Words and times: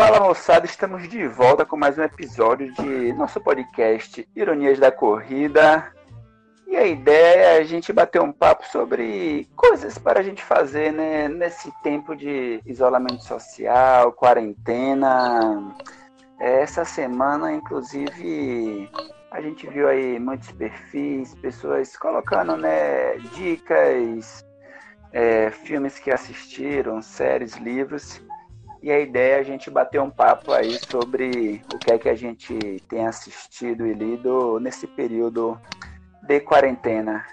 Fala 0.00 0.18
moçada, 0.18 0.64
estamos 0.64 1.06
de 1.06 1.28
volta 1.28 1.66
com 1.66 1.76
mais 1.76 1.98
um 1.98 2.02
episódio 2.02 2.72
de 2.72 3.12
nosso 3.12 3.38
podcast 3.38 4.26
Ironias 4.34 4.78
da 4.78 4.90
Corrida. 4.90 5.92
E 6.66 6.74
a 6.74 6.86
ideia 6.86 7.36
é 7.36 7.58
a 7.58 7.64
gente 7.64 7.92
bater 7.92 8.18
um 8.18 8.32
papo 8.32 8.66
sobre 8.66 9.46
coisas 9.54 9.98
para 9.98 10.20
a 10.20 10.22
gente 10.22 10.42
fazer 10.42 10.90
né, 10.90 11.28
nesse 11.28 11.70
tempo 11.82 12.16
de 12.16 12.62
isolamento 12.64 13.22
social, 13.22 14.10
quarentena. 14.12 15.76
Essa 16.40 16.82
semana, 16.86 17.52
inclusive, 17.52 18.88
a 19.30 19.42
gente 19.42 19.66
viu 19.66 19.86
aí 19.86 20.18
muitos 20.18 20.50
perfis, 20.52 21.34
pessoas 21.34 21.94
colocando 21.94 22.56
né, 22.56 23.18
dicas, 23.34 24.46
é, 25.12 25.50
filmes 25.50 25.98
que 25.98 26.10
assistiram, 26.10 27.02
séries, 27.02 27.58
livros. 27.58 28.22
E 28.82 28.90
a 28.90 28.98
ideia 28.98 29.36
é 29.36 29.38
a 29.40 29.42
gente 29.42 29.70
bater 29.70 30.00
um 30.00 30.10
papo 30.10 30.52
aí 30.52 30.78
sobre 30.90 31.62
o 31.72 31.78
que 31.78 31.92
é 31.92 31.98
que 31.98 32.08
a 32.08 32.14
gente 32.14 32.82
tem 32.88 33.06
assistido 33.06 33.86
e 33.86 33.92
lido 33.92 34.58
nesse 34.58 34.86
período 34.86 35.60
de 36.22 36.40
quarentena. 36.40 37.24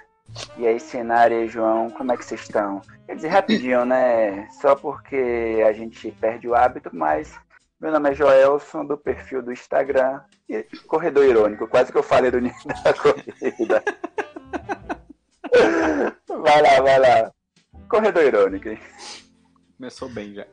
E 0.58 0.68
aí, 0.68 0.80
Cenário 0.80 1.44
e 1.44 1.48
João, 1.48 1.90
como 1.90 2.12
é 2.12 2.18
que 2.18 2.26
vocês 2.26 2.42
estão? 2.42 2.82
Quer 3.06 3.16
dizer, 3.16 3.30
rapidinho, 3.30 3.86
né? 3.86 4.50
Só 4.62 4.76
porque 4.76 5.64
a 5.66 5.72
gente 5.72 6.12
perde 6.12 6.50
o 6.50 6.54
hábito, 6.54 6.90
mas 6.94 7.34
meu 7.80 7.92
nome 7.92 8.10
é 8.10 8.14
Joelson, 8.14 8.86
do 8.86 8.98
perfil 8.98 9.42
do 9.42 9.54
Instagram, 9.54 10.20
e 10.50 10.64
Corredor 10.88 11.24
Irônico, 11.24 11.68
quase 11.68 11.92
que 11.92 11.98
eu 11.98 12.04
falei 12.04 12.30
do 12.30 12.42
nível 12.42 12.60
da 12.84 12.94
corrida. 12.94 13.84
vai 16.28 16.62
lá, 16.62 16.82
vai 16.82 17.00
lá. 17.00 17.32
Corredor 17.88 18.24
Irônico. 18.24 18.70
Começou 19.78 20.10
bem 20.10 20.34
já. 20.34 20.46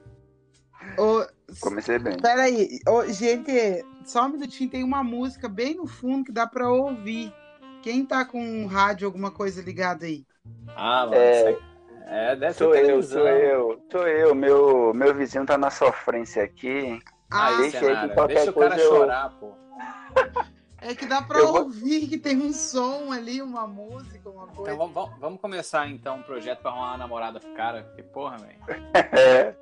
Ô, 0.99 1.27
Comecei 1.61 1.99
bem. 1.99 2.17
Peraí, 2.19 2.79
Ô, 2.89 3.05
gente, 3.07 3.85
só 4.05 4.25
um 4.27 4.31
minutinho, 4.31 4.71
tem 4.71 4.83
uma 4.83 5.03
música 5.05 5.49
bem 5.49 5.75
no 5.77 5.87
fundo 5.87 6.25
que 6.25 6.33
dá 6.33 6.47
pra 6.47 6.69
ouvir. 6.71 7.33
Quem 7.83 8.05
tá 8.05 8.25
com 8.25 8.41
um 8.43 8.67
rádio, 8.67 9.07
alguma 9.07 9.31
coisa 9.31 9.61
ligada 9.63 10.07
aí? 10.07 10.25
Ah, 10.75 11.05
mano. 11.05 11.15
É, 11.17 11.59
é, 12.07 12.37
ser 12.37 12.55
Sou 12.55 12.75
eu, 12.75 13.03
sou 13.03 13.29
eu, 13.29 13.83
sou 13.91 14.09
eu. 14.09 14.35
Meu, 14.35 14.93
meu 14.95 15.15
vizinho 15.15 15.45
tá 15.47 15.59
na 15.59 15.71
sofrência 15.71 16.43
aqui. 16.43 16.99
Ah, 17.31 17.49
Aí, 17.49 17.57
deixa 17.71 17.79
aí 17.79 18.09
que 18.09 18.15
qualquer 18.15 18.35
deixa 18.37 18.51
o 18.51 18.55
cara 18.55 18.69
coisa 18.71 18.83
eu- 18.85 18.91
chorar, 18.97 19.31
pô. 19.39 19.53
é 20.81 20.95
que 20.95 21.07
dá 21.07 21.21
pra 21.23 21.39
Eu 21.41 21.49
vou- 21.49 21.63
ouvir 21.65 22.07
que 22.09 22.17
tem 22.19 22.37
um 22.41 22.53
som 22.53 23.11
ali, 23.13 23.43
uma 23.43 23.67
música, 23.67 24.29
uma 24.31 24.47
coisa. 24.47 24.73
Então 24.73 24.93
vamos, 24.93 25.19
vamos- 25.21 25.41
começar 25.41 25.89
então 25.89 26.17
um 26.19 26.23
projeto 26.23 26.61
pra 26.61 26.71
arrumar 26.71 26.89
uma 26.91 26.99
namorada 26.99 27.39
pro 27.41 27.53
cara. 27.55 27.83
Porque, 27.85 28.03
porra, 28.03 28.37
velho. 28.39 28.59
É, 29.13 29.55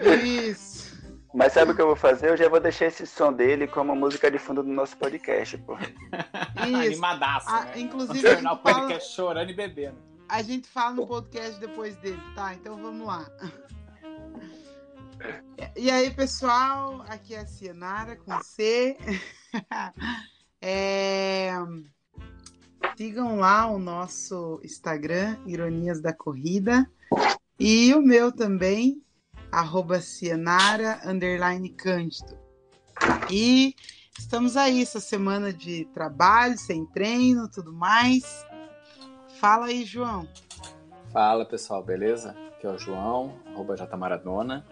Isso. 0.00 0.96
mas 1.34 1.52
sabe 1.52 1.72
o 1.72 1.74
que 1.74 1.82
eu 1.82 1.86
vou 1.86 1.96
fazer? 1.96 2.30
Eu 2.30 2.36
já 2.36 2.48
vou 2.48 2.60
deixar 2.60 2.86
esse 2.86 3.06
som 3.06 3.32
dele 3.32 3.66
como 3.66 3.94
música 3.94 4.30
de 4.30 4.38
fundo 4.38 4.62
do 4.62 4.68
nosso 4.70 4.96
podcast, 4.96 5.56
pô. 5.58 5.76
Isso. 5.78 6.76
Animadaço, 6.76 7.48
Ah, 7.48 7.64
né? 7.66 7.80
inclusive, 7.80 8.20
Vamos 8.20 8.30
a 8.30 8.34
tornar 8.34 8.52
o 8.52 8.54
gente 8.56 8.62
fala- 8.62 8.80
podcast 8.80 9.14
chorando 9.14 9.50
e 9.50 9.54
bebendo. 9.54 9.96
A 10.28 10.42
gente 10.42 10.68
fala 10.68 10.92
no 10.94 11.06
podcast 11.06 11.58
depois 11.60 11.96
dele, 11.96 12.20
tá? 12.34 12.52
Então 12.54 12.76
vamos 12.76 13.06
lá. 13.06 13.26
E 15.76 15.90
aí, 15.90 16.10
pessoal, 16.10 17.02
aqui 17.08 17.34
é 17.34 17.40
a 17.40 17.46
Cianara 17.46 18.16
com 18.16 18.40
C. 18.42 18.96
É, 20.60 21.52
Sigam 22.96 23.36
lá 23.36 23.66
o 23.68 23.78
nosso 23.78 24.60
Instagram, 24.64 25.36
Ironias 25.46 26.00
da 26.00 26.12
Corrida. 26.12 26.84
E 27.58 27.94
o 27.94 28.02
meu 28.02 28.32
também, 28.32 29.00
arroba 29.50 30.00
Cianara, 30.00 31.00
underline 31.04 31.68
Cândido. 31.70 32.38
E 33.30 33.74
estamos 34.18 34.56
aí, 34.56 34.82
essa 34.82 35.00
semana 35.00 35.52
de 35.52 35.84
trabalho, 35.86 36.58
sem 36.58 36.84
treino, 36.86 37.48
tudo 37.48 37.72
mais. 37.72 38.46
Fala 39.40 39.66
aí, 39.66 39.84
João. 39.84 40.28
Fala 41.12 41.44
pessoal, 41.44 41.82
beleza? 41.82 42.36
Aqui 42.56 42.66
é 42.66 42.70
o 42.70 42.78
João, 42.78 43.38
arroba 43.46 43.74
Maradona. 43.96 44.66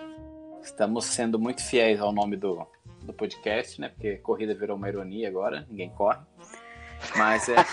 Estamos 0.62 1.04
sendo 1.04 1.38
muito 1.38 1.62
fiéis 1.62 2.00
ao 2.00 2.12
nome 2.12 2.36
do, 2.36 2.66
do 3.03 3.12
podcast, 3.12 3.81
né? 3.81 3.88
Porque 3.88 4.16
corrida 4.16 4.54
virou 4.54 4.76
uma 4.76 4.88
ironia 4.88 5.28
agora, 5.28 5.65
ninguém 5.70 5.91
corre. 5.91 6.19
Mas 7.16 7.48
é, 7.48 7.54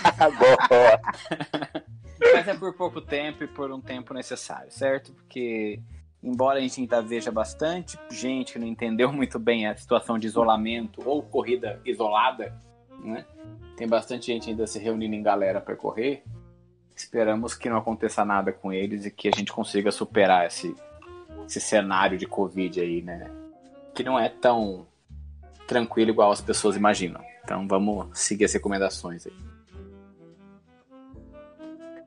mas 2.32 2.48
é 2.48 2.54
por 2.54 2.74
pouco 2.74 3.00
tempo 3.00 3.42
e 3.42 3.48
por 3.48 3.72
um 3.72 3.80
tempo 3.80 4.14
necessário, 4.14 4.70
certo? 4.70 5.12
Porque, 5.12 5.82
embora 6.24 6.58
a 6.58 6.62
gente 6.62 6.80
ainda 6.80 7.02
veja 7.02 7.30
bastante 7.30 7.98
gente 8.10 8.54
que 8.54 8.58
não 8.58 8.66
entendeu 8.66 9.12
muito 9.12 9.38
bem 9.38 9.66
a 9.66 9.76
situação 9.76 10.18
de 10.18 10.26
isolamento 10.26 11.02
ou 11.04 11.22
corrida 11.22 11.80
isolada, 11.84 12.58
né? 13.04 13.26
Tem 13.76 13.86
bastante 13.86 14.26
gente 14.26 14.48
ainda 14.48 14.66
se 14.66 14.78
reunindo 14.78 15.14
em 15.14 15.22
galera 15.22 15.60
para 15.60 15.76
correr. 15.76 16.24
Esperamos 16.96 17.54
que 17.54 17.68
não 17.68 17.76
aconteça 17.76 18.24
nada 18.24 18.52
com 18.52 18.72
eles 18.72 19.04
e 19.04 19.10
que 19.10 19.28
a 19.28 19.36
gente 19.36 19.52
consiga 19.52 19.92
superar 19.92 20.46
esse, 20.46 20.74
esse 21.46 21.60
cenário 21.60 22.16
de 22.16 22.26
Covid 22.26 22.80
aí, 22.80 23.02
né? 23.02 23.30
Que 23.94 24.02
não 24.02 24.18
é 24.18 24.28
tão 24.28 24.86
tranquilo 25.66 26.10
igual 26.10 26.32
as 26.32 26.40
pessoas 26.40 26.74
imaginam. 26.74 27.20
Então 27.42 27.68
vamos 27.68 28.18
seguir 28.18 28.46
as 28.46 28.52
recomendações 28.52 29.26
aí. 29.26 29.32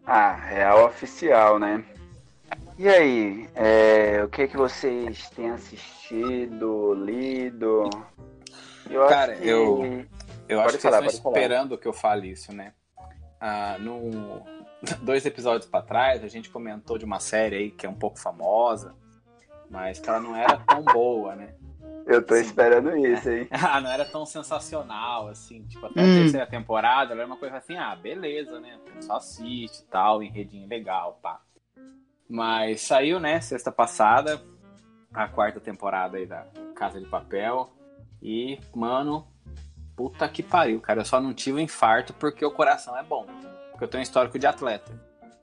Ah, 0.05 0.33
real 0.33 0.85
oficial, 0.85 1.59
né? 1.59 1.83
E 2.77 2.87
aí, 2.87 3.49
é, 3.55 4.23
o 4.23 4.29
que 4.29 4.47
que 4.47 4.55
vocês 4.57 5.29
têm 5.31 5.49
assistido, 5.49 6.93
lido? 6.93 7.89
Eu 8.89 9.03
acho 9.03 9.13
Cara, 9.13 9.35
que- 9.35 9.47
eu- 9.47 10.05
Eu 10.49 10.59
Pode 10.59 10.69
acho 10.69 10.77
que 10.77 10.83
falar, 10.83 10.99
vocês 10.99 11.13
estão 11.15 11.23
falar. 11.31 11.41
esperando 11.43 11.77
que 11.77 11.85
eu 11.87 11.91
fale 11.91 12.29
isso, 12.31 12.53
né? 12.53 12.73
Ah, 13.41 13.75
no... 13.79 14.45
Dois 15.01 15.25
episódios 15.25 15.69
pra 15.69 15.81
trás, 15.81 16.23
a 16.23 16.27
gente 16.29 16.49
comentou 16.49 16.97
de 16.97 17.03
uma 17.03 17.19
série 17.19 17.55
aí 17.57 17.71
que 17.71 17.85
é 17.85 17.89
um 17.89 17.93
pouco 17.95 18.17
famosa, 18.17 18.95
mas 19.69 19.99
que 19.99 20.07
ela 20.09 20.21
não 20.21 20.35
era 20.37 20.55
tão 20.57 20.81
boa, 20.83 21.35
né? 21.35 21.53
Eu 22.05 22.25
tô 22.25 22.35
Sim. 22.35 22.41
esperando 22.41 22.95
isso, 22.95 23.29
hein? 23.29 23.49
Ah, 23.51 23.81
não 23.81 23.91
era 23.91 24.05
tão 24.05 24.25
sensacional, 24.25 25.27
assim. 25.27 25.63
Tipo, 25.65 25.87
até 25.87 25.99
Hum. 26.01 26.11
a 26.11 26.15
terceira 26.15 26.47
temporada, 26.47 27.11
ela 27.11 27.23
era 27.23 27.27
uma 27.27 27.35
coisa 27.37 27.57
assim, 27.57 27.75
ah, 27.75 27.93
beleza, 27.95 28.59
né? 28.61 28.79
Só 29.01 29.17
assiste 29.17 29.79
e 29.81 29.85
tal, 29.87 30.23
enredinho 30.23 30.69
legal, 30.69 31.19
pá. 31.21 31.41
Mas 32.29 32.81
saiu, 32.81 33.19
né, 33.19 33.39
sexta 33.39 33.71
passada, 33.71 34.41
a 35.13 35.27
quarta 35.27 35.59
temporada 35.59 36.17
aí 36.17 36.25
da 36.25 36.45
Casa 36.75 36.99
de 36.99 37.07
Papel. 37.07 37.69
E, 38.21 38.59
mano, 38.75 39.27
puta 39.95 40.27
que 40.27 40.43
pariu, 40.43 40.79
cara. 40.81 41.01
Eu 41.01 41.05
só 41.05 41.21
não 41.21 41.33
tive 41.33 41.57
um 41.57 41.61
infarto 41.61 42.13
porque 42.13 42.45
o 42.45 42.51
coração 42.51 42.97
é 42.97 43.03
bom. 43.03 43.25
Porque 43.71 43.83
eu 43.83 43.87
tenho 43.87 43.99
um 43.99 44.03
histórico 44.03 44.37
de 44.37 44.47
atleta. 44.47 44.91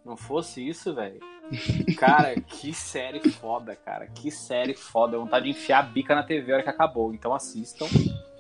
Não 0.05 0.17
fosse 0.17 0.67
isso, 0.67 0.95
velho. 0.95 1.21
Cara, 1.99 2.35
que 2.41 2.73
série 2.73 3.21
foda, 3.31 3.77
cara. 3.77 4.07
Que 4.07 4.31
série 4.31 4.75
foda. 4.75 5.19
Vontade 5.19 5.45
de 5.45 5.51
enfiar 5.51 5.81
a 5.81 5.83
bica 5.83 6.15
na 6.15 6.23
TV 6.23 6.51
a 6.51 6.55
hora 6.55 6.65
que 6.65 6.71
acabou. 6.71 7.13
Então 7.13 7.35
assistam. 7.35 7.87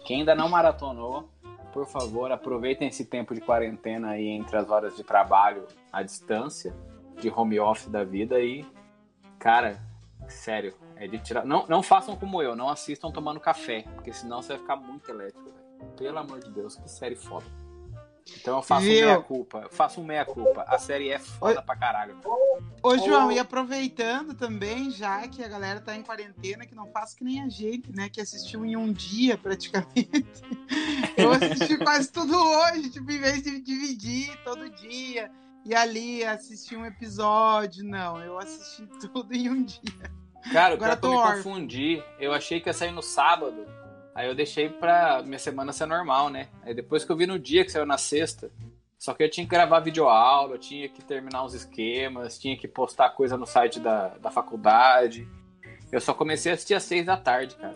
Quem 0.06 0.20
ainda 0.20 0.34
não 0.34 0.48
maratonou, 0.48 1.28
por 1.72 1.86
favor, 1.86 2.30
aproveitem 2.30 2.88
esse 2.88 3.04
tempo 3.04 3.34
de 3.34 3.40
quarentena 3.40 4.10
aí 4.10 4.28
entre 4.28 4.56
as 4.56 4.70
horas 4.70 4.96
de 4.96 5.02
trabalho 5.02 5.66
à 5.92 6.02
distância, 6.02 6.74
de 7.20 7.28
home 7.28 7.58
office 7.58 7.88
da 7.88 8.04
vida 8.04 8.40
e, 8.40 8.64
cara, 9.38 9.80
sério, 10.28 10.74
é 10.96 11.06
de 11.06 11.18
tirar. 11.18 11.44
Não, 11.44 11.66
não 11.66 11.82
façam 11.82 12.16
como 12.16 12.42
eu, 12.42 12.54
não 12.54 12.68
assistam 12.68 13.10
tomando 13.10 13.40
café, 13.40 13.84
porque 13.94 14.12
senão 14.12 14.42
você 14.42 14.54
vai 14.54 14.58
ficar 14.58 14.76
muito 14.76 15.10
elétrico, 15.10 15.44
velho. 15.44 15.92
Pelo 15.96 16.18
amor 16.18 16.40
de 16.40 16.50
Deus, 16.50 16.76
que 16.76 16.88
série 16.88 17.16
foda. 17.16 17.46
Então 18.40 18.56
eu 18.56 18.62
faço 18.62 18.86
Viu? 18.86 19.06
meia-culpa. 19.06 19.58
Eu 19.58 19.70
faço 19.70 20.00
um 20.00 20.04
meia-culpa. 20.04 20.62
A 20.66 20.78
série 20.78 21.10
é 21.10 21.18
foda 21.18 21.60
pra 21.60 21.76
caralho. 21.76 22.16
Ô, 22.82 22.96
João, 22.96 23.30
e 23.30 23.38
aproveitando 23.38 24.34
também, 24.34 24.90
já 24.90 25.28
que 25.28 25.44
a 25.44 25.48
galera 25.48 25.80
tá 25.80 25.94
em 25.94 26.02
quarentena, 26.02 26.66
que 26.66 26.74
não 26.74 26.90
faça 26.90 27.14
que 27.14 27.22
nem 27.22 27.42
a 27.42 27.48
gente, 27.48 27.94
né? 27.94 28.08
Que 28.08 28.20
assistiu 28.20 28.64
em 28.64 28.76
um 28.76 28.90
dia 28.92 29.36
praticamente. 29.36 30.42
Eu 31.16 31.32
assisti 31.32 31.76
quase 31.76 32.10
tudo 32.10 32.34
hoje, 32.34 32.90
tipo, 32.90 33.10
em 33.10 33.20
vez 33.20 33.42
de 33.42 33.60
dividir 33.60 34.36
todo 34.42 34.70
dia 34.70 35.30
e 35.64 35.74
ali 35.74 36.24
assistir 36.24 36.76
um 36.76 36.84
episódio. 36.84 37.84
Não, 37.84 38.20
eu 38.22 38.38
assisti 38.38 38.86
tudo 39.00 39.32
em 39.34 39.48
um 39.48 39.62
dia. 39.62 39.80
Cara, 40.52 40.74
o 40.74 40.76
Agora 40.76 40.96
que 40.96 40.96
eu 40.98 41.00
tô 41.00 41.10
me 41.10 41.16
órfão. 41.16 41.36
confundi. 41.36 42.02
Eu 42.18 42.32
achei 42.32 42.60
que 42.60 42.68
ia 42.68 42.72
sair 42.74 42.92
no 42.92 43.02
sábado. 43.02 43.66
Aí 44.14 44.28
eu 44.28 44.34
deixei 44.34 44.68
pra 44.68 45.22
minha 45.22 45.38
semana 45.38 45.72
ser 45.72 45.86
normal, 45.86 46.28
né? 46.30 46.48
Aí 46.62 46.74
depois 46.74 47.04
que 47.04 47.10
eu 47.10 47.16
vi 47.16 47.26
no 47.26 47.38
dia 47.38 47.64
que 47.64 47.72
saiu 47.72 47.86
na 47.86 47.98
sexta. 47.98 48.50
Só 48.98 49.12
que 49.12 49.22
eu 49.22 49.30
tinha 49.30 49.44
que 49.44 49.50
gravar 49.50 49.80
videoaula, 49.80 50.54
eu 50.54 50.58
tinha 50.58 50.88
que 50.88 51.02
terminar 51.02 51.44
uns 51.44 51.52
esquemas, 51.52 52.38
tinha 52.38 52.56
que 52.56 52.68
postar 52.68 53.10
coisa 53.10 53.36
no 53.36 53.44
site 53.44 53.80
da, 53.80 54.08
da 54.18 54.30
faculdade. 54.30 55.28
Eu 55.90 56.00
só 56.00 56.14
comecei 56.14 56.52
a 56.52 56.54
assistir 56.54 56.74
às 56.74 56.84
seis 56.84 57.04
da 57.04 57.16
tarde, 57.16 57.54
cara. 57.56 57.74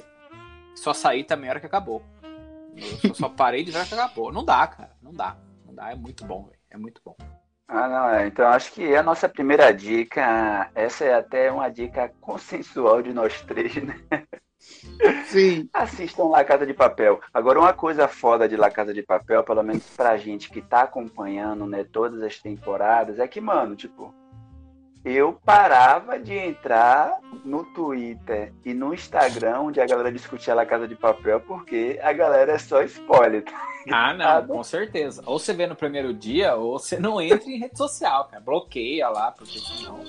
Só 0.76 0.94
saí 0.94 1.24
também 1.24 1.48
a 1.48 1.52
hora 1.52 1.60
que 1.60 1.66
acabou. 1.66 2.02
Eu 2.76 3.14
só, 3.14 3.14
só 3.14 3.28
parei 3.28 3.64
de 3.64 3.72
ver 3.72 3.78
a 3.78 3.80
hora 3.80 3.88
que 3.88 3.94
acabou. 3.94 4.32
Não 4.32 4.44
dá, 4.44 4.66
cara. 4.66 4.96
Não 5.02 5.12
dá. 5.12 5.36
Não 5.66 5.74
dá. 5.74 5.90
É 5.90 5.94
muito 5.96 6.24
bom, 6.24 6.44
velho. 6.44 6.58
É 6.70 6.76
muito 6.76 7.00
bom. 7.04 7.16
Ah, 7.68 7.86
não, 7.86 8.10
é. 8.10 8.26
Então 8.26 8.48
acho 8.48 8.72
que 8.72 8.96
a 8.96 9.02
nossa 9.02 9.28
primeira 9.28 9.72
dica, 9.72 10.70
essa 10.74 11.04
é 11.04 11.14
até 11.14 11.52
uma 11.52 11.68
dica 11.68 12.10
consensual 12.20 13.02
de 13.02 13.12
nós 13.12 13.42
três, 13.42 13.76
né? 13.76 13.94
Sim. 15.26 15.68
Assistam 15.72 16.24
La 16.24 16.44
Casa 16.44 16.66
de 16.66 16.72
Papel. 16.72 17.20
Agora, 17.32 17.60
uma 17.60 17.72
coisa 17.74 18.08
foda 18.08 18.48
de 18.48 18.56
La 18.56 18.70
Casa 18.70 18.92
de 18.94 19.02
Papel, 19.02 19.44
pelo 19.44 19.62
menos 19.62 19.84
pra 19.90 20.16
gente 20.16 20.50
que 20.50 20.62
tá 20.62 20.82
acompanhando, 20.82 21.66
né, 21.66 21.84
todas 21.84 22.22
as 22.22 22.38
temporadas, 22.38 23.18
é 23.18 23.28
que, 23.28 23.40
mano, 23.40 23.76
tipo, 23.76 24.14
eu 25.14 25.38
parava 25.44 26.18
de 26.18 26.34
entrar 26.34 27.18
no 27.44 27.64
Twitter 27.64 28.52
e 28.64 28.74
no 28.74 28.92
Instagram, 28.92 29.60
onde 29.60 29.80
a 29.80 29.86
galera 29.86 30.10
discutia 30.12 30.54
La 30.54 30.66
Casa 30.66 30.88
de 30.88 30.96
Papel, 30.96 31.40
porque 31.40 31.98
a 32.02 32.12
galera 32.12 32.52
é 32.52 32.58
só 32.58 32.82
spoiler. 32.82 33.44
tá 33.44 33.52
Ah, 33.90 34.12
não, 34.12 34.46
com 34.46 34.62
certeza. 34.62 35.22
Ou 35.24 35.38
você 35.38 35.52
vê 35.52 35.66
no 35.66 35.76
primeiro 35.76 36.12
dia, 36.12 36.56
ou 36.56 36.78
você 36.78 36.98
não 36.98 37.20
entra 37.20 37.48
em 37.48 37.58
rede 37.58 37.76
social, 37.78 38.28
cara. 38.28 38.42
Bloqueia 38.42 39.08
lá, 39.08 39.32
porque 39.32 39.58
senão. 39.58 40.00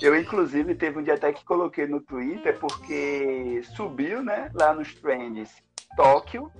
Eu, 0.00 0.18
inclusive, 0.18 0.74
teve 0.74 0.98
um 0.98 1.02
dia 1.02 1.14
até 1.14 1.32
que 1.32 1.44
coloquei 1.44 1.86
no 1.86 2.00
Twitter, 2.00 2.58
porque 2.58 3.62
subiu, 3.74 4.22
né, 4.22 4.50
lá 4.54 4.72
nos 4.72 4.94
trends 4.94 5.50
Tóquio, 5.96 6.50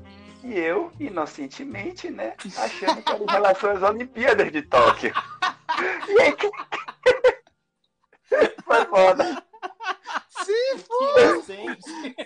e 0.43 0.58
eu, 0.58 0.93
inocentemente, 1.00 2.11
né, 2.11 2.35
achando 2.58 3.03
que 3.03 3.12
era 3.12 3.23
em 3.23 3.26
relação 3.26 3.70
às 3.70 3.82
Olimpíadas 3.82 4.53
de 4.53 4.62
Tóquio. 4.62 5.12
E 6.08 6.20
aí, 6.23 6.35
foi 8.64 8.84
foda. 8.87 9.43
Sim. 10.44 10.56
Gente, 11.46 12.17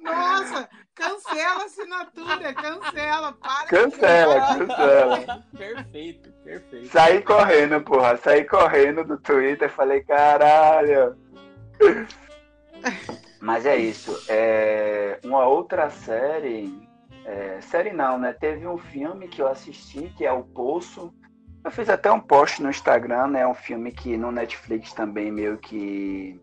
Nossa, 0.00 0.68
cancela 0.94 1.62
a 1.62 1.64
assinatura, 1.64 2.54
cancela, 2.54 3.32
para. 3.32 3.64
de 3.64 3.68
Cancela, 3.68 4.58
cancela. 4.58 5.44
perfeito, 5.56 6.32
perfeito. 6.44 6.88
Saí 6.88 7.22
correndo, 7.22 7.80
porra. 7.82 8.16
Saí 8.18 8.44
correndo 8.44 9.04
do 9.04 9.18
Twitter. 9.18 9.68
Falei, 9.70 10.02
caralho. 10.02 11.16
Mas 13.40 13.66
é 13.66 13.76
isso. 13.76 14.16
É, 14.28 15.18
uma 15.24 15.46
outra 15.46 15.90
série. 15.90 16.72
é, 17.24 17.60
série 17.60 17.92
não, 17.92 18.18
né? 18.18 18.32
Teve 18.32 18.66
um 18.66 18.78
filme 18.78 19.28
que 19.28 19.42
eu 19.42 19.48
assisti, 19.48 20.12
que 20.16 20.24
é 20.24 20.32
O 20.32 20.42
Poço. 20.44 21.12
Eu 21.64 21.70
fiz 21.70 21.88
até 21.88 22.10
um 22.10 22.20
post 22.20 22.62
no 22.62 22.70
Instagram, 22.70 23.28
né? 23.28 23.46
Um 23.46 23.54
filme 23.54 23.92
que 23.92 24.16
no 24.16 24.30
Netflix 24.32 24.92
também 24.92 25.30
meio 25.30 25.58
que 25.58 26.40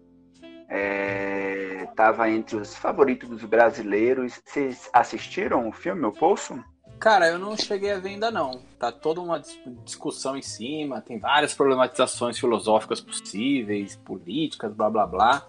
é, 0.69 1.87
tava 1.95 2.29
entre 2.29 2.57
os 2.57 2.75
favoritos 2.75 3.29
dos 3.29 3.43
brasileiros. 3.43 4.41
Vocês 4.45 4.89
assistiram 4.93 5.67
o 5.67 5.71
filme 5.71 6.05
O 6.05 6.11
Poço? 6.11 6.63
Cara, 6.99 7.27
eu 7.27 7.37
não 7.37 7.57
cheguei 7.57 7.91
a 7.91 7.99
ver 7.99 8.09
ainda 8.09 8.31
não. 8.31 8.61
Tá 8.79 8.91
toda 8.91 9.19
uma 9.19 9.39
dis- 9.39 9.59
discussão 9.83 10.37
em 10.37 10.41
cima, 10.41 11.01
tem 11.01 11.19
várias 11.19 11.53
problematizações 11.53 12.39
filosóficas 12.39 13.01
possíveis, 13.01 13.95
políticas, 13.97 14.73
blá 14.73 14.89
blá 14.89 15.05
blá. 15.05 15.47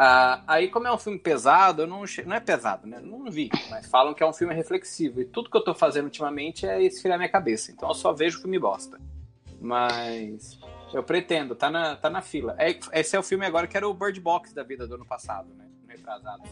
Ah, 0.00 0.44
aí, 0.46 0.68
como 0.68 0.86
é 0.86 0.92
um 0.92 0.98
filme 0.98 1.18
pesado, 1.18 1.82
eu 1.82 1.86
não, 1.88 2.06
che- 2.06 2.22
não 2.22 2.36
é 2.36 2.38
pesado, 2.40 2.86
né? 2.86 3.00
Não 3.00 3.28
vi, 3.28 3.50
mas 3.68 3.86
falam 3.86 4.14
que 4.14 4.22
é 4.22 4.26
um 4.26 4.32
filme 4.32 4.54
reflexivo. 4.54 5.20
E 5.20 5.24
tudo 5.24 5.50
que 5.50 5.56
eu 5.56 5.64
tô 5.64 5.74
fazendo 5.74 6.04
ultimamente 6.04 6.64
é 6.66 6.80
esfriar 6.80 7.18
minha 7.18 7.28
cabeça. 7.28 7.72
Então 7.72 7.88
eu 7.88 7.94
só 7.96 8.12
vejo 8.12 8.40
filme 8.40 8.60
bosta. 8.60 8.96
Mas 9.60 10.58
eu 10.92 11.02
pretendo, 11.02 11.54
tá 11.56 11.68
na, 11.70 11.96
tá 11.96 12.08
na 12.08 12.22
fila. 12.22 12.54
É, 12.58 12.78
esse 12.92 13.16
é 13.16 13.18
o 13.18 13.22
filme 13.24 13.44
agora 13.44 13.66
que 13.66 13.76
era 13.76 13.88
o 13.88 13.92
Bird 13.92 14.20
Box 14.20 14.52
da 14.54 14.62
vida 14.62 14.86
do 14.86 14.94
ano 14.94 15.04
passado, 15.04 15.52
né? 15.54 15.66
Retrasado. 15.88 16.44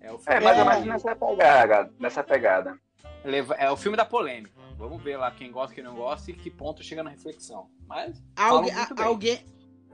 É 0.00 0.10
o 0.10 0.18
filme 0.18 0.38
É, 0.38 0.40
mais 0.40 0.58
ou 0.58 0.64
É. 0.64 0.68
menos 0.80 0.86
nessa 0.86 1.14
pegada. 1.16 1.92
Nessa 1.98 2.22
pegada. 2.22 2.78
Leva- 3.24 3.54
É 3.56 3.70
o 3.70 3.76
filme 3.76 3.96
da 3.96 4.04
polêmica. 4.04 4.54
Vamos 4.76 5.02
ver 5.02 5.16
lá 5.16 5.30
quem 5.30 5.52
gosta 5.52 5.72
e 5.72 5.74
quem 5.76 5.84
não 5.84 5.94
gosta 5.94 6.30
e 6.30 6.34
que 6.34 6.50
ponto 6.50 6.82
chega 6.82 7.02
na 7.02 7.10
reflexão. 7.10 7.68
Mas 7.86 8.22
Algu- 8.36 8.70
alguém, 8.98 9.38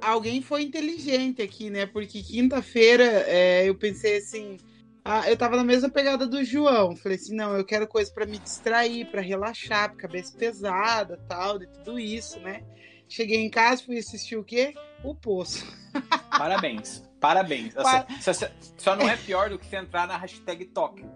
alguém 0.00 0.40
foi 0.42 0.62
inteligente 0.62 1.42
aqui, 1.42 1.70
né? 1.70 1.86
Porque 1.86 2.22
quinta-feira 2.22 3.04
é, 3.26 3.68
eu 3.68 3.74
pensei 3.74 4.16
assim. 4.18 4.58
ah, 5.04 5.28
eu 5.30 5.36
tava 5.36 5.56
na 5.56 5.64
mesma 5.64 5.88
pegada 5.88 6.26
do 6.26 6.42
João. 6.44 6.96
Falei 6.96 7.16
assim: 7.18 7.34
não, 7.34 7.56
eu 7.56 7.64
quero 7.64 7.86
coisa 7.86 8.10
pra 8.12 8.26
me 8.26 8.38
distrair, 8.38 9.06
pra 9.10 9.20
relaxar, 9.20 9.88
pra 9.90 9.98
cabeça 10.02 10.36
pesada 10.36 11.16
tal, 11.28 11.58
de 11.58 11.66
tudo 11.68 11.98
isso, 11.98 12.38
né? 12.40 12.62
Cheguei 13.08 13.38
em 13.38 13.50
casa, 13.50 13.82
fui 13.84 13.98
assistir 13.98 14.36
o 14.36 14.44
quê? 14.44 14.72
O 15.02 15.14
Poço. 15.14 15.66
Parabéns. 16.30 17.02
Parabéns. 17.18 17.74
Pa- 17.74 18.06
Só, 18.20 18.32
só- 18.32 18.50
só 18.78 18.96
não 18.96 19.08
é 19.08 19.16
pior 19.16 19.50
do 19.50 19.58
que 19.58 19.66
você 19.66 19.76
entrar 19.76 20.06
na 20.06 20.16
hashtag 20.16 20.64
Tóquio. 20.66 21.10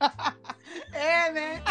É, 0.92 1.30
né? 1.32 1.62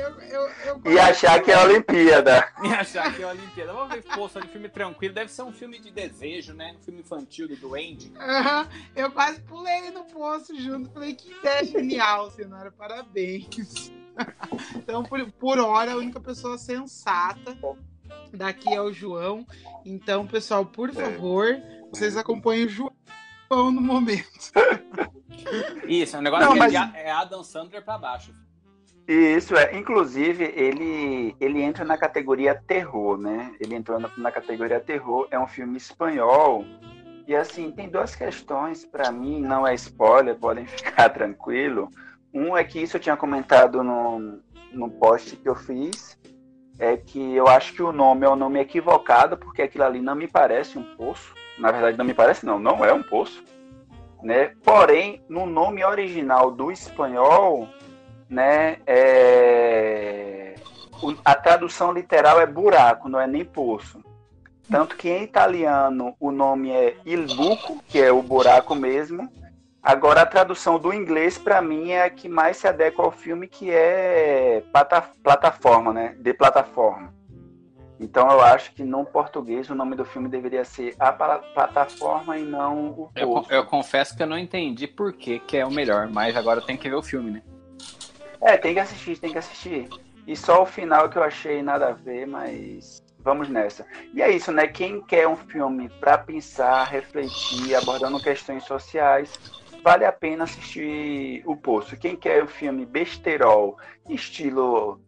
Eu, 0.00 0.20
eu, 0.20 0.50
eu 0.84 0.92
E 0.92 0.98
achar 0.98 1.42
que 1.42 1.50
é 1.50 1.54
a 1.54 1.64
Olimpíada. 1.64 2.50
E 2.64 2.68
achar 2.68 3.14
que 3.14 3.22
é 3.22 3.24
a 3.26 3.28
Olimpíada. 3.28 3.72
Vamos 3.72 3.92
ver, 3.94 4.02
poxa, 4.02 4.38
um 4.38 4.48
filme 4.48 4.68
tranquilo. 4.68 5.14
Deve 5.14 5.30
ser 5.30 5.42
um 5.42 5.52
filme 5.52 5.78
de 5.78 5.90
desejo, 5.90 6.52
né? 6.54 6.74
Um 6.78 6.82
filme 6.82 7.00
infantil 7.00 7.46
do 7.48 7.56
Duende. 7.56 8.12
Aham, 8.18 8.68
eu 8.96 9.10
quase 9.10 9.40
pulei 9.42 9.90
no 9.90 10.04
poço 10.04 10.58
junto. 10.58 10.90
Falei, 10.90 11.14
que 11.14 11.30
ideia 11.32 11.64
genial, 11.64 12.30
senhora. 12.30 12.70
Parabéns. 12.70 13.92
Então, 14.74 15.02
por, 15.02 15.24
por 15.32 15.58
hora, 15.58 15.92
a 15.92 15.96
única 15.96 16.20
pessoa 16.20 16.58
sensata 16.58 17.56
daqui 18.34 18.74
é 18.74 18.80
o 18.82 18.92
João. 18.92 19.46
Então, 19.84 20.26
pessoal, 20.26 20.66
por 20.66 20.92
favor, 20.92 21.46
vocês 21.90 22.16
acompanhem 22.18 22.66
o 22.66 22.68
João 22.68 22.92
no 23.50 23.80
momento. 23.80 24.28
Isso, 25.86 26.16
é 26.16 26.18
um 26.18 26.22
negócio 26.22 26.46
Não, 26.46 26.52
que 26.52 26.58
mas- 26.58 26.74
é 26.74 27.04
é 27.06 27.10
Adam 27.10 27.42
Sandler 27.42 27.82
pra 27.82 27.96
baixo. 27.96 28.34
Isso 29.12 29.56
é, 29.56 29.76
inclusive 29.76 30.44
ele 30.54 31.34
ele 31.40 31.60
entra 31.60 31.84
na 31.84 31.98
categoria 31.98 32.54
terror, 32.54 33.18
né? 33.18 33.52
Ele 33.58 33.74
entrou 33.74 33.98
na, 33.98 34.08
na 34.16 34.30
categoria 34.30 34.78
terror, 34.78 35.26
é 35.32 35.38
um 35.38 35.48
filme 35.48 35.76
espanhol. 35.76 36.64
E 37.26 37.34
assim, 37.34 37.72
tem 37.72 37.88
duas 37.88 38.14
questões 38.14 38.84
para 38.84 39.10
mim, 39.10 39.40
não 39.40 39.66
é 39.66 39.74
spoiler, 39.74 40.36
podem 40.36 40.64
ficar 40.70 41.08
tranquilo. 41.08 41.90
Um 42.32 42.56
é 42.56 42.62
que 42.62 42.80
isso 42.80 42.98
eu 42.98 43.00
tinha 43.00 43.16
comentado 43.16 43.82
no, 43.82 44.38
no 44.72 44.88
post 44.88 45.34
que 45.34 45.48
eu 45.48 45.56
fiz, 45.56 46.16
é 46.78 46.96
que 46.96 47.34
eu 47.34 47.48
acho 47.48 47.72
que 47.72 47.82
o 47.82 47.90
nome 47.90 48.24
é 48.24 48.30
um 48.30 48.36
nome 48.36 48.60
equivocado, 48.60 49.36
porque 49.36 49.62
aquilo 49.62 49.82
ali 49.82 50.00
não 50.00 50.14
me 50.14 50.28
parece 50.28 50.78
um 50.78 50.84
poço. 50.94 51.34
Na 51.58 51.72
verdade, 51.72 51.98
não 51.98 52.04
me 52.04 52.14
parece, 52.14 52.46
não, 52.46 52.60
não 52.60 52.84
é 52.84 52.92
um 52.92 53.02
poço. 53.02 53.42
Né? 54.22 54.54
Porém, 54.62 55.20
no 55.28 55.46
nome 55.46 55.84
original 55.84 56.52
do 56.52 56.70
espanhol, 56.70 57.68
né, 58.30 58.78
é... 58.86 60.54
a 61.24 61.34
tradução 61.34 61.92
literal 61.92 62.40
é 62.40 62.46
buraco, 62.46 63.08
não 63.08 63.20
é 63.20 63.26
nem 63.26 63.44
poço. 63.44 64.02
Tanto 64.70 64.94
que 64.96 65.08
em 65.10 65.24
italiano 65.24 66.14
o 66.20 66.30
nome 66.30 66.70
é 66.70 66.96
il 67.04 67.26
buco, 67.34 67.82
que 67.88 68.00
é 68.00 68.12
o 68.12 68.22
buraco 68.22 68.74
mesmo. 68.74 69.28
Agora 69.82 70.22
a 70.22 70.26
tradução 70.26 70.78
do 70.78 70.92
inglês 70.92 71.36
para 71.38 71.60
mim 71.60 71.90
é 71.90 72.04
a 72.04 72.10
que 72.10 72.28
mais 72.28 72.58
se 72.58 72.68
adequa 72.68 73.02
ao 73.02 73.10
filme, 73.10 73.48
que 73.48 73.68
é 73.70 74.62
plata- 74.70 75.10
plataforma, 75.24 75.92
né, 75.92 76.14
de 76.20 76.32
plataforma. 76.32 77.12
Então 77.98 78.30
eu 78.30 78.40
acho 78.40 78.72
que 78.72 78.84
no 78.84 79.04
português 79.04 79.68
o 79.68 79.74
nome 79.74 79.96
do 79.96 80.04
filme 80.04 80.28
deveria 80.28 80.64
ser 80.64 80.94
a 80.98 81.12
Pla- 81.12 81.38
plataforma 81.52 82.38
e 82.38 82.44
não 82.44 82.90
o 82.90 83.10
Eu, 83.16 83.28
poço. 83.28 83.52
eu 83.52 83.64
confesso 83.66 84.16
que 84.16 84.22
eu 84.22 84.26
não 84.26 84.38
entendi 84.38 84.86
por 84.86 85.12
que, 85.12 85.38
que 85.40 85.56
é 85.56 85.66
o 85.66 85.70
melhor, 85.70 86.08
mas 86.08 86.36
agora 86.36 86.60
eu 86.60 86.64
tenho 86.64 86.78
que 86.78 86.88
ver 86.88 86.96
o 86.96 87.02
filme, 87.02 87.30
né? 87.32 87.42
É, 88.42 88.56
tem 88.56 88.74
que 88.74 88.80
assistir, 88.80 89.18
tem 89.18 89.32
que 89.32 89.38
assistir. 89.38 89.88
E 90.26 90.36
só 90.36 90.62
o 90.62 90.66
final 90.66 91.08
que 91.08 91.18
eu 91.18 91.22
achei 91.22 91.62
nada 91.62 91.88
a 91.88 91.92
ver, 91.92 92.26
mas 92.26 93.02
vamos 93.18 93.48
nessa. 93.48 93.86
E 94.14 94.22
é 94.22 94.30
isso, 94.30 94.52
né? 94.52 94.66
Quem 94.66 95.00
quer 95.02 95.26
um 95.26 95.36
filme 95.36 95.88
para 96.00 96.18
pensar, 96.18 96.84
refletir, 96.84 97.74
abordando 97.74 98.22
questões 98.22 98.64
sociais, 98.64 99.32
vale 99.82 100.04
a 100.04 100.12
pena 100.12 100.44
assistir 100.44 101.42
O 101.46 101.56
Poço. 101.56 101.96
Quem 101.96 102.16
quer 102.16 102.44
um 102.44 102.48
filme 102.48 102.86
besterol, 102.86 103.78
estilo 104.08 105.00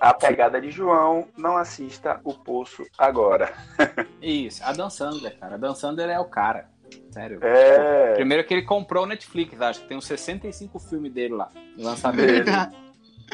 A 0.00 0.14
Pegada 0.14 0.60
de 0.60 0.70
João, 0.70 1.28
não 1.36 1.56
assista 1.56 2.20
O 2.24 2.34
Poço 2.34 2.84
agora. 2.96 3.52
Isso, 4.20 4.62
Adam 4.64 4.90
Sandler, 4.90 5.38
cara. 5.38 5.54
Adam 5.54 5.74
Sandler 5.74 6.10
é 6.10 6.18
o 6.18 6.24
cara. 6.24 6.71
Sério. 7.10 7.38
É. 7.42 8.14
Primeiro 8.14 8.44
que 8.44 8.54
ele 8.54 8.62
comprou 8.62 9.04
o 9.04 9.06
Netflix, 9.06 9.60
acho 9.60 9.80
que 9.82 9.88
tem 9.88 9.96
uns 9.96 10.06
65 10.06 10.78
filmes 10.78 11.12
dele 11.12 11.34
lá. 11.34 11.48
Lançamento. 11.78 12.26
Verdade. 12.26 12.76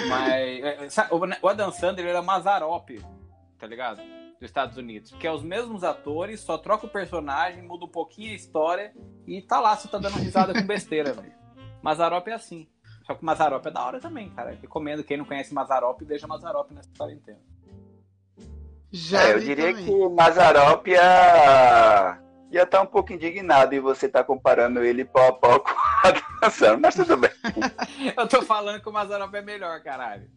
Mas 0.09 0.65
é, 0.65 0.89
sabe, 0.91 1.11
o 1.43 1.49
Adam 1.49 1.73
Sandler 1.73 2.07
era 2.07 2.23
Mazarop, 2.23 2.89
tá 3.59 3.67
ligado? 3.67 3.99
Dos 4.41 4.49
Estados 4.49 4.77
Unidos. 4.77 5.11
Que 5.19 5.27
é 5.27 5.33
os 5.33 5.43
mesmos 5.43 5.83
atores, 5.83 6.41
só 6.41 6.57
troca 6.57 6.87
o 6.87 6.89
personagem, 6.89 7.63
muda 7.63 7.85
um 7.85 7.89
pouquinho 7.89 8.31
a 8.31 8.35
história 8.37 8.93
e 9.27 9.43
tá 9.43 9.59
lá, 9.59 9.75
você 9.77 9.89
tá 9.89 9.99
dando 9.99 10.17
risada 10.19 10.53
com 10.55 10.65
besteira, 10.67 11.13
velho. 11.15 11.33
Mazarop 11.83 12.29
é 12.29 12.35
assim. 12.35 12.69
Só 13.05 13.15
que 13.15 13.23
o 13.23 13.27
Mazarop 13.27 13.67
é 13.67 13.71
da 13.71 13.85
hora 13.85 13.99
também, 13.99 14.31
cara. 14.31 14.57
Recomendo 14.61 15.03
quem 15.03 15.17
não 15.17 15.25
conhece 15.25 15.53
Mazarop, 15.53 16.01
veja 16.05 16.27
Mazarop 16.29 16.71
nessa 16.73 16.91
quarentena. 16.97 17.39
Já 18.93 19.23
É, 19.29 19.35
eu 19.35 19.41
diria 19.41 19.73
também. 19.73 19.85
que 19.87 20.09
Mazarop 20.11 20.87
ia 20.87 22.21
ia 22.51 22.63
estar 22.63 22.81
um 22.81 22.87
pouco 22.87 23.13
indignado 23.13 23.75
em 23.75 23.81
você 23.81 24.07
estar 24.07 24.25
comparando 24.25 24.83
ele 24.83 25.05
pau 25.05 25.29
a 25.29 25.33
pau 25.33 25.61
com 25.61 25.71
a 25.71 26.09
Adam 26.09 26.51
Sandler, 26.51 26.81
mas 26.81 26.95
tudo 26.95 27.17
bem. 27.17 27.31
Eu 28.17 28.27
tô 28.27 28.43
falando 28.43 28.81
que 28.81 28.89
o 28.89 28.93
Mazarop 28.93 29.35
é 29.35 29.43
melhor, 29.43 29.81
caralho. 29.83 30.29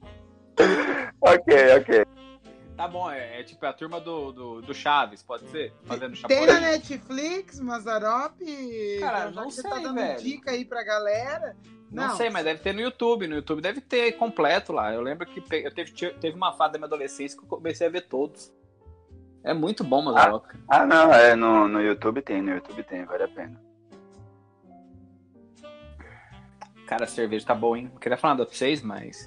Ok, 1.22 1.77
ok. 1.77 2.06
Tá 2.75 2.88
bom, 2.88 3.10
é, 3.12 3.39
é 3.39 3.44
tipo 3.44 3.65
a 3.65 3.74
turma 3.74 4.00
do, 4.00 4.32
do, 4.32 4.62
do 4.62 4.74
Chaves, 4.74 5.22
pode 5.22 5.48
ser? 5.50 5.74
Fazendo 5.84 6.20
Tem 6.24 6.46
na 6.46 6.60
Netflix, 6.60 7.60
Mazarop? 7.60 8.39
Cara, 9.00 9.25
Já 9.25 9.32
não 9.32 9.48
que 9.48 9.53
você 9.53 9.62
sei, 9.62 9.70
tá 9.70 9.80
dando 9.80 9.96
velho. 9.96 10.20
dica 10.20 10.51
aí 10.51 10.65
pra 10.65 10.84
galera. 10.84 11.56
Não, 11.91 12.15
sei, 12.15 12.30
mas 12.30 12.46
deve 12.46 12.60
ter 12.62 12.74
no 12.74 12.80
YouTube. 12.80 13.27
No 13.27 13.36
YouTube 13.36 13.62
deve 13.62 13.82
ter 13.82 14.13
completo 14.13 14.72
lá. 14.72 14.94
Eu 14.94 15.01
lembro 15.01 15.27
que 15.27 15.44
eu 15.51 15.72
teve, 15.72 15.91
teve 15.91 16.36
uma 16.36 16.53
fase 16.53 16.74
da 16.74 16.80
minha 16.80 16.88
adolescência 16.88 17.38
que 17.38 17.44
eu 17.44 17.50
comecei 17.50 17.86
a 17.86 17.89
ver 17.89 18.08
todos. 18.08 18.51
É 19.44 19.54
muito 19.54 19.84
bom, 19.84 20.02
Mazarop. 20.04 20.46
cara. 20.46 20.60
Ah, 20.70 20.86
não, 20.86 21.14
é, 21.14 21.36
no, 21.36 21.68
no 21.68 21.82
YouTube 21.82 22.22
tem, 22.22 22.42
no 22.42 22.52
YouTube 22.52 22.84
tem, 22.84 23.06
vale 23.06 23.24
a 23.24 23.28
pena. 23.28 23.60
Cara, 26.88 27.06
a 27.06 27.08
cerveja 27.08 27.46
tá 27.46 27.56
boa, 27.56 27.78
hein? 27.78 27.90
Não 27.92 28.00
queria 28.00 28.18
falar 28.18 28.34
nada 28.36 28.46
pra 28.46 28.56
vocês, 28.56 28.82
mas. 28.82 29.26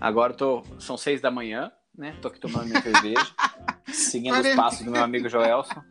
Agora 0.00 0.32
eu 0.32 0.36
tô. 0.36 0.62
São 0.80 0.96
seis 0.96 1.20
da 1.20 1.30
manhã, 1.30 1.70
né? 1.96 2.16
Tô 2.20 2.28
aqui 2.28 2.40
tomando 2.40 2.66
minha 2.66 2.82
cerveja. 2.82 3.26
seguindo 3.92 4.38
os 4.40 4.54
passos 4.54 4.84
do 4.84 4.90
meu 4.90 5.02
amigo 5.02 5.28
Joelson. 5.28 5.82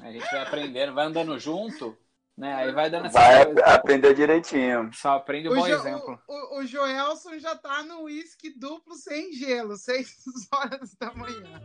A 0.00 0.10
gente 0.10 0.24
vai 0.30 0.42
aprendendo, 0.42 0.94
vai 0.94 1.06
andando 1.06 1.38
junto, 1.38 1.96
né? 2.36 2.54
Aí 2.54 2.72
vai 2.72 2.90
dando 2.90 3.06
essa 3.06 3.18
Vai 3.18 3.44
coisa. 3.46 3.64
aprender 3.66 4.14
direitinho. 4.14 4.90
Só 4.92 5.16
aprende 5.16 5.48
um 5.48 5.52
O, 5.52 5.54
bom 5.56 5.66
Jo- 5.66 5.74
exemplo. 5.74 6.18
o, 6.28 6.32
o- 6.32 6.60
o 6.60 6.66
Joelson 6.66 7.38
já 7.38 7.54
tá 7.56 7.82
no 7.82 8.02
uísque 8.04 8.50
duplo 8.58 8.94
sem 8.94 9.32
gelo, 9.32 9.76
6 9.76 10.08
horas 10.52 10.94
da 10.98 11.12
manhã. 11.14 11.60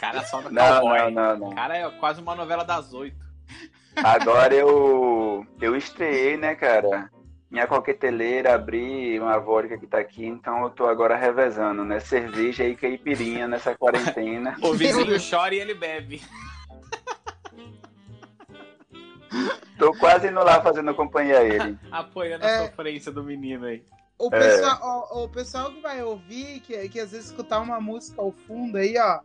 Cara, 0.00 0.22
só 0.22 0.40
no 0.40 0.48
Não, 0.50 0.80
cowboy. 0.80 0.98
não, 0.98 1.10
não, 1.10 1.36
não. 1.36 1.50
Cara, 1.54 1.76
é 1.76 1.90
quase 1.90 2.22
uma 2.22 2.34
novela 2.34 2.64
das 2.64 2.94
oito. 2.94 3.18
Agora 4.02 4.54
eu, 4.54 5.46
eu 5.60 5.76
estreiei, 5.76 6.38
né, 6.38 6.54
cara? 6.54 7.10
Minha 7.50 7.66
coqueteleira, 7.66 8.54
abri 8.54 9.20
uma 9.20 9.38
vodka 9.38 9.76
que 9.76 9.86
tá 9.86 9.98
aqui, 9.98 10.24
então 10.24 10.62
eu 10.62 10.70
tô 10.70 10.86
agora 10.86 11.16
revezando, 11.16 11.84
né? 11.84 12.00
Cerveja 12.00 12.64
e 12.64 12.74
caipirinha 12.76 13.46
nessa 13.46 13.74
quarentena. 13.76 14.56
O 14.62 14.72
vizinho 14.72 15.18
chora 15.30 15.54
e 15.54 15.58
ele 15.58 15.74
bebe. 15.74 16.22
Tô 19.78 19.92
quase 19.98 20.28
indo 20.28 20.42
lá 20.42 20.62
fazendo 20.62 20.94
companhia 20.94 21.40
a 21.40 21.44
ele. 21.44 21.78
Apoiando 21.92 22.44
É. 22.46 22.58
a 22.58 22.66
sofrência 22.68 23.12
do 23.12 23.22
menino 23.22 23.66
aí. 23.66 23.84
O 24.18 24.28
É. 24.32 24.38
pessoal, 24.38 25.08
o, 25.12 25.24
o 25.24 25.28
pessoal 25.28 25.70
que 25.72 25.80
vai 25.80 26.02
ouvir, 26.02 26.60
que, 26.60 26.88
que 26.88 27.00
às 27.00 27.10
vezes 27.12 27.26
escutar 27.26 27.60
uma 27.60 27.80
música 27.80 28.20
ao 28.22 28.32
fundo 28.32 28.76
aí, 28.78 28.96
ó. 28.98 29.20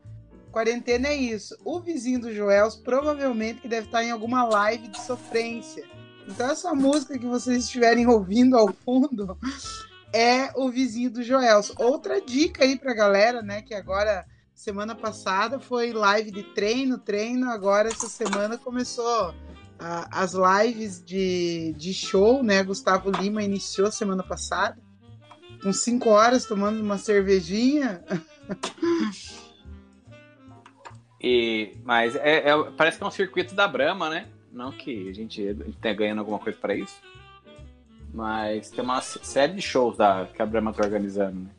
Quarentena 0.55 1.09
é 1.09 1.15
isso. 1.17 1.53
O 1.65 1.81
vizinho 1.81 2.21
do 2.21 2.33
Joels 2.33 2.77
provavelmente 2.77 3.59
que 3.59 3.67
deve 3.67 3.88
estar 3.88 4.01
em 4.05 4.12
alguma 4.12 4.45
live 4.45 4.88
de 4.88 5.01
sofrência. 5.01 5.83
Então 6.25 6.50
essa 6.50 6.74
música 6.74 7.19
que 7.19 7.25
vocês 7.25 7.65
estiverem 7.65 8.07
ouvindo 8.07 8.55
ao 8.55 8.71
fundo 8.71 9.38
é 10.13 10.53
o 10.55 10.69
vizinho 10.69 11.12
do 11.12 11.21
Joels. 11.21 11.74
Outra 11.77 12.21
dica 12.21 12.63
aí 12.63 12.79
pra 12.79 12.93
galera, 12.93 13.41
né, 13.41 13.63
que 13.63 13.74
agora 13.74 14.25
semana 14.53 14.95
passada 14.95 15.59
foi 15.59 15.91
live 15.91 16.31
de 16.31 16.43
treino, 16.43 17.00
treino, 17.00 17.50
agora 17.50 17.89
essa 17.89 18.07
semana 18.07 18.57
começou 18.57 19.35
ah, 19.77 20.07
as 20.09 20.35
lives 20.35 21.03
de, 21.03 21.75
de 21.77 21.93
show, 21.93 22.41
né? 22.41 22.63
Gustavo 22.63 23.12
Lima 23.12 23.43
iniciou 23.43 23.91
semana 23.91 24.24
passada, 24.24 24.77
com 25.62 25.74
5 25.74 26.07
horas 26.07 26.45
tomando 26.45 26.81
uma 26.81 26.97
cervejinha. 26.97 28.01
E, 31.27 31.75
mas 31.84 32.15
é, 32.15 32.51
é- 32.51 32.72
parece 32.77 33.00
que 33.00 33.03
é 33.03 33.08
um 33.08 33.12
circuito 33.12 33.55
da 33.55 33.67
Brahma, 33.67 34.12
né? 34.12 34.27
Não 34.51 34.72
que 34.72 35.10
a 35.10 35.13
gente 35.13 35.58
tenha 35.82 35.96
ganhando 35.96 36.20
alguma 36.20 36.38
coisa 36.38 36.55
pra 36.62 36.75
isso. 36.75 37.01
Mas 38.13 38.70
tem 38.70 38.84
uma 38.84 39.01
série 39.01 39.53
de 39.53 39.62
shows 39.62 39.98
da, 39.98 40.27
que 40.32 40.39
a 40.39 40.46
Brahma 40.46 40.72
tá 40.72 40.84
organizando, 40.84 41.39
né? 41.39 41.50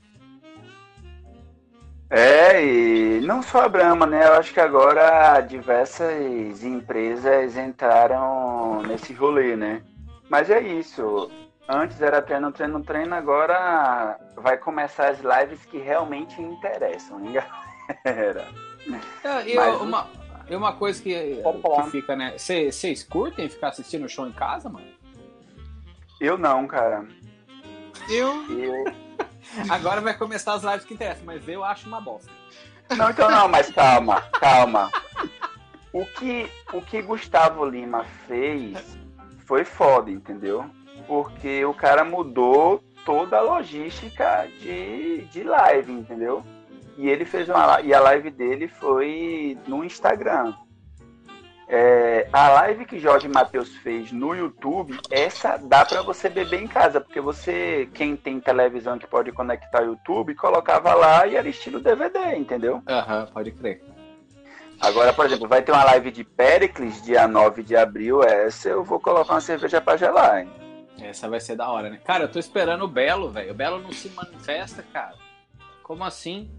É, 2.09 2.65
e 2.65 3.21
não 3.23 3.43
só 3.43 3.63
a 3.63 3.69
Brahma, 3.69 4.07
né? 4.07 4.25
Eu 4.29 4.35
acho 4.35 4.55
que 4.55 4.61
agora 4.61 5.41
diversas 5.41 6.63
empresas 6.63 7.57
entraram 7.57 8.83
nesse 8.85 9.13
rolê, 9.13 9.57
né? 9.57 9.83
Mas 10.31 10.49
é 10.49 10.61
isso. 10.61 11.29
Antes 11.69 12.01
era 12.01 12.23
treino, 12.23 12.53
treino, 12.53 12.81
treino, 12.85 13.17
agora 13.17 14.17
vai 14.37 14.57
começar 14.57 15.09
as 15.09 15.19
lives 15.19 15.67
que 15.67 15.79
realmente 15.79 16.41
interessam, 16.41 17.27
hein, 17.27 17.33
galera? 18.05 18.47
É, 19.25 19.49
e 19.49 19.57
Mas- 19.57 19.81
uma, 19.81 20.07
e 20.49 20.55
uma 20.55 20.73
coisa 20.73 21.03
que, 21.03 21.13
que 21.15 21.91
fica, 21.91 22.15
né? 22.15 22.37
Vocês 22.39 23.03
curtem 23.03 23.49
ficar 23.49 23.69
assistindo 23.69 24.05
o 24.05 24.09
show 24.09 24.27
em 24.27 24.33
casa, 24.33 24.69
mano? 24.69 24.87
Eu 26.21 26.39
não, 26.39 26.67
cara. 26.67 27.07
Eu, 28.09 28.45
Eu... 28.51 28.85
Agora 29.69 30.01
vai 30.01 30.17
começar 30.17 30.55
as 30.55 30.63
lives 30.63 30.85
que 30.85 30.95
interessam, 30.95 31.25
mas 31.25 31.47
eu 31.49 31.65
acho 31.65 31.87
uma 31.89 32.01
bosta. 32.01 32.31
Não, 32.97 33.11
então 33.11 33.31
não, 33.31 33.49
mas 33.49 33.71
calma, 33.71 34.21
calma. 34.33 34.91
O 35.93 36.05
que, 36.05 36.51
o 36.73 36.81
que 36.81 37.03
Gustavo 37.03 37.65
Lima 37.65 38.05
fez 38.27 38.99
foi 39.47 39.65
foda, 39.65 40.11
entendeu? 40.11 40.69
Porque 41.07 41.65
o 41.65 41.75
cara 41.75 42.05
mudou 42.05 42.83
toda 43.05 43.39
a 43.39 43.41
logística 43.41 44.49
de, 44.61 45.23
de 45.27 45.43
live, 45.43 45.93
entendeu? 45.93 46.45
E 46.97 47.09
ele 47.09 47.25
fez 47.25 47.49
uma 47.49 47.81
e 47.81 47.93
a 47.93 48.01
live 48.01 48.31
dele 48.31 48.69
foi 48.69 49.59
no 49.67 49.85
Instagram. 49.85 50.55
É, 51.69 52.29
a 52.33 52.49
live 52.49 52.85
que 52.85 52.99
Jorge 52.99 53.27
Matheus 53.27 53.75
fez 53.79 54.13
no 54.13 54.35
YouTube, 54.35 54.97
essa 55.11 55.57
dá 55.57 55.85
pra 55.85 56.01
você 56.01 56.29
beber 56.29 56.63
em 56.63 56.69
casa, 56.69 57.01
porque 57.01 57.21
você, 57.21 57.89
quem 57.93 58.17
tem 58.17 58.39
televisão 58.39 58.97
que 58.99 59.07
pode 59.07 59.33
conectar 59.33 59.83
o 59.83 59.87
YouTube, 59.87 60.37
colocava 60.37 60.95
lá 60.95 61.27
e 61.27 61.35
era 61.35 61.49
estilo 61.49 61.81
DVD, 61.81 62.37
entendeu? 62.37 62.81
Aham, 62.87 63.27
pode 63.33 63.51
crer. 63.51 63.83
Agora, 64.81 65.13
por 65.13 65.27
exemplo, 65.27 65.49
vai 65.49 65.61
ter 65.61 65.73
uma 65.73 65.85
live 65.85 66.13
de 66.13 66.23
Pericles, 66.23 67.03
dia 67.03 67.27
9 67.27 67.65
de 67.65 67.75
abril, 67.75 68.23
essa 68.23 68.69
eu 68.69 68.85
vou 68.85 69.01
colocar 69.01 69.35
uma 69.35 69.41
cerveja 69.41 69.81
pra 69.81 69.97
gelar, 69.97 70.43
hein? 70.43 70.51
Essa 71.01 71.29
vai 71.29 71.41
ser 71.41 71.57
da 71.57 71.69
hora, 71.69 71.91
né? 71.91 71.99
Cara, 72.05 72.25
eu 72.25 72.31
tô 72.31 72.39
esperando 72.39 72.85
o 72.85 72.89
Belo, 72.89 73.31
velho. 73.31 73.51
O 73.51 73.55
Belo 73.55 73.81
não 73.81 73.93
se 73.93 74.09
manifesta, 74.11 74.85
cara. 74.93 75.15
Como 75.83 76.05
assim? 76.05 76.51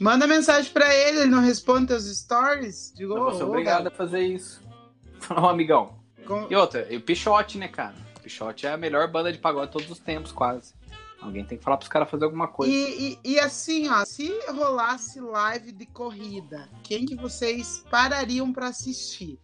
Manda 0.00 0.26
mensagem 0.26 0.72
pra 0.72 0.94
ele, 0.94 1.20
ele 1.20 1.30
não 1.30 1.40
responde 1.40 1.88
teus 1.88 2.04
stories. 2.18 2.92
Digo, 2.96 3.16
Eu 3.16 3.30
vou 3.30 3.42
ô, 3.42 3.46
obrigado 3.48 3.86
a 3.86 3.90
fazer 3.90 4.20
isso. 4.20 4.60
Ô, 5.30 5.46
amigão. 5.48 5.98
com- 6.26 6.46
E 6.50 6.54
outra, 6.56 6.86
e 6.92 6.96
o 6.96 7.00
Pichote, 7.00 7.58
né, 7.58 7.68
cara? 7.68 7.94
O 8.16 8.20
Pichote 8.20 8.66
é 8.66 8.72
a 8.72 8.76
melhor 8.76 9.10
banda 9.10 9.32
de 9.32 9.38
pagode 9.38 9.66
de 9.66 9.72
todos 9.72 9.90
os 9.90 9.98
tempos, 9.98 10.30
quase. 10.32 10.74
Alguém 11.20 11.44
tem 11.44 11.58
que 11.58 11.64
falar 11.64 11.76
pros 11.78 11.88
caras 11.88 12.08
fazer 12.08 12.24
alguma 12.24 12.46
coisa. 12.46 12.72
E, 12.72 13.18
e, 13.24 13.32
e 13.32 13.40
assim, 13.40 13.88
ó, 13.88 14.04
se 14.04 14.32
rolasse 14.52 15.20
live 15.20 15.72
de 15.72 15.84
corrida, 15.86 16.68
quem 16.84 17.04
que 17.04 17.16
vocês 17.16 17.84
parariam 17.90 18.52
pra 18.52 18.68
assistir? 18.68 19.36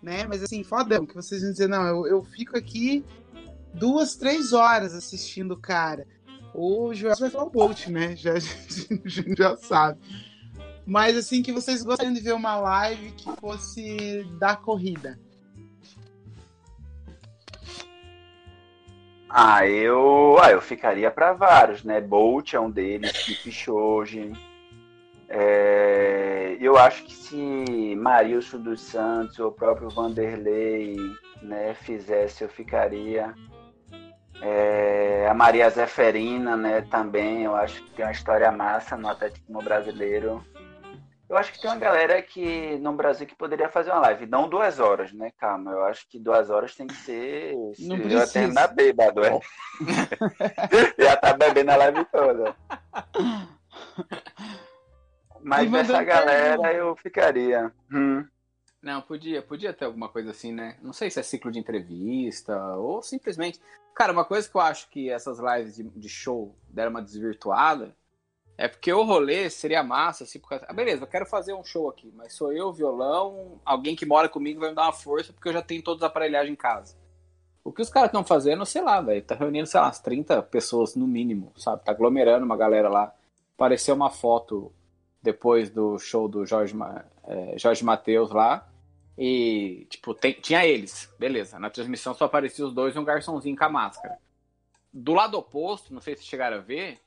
Né? 0.00 0.24
Mas 0.28 0.40
assim, 0.44 0.62
fodão, 0.62 1.04
que 1.04 1.14
vocês 1.16 1.42
vão 1.42 1.50
dizer, 1.50 1.68
não, 1.68 1.84
eu, 1.84 2.06
eu 2.06 2.22
fico 2.22 2.56
aqui 2.56 3.04
duas, 3.74 4.14
três 4.14 4.52
horas 4.52 4.94
assistindo 4.94 5.52
o 5.52 5.56
cara. 5.60 6.06
O 6.58 6.94
Joel 6.94 7.16
vai 7.20 7.28
falar 7.28 7.44
o 7.44 7.50
Bolt, 7.50 7.88
né? 7.88 8.16
Já, 8.16 8.32
a 8.32 8.38
gente 8.38 9.36
já 9.36 9.54
sabe. 9.58 10.00
Mas 10.86 11.14
assim, 11.14 11.42
que 11.42 11.52
vocês 11.52 11.82
gostariam 11.82 12.14
de 12.14 12.20
ver 12.20 12.32
uma 12.32 12.56
live 12.56 13.12
que 13.12 13.30
fosse 13.38 14.24
da 14.38 14.56
corrida. 14.56 15.18
Ah, 19.28 19.66
eu, 19.68 20.38
ah, 20.40 20.50
eu 20.50 20.62
ficaria 20.62 21.10
pra 21.10 21.34
vários, 21.34 21.84
né? 21.84 22.00
Bolt 22.00 22.54
é 22.54 22.60
um 22.60 22.70
deles, 22.70 23.12
Kipchoge. 23.12 24.32
É, 25.28 26.56
eu 26.58 26.78
acho 26.78 27.04
que 27.04 27.12
se 27.12 27.94
Marilson 27.96 28.62
dos 28.62 28.80
Santos 28.80 29.38
ou 29.38 29.48
o 29.48 29.52
próprio 29.52 29.90
Vanderlei 29.90 30.96
né, 31.42 31.74
fizesse, 31.74 32.44
eu 32.44 32.48
ficaria. 32.48 33.34
Maria 35.36 35.68
Zeferina, 35.68 36.56
né, 36.56 36.80
também, 36.90 37.44
eu 37.44 37.54
acho 37.54 37.82
que 37.82 37.90
tem 37.90 38.04
uma 38.06 38.12
história 38.12 38.50
massa 38.50 38.96
no 38.96 39.08
atletismo 39.08 39.62
brasileiro. 39.62 40.42
Eu 41.28 41.36
acho 41.36 41.52
que 41.52 41.60
tem 41.60 41.68
uma 41.68 41.76
galera 41.76 42.22
que 42.22 42.78
no 42.78 42.92
Brasil 42.92 43.26
que 43.26 43.34
poderia 43.34 43.68
fazer 43.68 43.90
uma 43.90 44.00
live, 44.00 44.26
não 44.26 44.48
duas 44.48 44.78
horas, 44.78 45.12
né? 45.12 45.32
Calma, 45.38 45.72
eu 45.72 45.84
acho 45.84 46.08
que 46.08 46.18
duas 46.20 46.50
horas 46.50 46.74
tem 46.74 46.86
que 46.86 46.94
ser. 46.94 47.52
Não 47.80 47.96
eu 47.96 48.02
precisa. 48.02 48.18
ia 48.18 48.26
terminar 48.28 48.68
bêbado, 48.68 49.24
é. 49.24 49.40
Já 51.04 51.16
tá 51.16 51.32
bebendo 51.32 51.72
a 51.72 51.76
live 51.76 52.04
toda. 52.06 52.56
Mas 55.42 55.66
E 55.66 55.68
mandando 55.68 56.04
galera 56.04 56.72
eu 56.72 56.96
ficaria. 56.96 57.72
Hum. 57.92 58.24
Não, 58.86 59.02
podia, 59.02 59.42
podia 59.42 59.72
ter 59.72 59.84
alguma 59.84 60.08
coisa 60.08 60.30
assim, 60.30 60.52
né? 60.52 60.76
Não 60.80 60.92
sei 60.92 61.10
se 61.10 61.18
é 61.18 61.22
ciclo 61.24 61.50
de 61.50 61.58
entrevista 61.58 62.56
ou 62.76 63.02
simplesmente. 63.02 63.60
Cara, 63.92 64.12
uma 64.12 64.24
coisa 64.24 64.48
que 64.48 64.56
eu 64.56 64.60
acho 64.60 64.88
que 64.90 65.10
essas 65.10 65.40
lives 65.40 65.74
de, 65.74 65.82
de 65.82 66.08
show 66.08 66.54
deram 66.68 66.92
uma 66.92 67.02
desvirtuada 67.02 67.96
é 68.56 68.68
porque 68.68 68.92
o 68.92 69.02
rolê 69.02 69.50
seria 69.50 69.82
massa, 69.82 70.22
assim, 70.22 70.38
por 70.38 70.50
causa... 70.50 70.66
ah, 70.68 70.72
beleza, 70.72 71.02
eu 71.02 71.08
quero 71.08 71.26
fazer 71.26 71.52
um 71.52 71.64
show 71.64 71.90
aqui, 71.90 72.12
mas 72.14 72.34
sou 72.34 72.52
eu, 72.52 72.72
violão, 72.72 73.60
alguém 73.64 73.96
que 73.96 74.06
mora 74.06 74.28
comigo 74.28 74.60
vai 74.60 74.68
me 74.68 74.76
dar 74.76 74.84
uma 74.84 74.92
força 74.92 75.32
porque 75.32 75.48
eu 75.48 75.52
já 75.52 75.62
tenho 75.62 75.82
todas 75.82 76.04
as 76.04 76.08
aparelhagens 76.08 76.52
em 76.52 76.56
casa. 76.56 76.96
O 77.64 77.72
que 77.72 77.82
os 77.82 77.90
caras 77.90 78.10
estão 78.10 78.22
fazendo, 78.22 78.64
sei 78.64 78.82
lá, 78.82 79.00
velho, 79.00 79.20
tá 79.20 79.34
reunindo, 79.34 79.66
sei 79.66 79.80
lá, 79.80 79.86
umas 79.86 79.98
30 79.98 80.44
pessoas 80.44 80.94
no 80.94 81.08
mínimo, 81.08 81.52
sabe? 81.56 81.84
Tá 81.84 81.90
aglomerando 81.90 82.46
uma 82.46 82.56
galera 82.56 82.88
lá. 82.88 83.12
Apareceu 83.56 83.96
uma 83.96 84.10
foto 84.10 84.72
depois 85.20 85.70
do 85.70 85.98
show 85.98 86.28
do 86.28 86.46
Jorge, 86.46 86.76
é, 87.24 87.58
Jorge 87.58 87.84
Matheus 87.84 88.30
lá. 88.30 88.64
E, 89.18 89.86
tipo, 89.88 90.12
tem, 90.14 90.32
tinha 90.32 90.64
eles, 90.66 91.12
beleza. 91.18 91.58
Na 91.58 91.70
transmissão 91.70 92.14
só 92.14 92.26
aparecia 92.26 92.66
os 92.66 92.74
dois 92.74 92.94
e 92.94 92.98
um 92.98 93.04
garçomzinho 93.04 93.56
com 93.56 93.64
a 93.64 93.68
máscara. 93.68 94.18
Do 94.92 95.14
lado 95.14 95.38
oposto, 95.38 95.92
não 95.92 96.00
sei 96.00 96.16
se 96.16 96.24
chegaram 96.24 96.58
a 96.58 96.60
ver, 96.60 97.00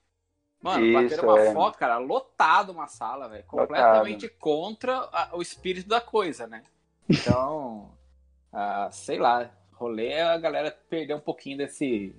mano, 0.62 0.86
Isso, 0.86 0.94
bateram 0.94 1.30
uma 1.30 1.40
é. 1.40 1.54
foto, 1.54 1.78
cara, 1.78 1.98
lotado 1.98 2.72
uma 2.72 2.88
sala, 2.88 3.28
velho. 3.28 3.44
Completamente 3.46 4.24
lotado. 4.24 4.40
contra 4.40 4.98
a, 5.12 5.30
o 5.34 5.42
espírito 5.42 5.88
da 5.88 6.02
coisa, 6.02 6.48
né? 6.48 6.64
Então, 7.08 7.92
uh, 8.52 8.90
sei 8.92 9.20
lá, 9.20 9.52
rolê 9.74 10.20
a 10.20 10.38
galera 10.38 10.76
perdeu 10.90 11.18
um 11.18 11.22
pouquinho 11.22 11.58
desse. 11.58 12.16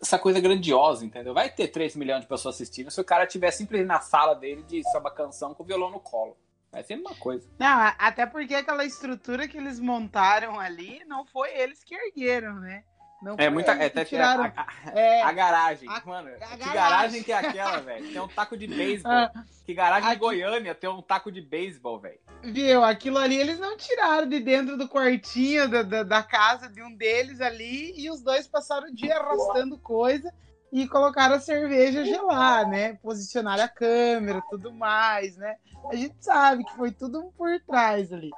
Essa 0.00 0.18
coisa 0.18 0.38
grandiosa, 0.38 1.06
entendeu? 1.06 1.32
Vai 1.32 1.48
ter 1.48 1.68
3 1.68 1.96
milhões 1.96 2.20
de 2.20 2.26
pessoas 2.26 2.56
assistindo 2.56 2.90
se 2.90 3.00
o 3.00 3.04
cara 3.04 3.26
tiver 3.26 3.50
simplesmente 3.50 3.88
na 3.88 4.00
sala 4.00 4.34
dele 4.34 4.62
de 4.62 4.82
samba 4.90 5.10
canção 5.10 5.54
com 5.54 5.62
o 5.62 5.66
violão 5.66 5.90
no 5.90 5.98
colo. 5.98 6.36
É 6.72 6.82
sempre 6.82 7.06
uma 7.06 7.16
coisa. 7.16 7.48
Não, 7.58 7.92
até 7.98 8.26
porque 8.26 8.54
aquela 8.54 8.84
estrutura 8.84 9.48
que 9.48 9.56
eles 9.56 9.80
montaram 9.80 10.60
ali 10.60 11.02
não 11.06 11.24
foi 11.24 11.50
eles 11.56 11.82
que 11.82 11.94
ergueram, 11.94 12.56
né? 12.56 12.84
Não 13.22 13.34
é 13.38 13.48
muita. 13.48 13.72
É, 13.72 13.86
até 13.86 14.04
tiraram, 14.04 14.44
a, 14.44 14.66
a, 14.66 14.90
é, 14.92 15.22
a 15.22 15.32
garagem. 15.32 15.88
A, 15.88 16.02
mano, 16.04 16.30
que 16.30 16.38
garagem. 16.38 16.74
garagem 16.74 17.22
que 17.22 17.32
é 17.32 17.38
aquela, 17.38 17.78
velho? 17.78 18.12
Tem 18.12 18.20
um 18.20 18.28
taco 18.28 18.56
de 18.56 18.66
beisebol. 18.68 19.10
Ah, 19.10 19.44
que 19.64 19.72
garagem 19.72 20.10
de 20.10 20.16
Goiânia 20.16 20.74
tem 20.74 20.90
um 20.90 21.00
taco 21.00 21.32
de 21.32 21.40
beisebol, 21.40 21.98
velho. 21.98 22.20
Viu? 22.42 22.84
Aquilo 22.84 23.18
ali 23.18 23.36
eles 23.36 23.58
não 23.58 23.76
tiraram 23.76 24.28
de 24.28 24.38
dentro 24.38 24.76
do 24.76 24.88
quartinho 24.88 25.68
da, 25.68 25.82
da, 25.82 26.02
da, 26.02 26.22
casa 26.22 26.68
de 26.68 26.82
um 26.82 26.94
deles 26.94 27.40
ali 27.40 27.98
e 27.98 28.10
os 28.10 28.22
dois 28.22 28.46
passaram 28.46 28.88
o 28.88 28.94
dia 28.94 29.16
arrastando 29.16 29.78
coisa 29.78 30.32
e 30.72 30.86
colocaram 30.88 31.36
a 31.36 31.40
cerveja 31.40 32.04
gelar, 32.04 32.68
né? 32.68 32.94
Posicionaram 33.02 33.64
a 33.64 33.68
câmera, 33.68 34.42
tudo 34.50 34.72
mais, 34.72 35.36
né? 35.36 35.56
A 35.90 35.96
gente 35.96 36.16
sabe 36.20 36.64
que 36.64 36.74
foi 36.74 36.90
tudo 36.90 37.32
por 37.36 37.48
trás 37.66 38.12
ali. 38.12 38.30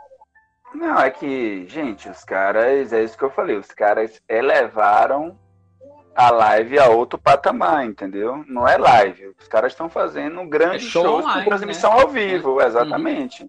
Não, 0.75 0.99
é 1.01 1.11
que, 1.11 1.67
gente, 1.67 2.09
os 2.09 2.25
caras, 2.25 2.93
é 2.93 3.03
isso 3.03 3.17
que 3.17 3.25
eu 3.25 3.31
falei, 3.31 3.57
os 3.57 3.71
caras 3.71 4.21
elevaram 4.29 5.39
a 6.15 6.31
live 6.31 6.79
a 6.79 6.89
outro 6.89 7.19
patamar, 7.19 7.87
entendeu? 7.87 8.45
Não 8.49 8.67
é 8.67 8.77
live. 8.77 9.35
Os 9.39 9.47
caras 9.47 9.73
estão 9.73 9.89
fazendo 9.89 10.41
um 10.41 10.49
grande 10.49 10.87
é 10.87 10.91
show, 10.91 11.21
online, 11.21 11.45
com 11.45 11.49
transmissão 11.49 11.95
né? 11.95 12.03
ao 12.03 12.09
vivo, 12.09 12.61
exatamente. 12.61 13.45
Uhum. 13.45 13.49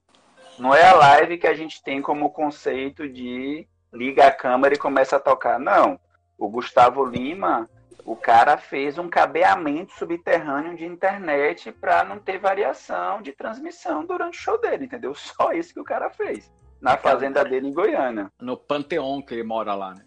Não 0.59 0.75
é 0.75 0.85
a 0.85 0.93
live 0.93 1.37
que 1.37 1.47
a 1.47 1.53
gente 1.53 1.83
tem 1.83 2.01
como 2.01 2.29
conceito 2.29 3.09
de 3.09 3.67
liga 3.91 4.27
a 4.27 4.31
câmera 4.31 4.75
e 4.75 4.77
começa 4.77 5.15
a 5.15 5.19
tocar. 5.19 5.59
Não. 5.59 5.99
O 6.37 6.47
Gustavo 6.47 7.03
Lima 7.03 7.67
o 8.09 8.15
cara 8.15 8.57
fez 8.57 8.97
um 8.97 9.07
cabeamento 9.07 9.93
subterrâneo 9.93 10.75
de 10.75 10.83
internet 10.83 11.71
para 11.71 12.03
não 12.03 12.17
ter 12.17 12.39
variação 12.39 13.21
de 13.21 13.31
transmissão 13.31 14.03
durante 14.03 14.35
o 14.35 14.41
show 14.41 14.59
dele, 14.59 14.85
entendeu? 14.85 15.13
Só 15.13 15.51
isso 15.51 15.75
que 15.75 15.79
o 15.79 15.83
cara 15.83 16.09
fez. 16.09 16.51
Na 16.81 16.97
fazenda 16.97 17.43
dele 17.43 17.67
em 17.67 17.73
Goiânia. 17.73 18.31
No 18.41 18.57
Panteão 18.57 19.21
que 19.21 19.35
ele 19.35 19.43
mora 19.43 19.75
lá, 19.75 19.93
né? 19.93 20.05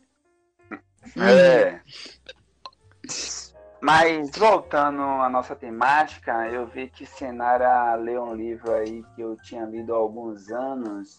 É. 1.17 1.81
Mas 3.81 4.37
voltando 4.37 5.01
à 5.01 5.31
nossa 5.31 5.55
temática, 5.55 6.49
eu 6.49 6.67
vi 6.67 6.89
que 6.89 7.07
Senara 7.07 7.95
leu 7.95 8.25
um 8.25 8.35
livro 8.35 8.73
aí 8.73 9.05
que 9.15 9.21
eu 9.21 9.37
tinha 9.45 9.65
lido 9.65 9.95
há 9.95 9.99
alguns 9.99 10.51
anos, 10.51 11.19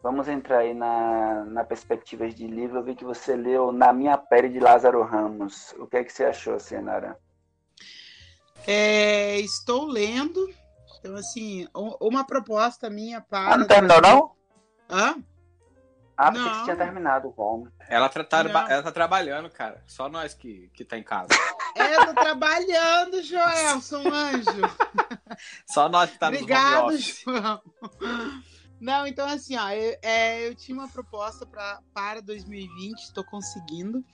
Vamos 0.00 0.28
entrar 0.28 0.58
aí 0.58 0.74
na, 0.74 1.44
na 1.44 1.64
perspectiva 1.64 2.28
de 2.28 2.46
livro. 2.46 2.78
Eu 2.78 2.84
vi 2.84 2.94
que 2.94 3.04
você 3.04 3.34
leu 3.34 3.72
Na 3.72 3.92
Minha 3.92 4.16
Pele 4.16 4.48
de 4.48 4.60
Lázaro 4.60 5.02
Ramos. 5.02 5.74
O 5.78 5.86
que 5.86 5.96
é 5.96 6.04
que 6.04 6.12
você 6.12 6.24
achou, 6.24 6.58
Senara? 6.60 7.18
É, 8.66 9.38
estou 9.40 9.86
lendo. 9.86 10.48
Então, 10.98 11.16
assim, 11.16 11.66
uma 12.00 12.24
proposta 12.24 12.88
minha 12.88 13.20
para. 13.20 13.54
Ah, 13.54 13.58
não 13.58 13.66
terminou, 13.66 14.00
não? 14.00 14.32
Hã? 14.90 15.16
Ah, 16.16 16.32
porque 16.32 16.48
você 16.48 16.64
tinha 16.64 16.76
terminado 16.76 17.28
o 17.28 17.68
Ela, 17.88 18.08
tá, 18.08 18.26
ela 18.68 18.82
tá 18.82 18.90
trabalhando, 18.90 19.48
cara. 19.48 19.80
Só 19.86 20.08
nós 20.08 20.34
que, 20.34 20.68
que 20.74 20.84
tá 20.84 20.98
em 20.98 21.02
casa. 21.02 21.28
É, 21.76 22.06
tô 22.06 22.12
trabalhando, 22.12 23.22
Joelson, 23.22 24.02
anjo. 24.12 24.62
Só 25.64 25.88
nós 25.88 26.10
que 26.10 26.18
tá 26.18 26.26
Obrigado, 26.26 26.90
no 26.90 26.98
João. 26.98 27.62
Não, 28.80 29.06
então 29.06 29.26
assim, 29.26 29.56
ó, 29.56 29.70
eu, 29.70 29.96
é, 30.02 30.46
eu 30.46 30.54
tinha 30.54 30.76
uma 30.76 30.88
proposta 30.88 31.44
pra, 31.44 31.80
para 31.92 32.20
2020, 32.20 32.98
estou 33.00 33.24
conseguindo, 33.24 34.04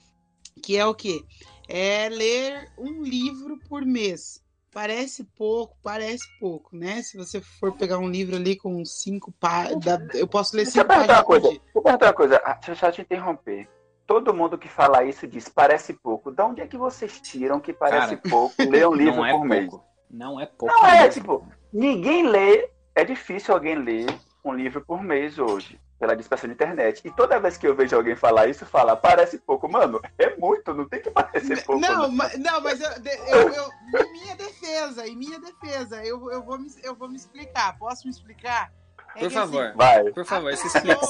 que 0.61 0.77
é 0.77 0.85
o 0.85 0.93
quê? 0.95 1.23
É 1.67 2.09
ler 2.09 2.71
um 2.77 3.03
livro 3.03 3.59
por 3.69 3.85
mês. 3.85 4.43
Parece 4.71 5.23
pouco, 5.37 5.77
parece 5.81 6.27
pouco, 6.37 6.75
né? 6.75 7.01
Se 7.01 7.15
você 7.15 7.39
for 7.39 7.71
pegar 7.77 7.97
um 7.97 8.09
livro 8.09 8.35
ali 8.35 8.57
com 8.57 8.83
cinco 8.83 9.31
páginas, 9.39 10.13
eu 10.13 10.27
posso 10.27 10.55
ler 10.55 10.65
cinco 10.65 10.85
páginas. 10.85 11.21
Coisa, 11.21 11.47
deixa 11.47 11.61
eu 11.73 11.81
perguntar 11.81 12.07
uma 12.07 12.13
coisa, 12.13 12.41
ah, 12.43 12.53
deixa 12.55 12.71
eu 12.71 12.75
só 12.75 12.91
te 12.91 13.01
interromper. 13.01 13.69
Todo 14.05 14.33
mundo 14.33 14.57
que 14.57 14.67
fala 14.67 15.03
isso 15.05 15.25
diz 15.25 15.47
parece 15.47 15.93
pouco. 15.93 16.29
De 16.29 16.41
onde 16.41 16.61
é 16.61 16.67
que 16.67 16.77
vocês 16.77 17.21
tiram 17.21 17.59
que 17.59 17.71
parece 17.71 18.17
Cara, 18.17 18.29
pouco 18.29 18.55
ler 18.63 18.87
um 18.87 18.93
livro 18.95 19.23
é 19.23 19.31
por 19.31 19.37
pouco. 19.37 19.45
mês? 19.47 19.73
Não 20.11 20.39
é 20.39 20.45
pouco. 20.45 20.75
Não 20.75 20.85
é, 20.85 21.07
tipo, 21.09 21.47
ninguém 21.71 22.27
lê, 22.27 22.69
é 22.93 23.05
difícil 23.05 23.53
alguém 23.53 23.75
ler 23.75 24.05
um 24.45 24.53
livro 24.53 24.79
por 24.85 25.01
mês 25.01 25.39
hoje, 25.39 25.79
pela 25.99 26.15
dispersão 26.15 26.47
de 26.47 26.53
internet. 26.53 27.01
E 27.03 27.11
toda 27.11 27.39
vez 27.39 27.57
que 27.57 27.67
eu 27.67 27.75
vejo 27.75 27.95
alguém 27.95 28.15
falar 28.15 28.47
isso, 28.47 28.65
fala, 28.65 28.95
parece 28.95 29.39
pouco. 29.39 29.67
Mano, 29.67 29.99
é 30.17 30.35
muito, 30.37 30.73
não 30.73 30.87
tem 30.87 31.01
que 31.01 31.09
parecer 31.09 31.63
pouco. 31.65 31.81
Não, 31.81 32.11
mas, 32.11 32.37
não, 32.37 32.61
mas 32.61 32.79
eu, 32.79 32.89
eu, 33.27 33.49
eu, 33.53 33.71
em 34.05 34.11
minha 34.13 34.35
defesa, 34.35 35.07
em 35.07 35.15
minha 35.15 35.39
defesa, 35.39 36.05
eu, 36.05 36.31
eu, 36.31 36.43
vou, 36.43 36.59
me, 36.59 36.69
eu 36.83 36.95
vou 36.95 37.09
me 37.09 37.15
explicar. 37.15 37.77
Posso 37.77 38.05
me 38.05 38.11
explicar? 38.11 38.71
É 39.15 39.19
por 39.19 39.25
assim, 39.27 39.35
favor, 39.35 39.65
assim, 39.65 39.77
vai. 39.77 40.11
Por 40.11 40.25
favor, 40.25 40.55
se 40.55 40.67
explique. 40.67 41.05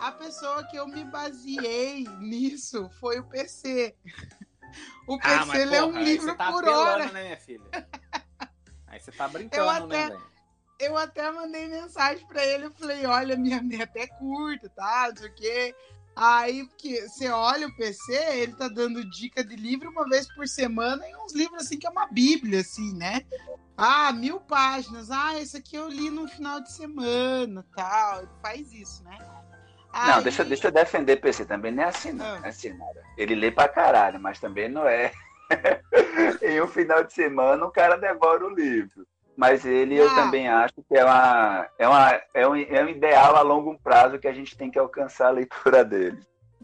A 0.00 0.12
pessoa 0.12 0.64
que 0.64 0.76
eu 0.76 0.86
me 0.86 1.04
baseei 1.04 2.04
nisso 2.18 2.88
foi 3.00 3.18
o 3.18 3.24
PC. 3.24 3.94
O 5.08 5.18
PC 5.18 5.34
ah, 5.34 5.46
mas, 5.46 5.70
lê 5.70 5.80
um 5.80 5.98
livro 5.98 6.36
tá 6.36 6.52
por 6.52 6.68
hora. 6.68 7.06
Né, 7.06 7.22
minha 7.22 7.36
filha? 7.36 7.64
Aí 8.86 9.00
você 9.00 9.10
tá 9.10 9.26
brincando, 9.28 9.86
né, 9.86 10.04
até, 10.04 10.08
né, 10.08 10.16
velho? 10.16 10.37
Eu 10.78 10.96
até 10.96 11.30
mandei 11.30 11.66
mensagem 11.68 12.24
para 12.26 12.44
ele, 12.44 12.66
eu 12.66 12.72
falei, 12.72 13.04
olha, 13.04 13.36
minha 13.36 13.60
meta 13.60 13.98
é 13.98 14.06
curta, 14.06 14.68
tá? 14.70 15.08
Não 15.08 15.16
sei 15.16 15.28
o 15.28 15.34
quê. 15.34 15.74
Aí, 16.14 16.66
porque 16.66 17.08
você 17.08 17.28
olha 17.28 17.68
o 17.68 17.76
PC, 17.76 18.12
ele 18.34 18.52
tá 18.54 18.68
dando 18.68 19.08
dica 19.08 19.44
de 19.44 19.54
livro 19.54 19.90
uma 19.90 20.08
vez 20.08 20.32
por 20.34 20.46
semana 20.48 21.06
e 21.08 21.16
uns 21.16 21.32
livros 21.32 21.62
assim 21.62 21.78
que 21.78 21.86
é 21.86 21.90
uma 21.90 22.06
bíblia, 22.06 22.60
assim, 22.60 22.92
né? 22.94 23.24
Ah, 23.76 24.12
mil 24.12 24.40
páginas. 24.40 25.10
Ah, 25.10 25.40
esse 25.40 25.56
aqui 25.56 25.76
eu 25.76 25.88
li 25.88 26.10
no 26.10 26.26
final 26.26 26.60
de 26.60 26.72
semana, 26.72 27.64
tal. 27.76 28.20
Ele 28.20 28.28
faz 28.42 28.72
isso, 28.72 29.04
né? 29.04 29.16
Aí... 29.92 30.10
Não, 30.10 30.22
deixa, 30.22 30.44
deixa 30.44 30.68
eu 30.68 30.72
defender 30.72 31.18
o 31.18 31.20
PC 31.20 31.44
também, 31.44 31.72
não 31.72 31.84
é 31.84 31.86
assim, 31.86 32.12
não. 32.12 32.26
Ah. 32.26 32.40
É 32.44 32.48
assim, 32.48 32.72
nada. 32.72 33.02
Ele 33.16 33.36
lê 33.36 33.50
pra 33.50 33.68
caralho, 33.68 34.18
mas 34.20 34.40
também 34.40 34.68
não 34.68 34.88
é. 34.88 35.12
em 36.42 36.60
um 36.60 36.66
final 36.66 37.04
de 37.04 37.12
semana 37.12 37.64
o 37.64 37.70
cara 37.70 37.96
devora 37.96 38.44
o 38.44 38.54
livro 38.54 39.06
mas 39.38 39.64
ele 39.64 39.94
ah. 39.94 40.02
eu 40.02 40.14
também 40.16 40.48
acho 40.48 40.74
que 40.74 40.96
é, 40.96 41.04
uma, 41.04 41.68
é, 41.78 41.88
uma, 41.88 42.22
é, 42.34 42.48
um, 42.48 42.56
é 42.56 42.84
um 42.84 42.88
ideal 42.88 43.36
a 43.36 43.40
longo 43.40 43.78
prazo 43.78 44.18
que 44.18 44.26
a 44.26 44.32
gente 44.32 44.56
tem 44.56 44.68
que 44.68 44.80
alcançar 44.80 45.28
a 45.28 45.30
leitura 45.30 45.84
dele. 45.84 46.18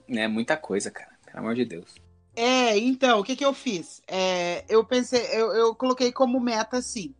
É 0.08 0.26
muita 0.26 0.56
coisa, 0.56 0.90
cara, 0.90 1.12
pelo 1.24 1.38
amor 1.38 1.54
de 1.54 1.64
Deus. 1.64 1.94
É, 2.34 2.76
então, 2.76 3.20
o 3.20 3.22
que, 3.22 3.36
que 3.36 3.44
eu 3.44 3.54
fiz? 3.54 4.02
É, 4.08 4.64
eu 4.68 4.84
pensei, 4.84 5.24
eu, 5.32 5.52
eu 5.52 5.72
coloquei 5.76 6.10
como 6.10 6.40
meta 6.40 6.78
assim. 6.78 7.14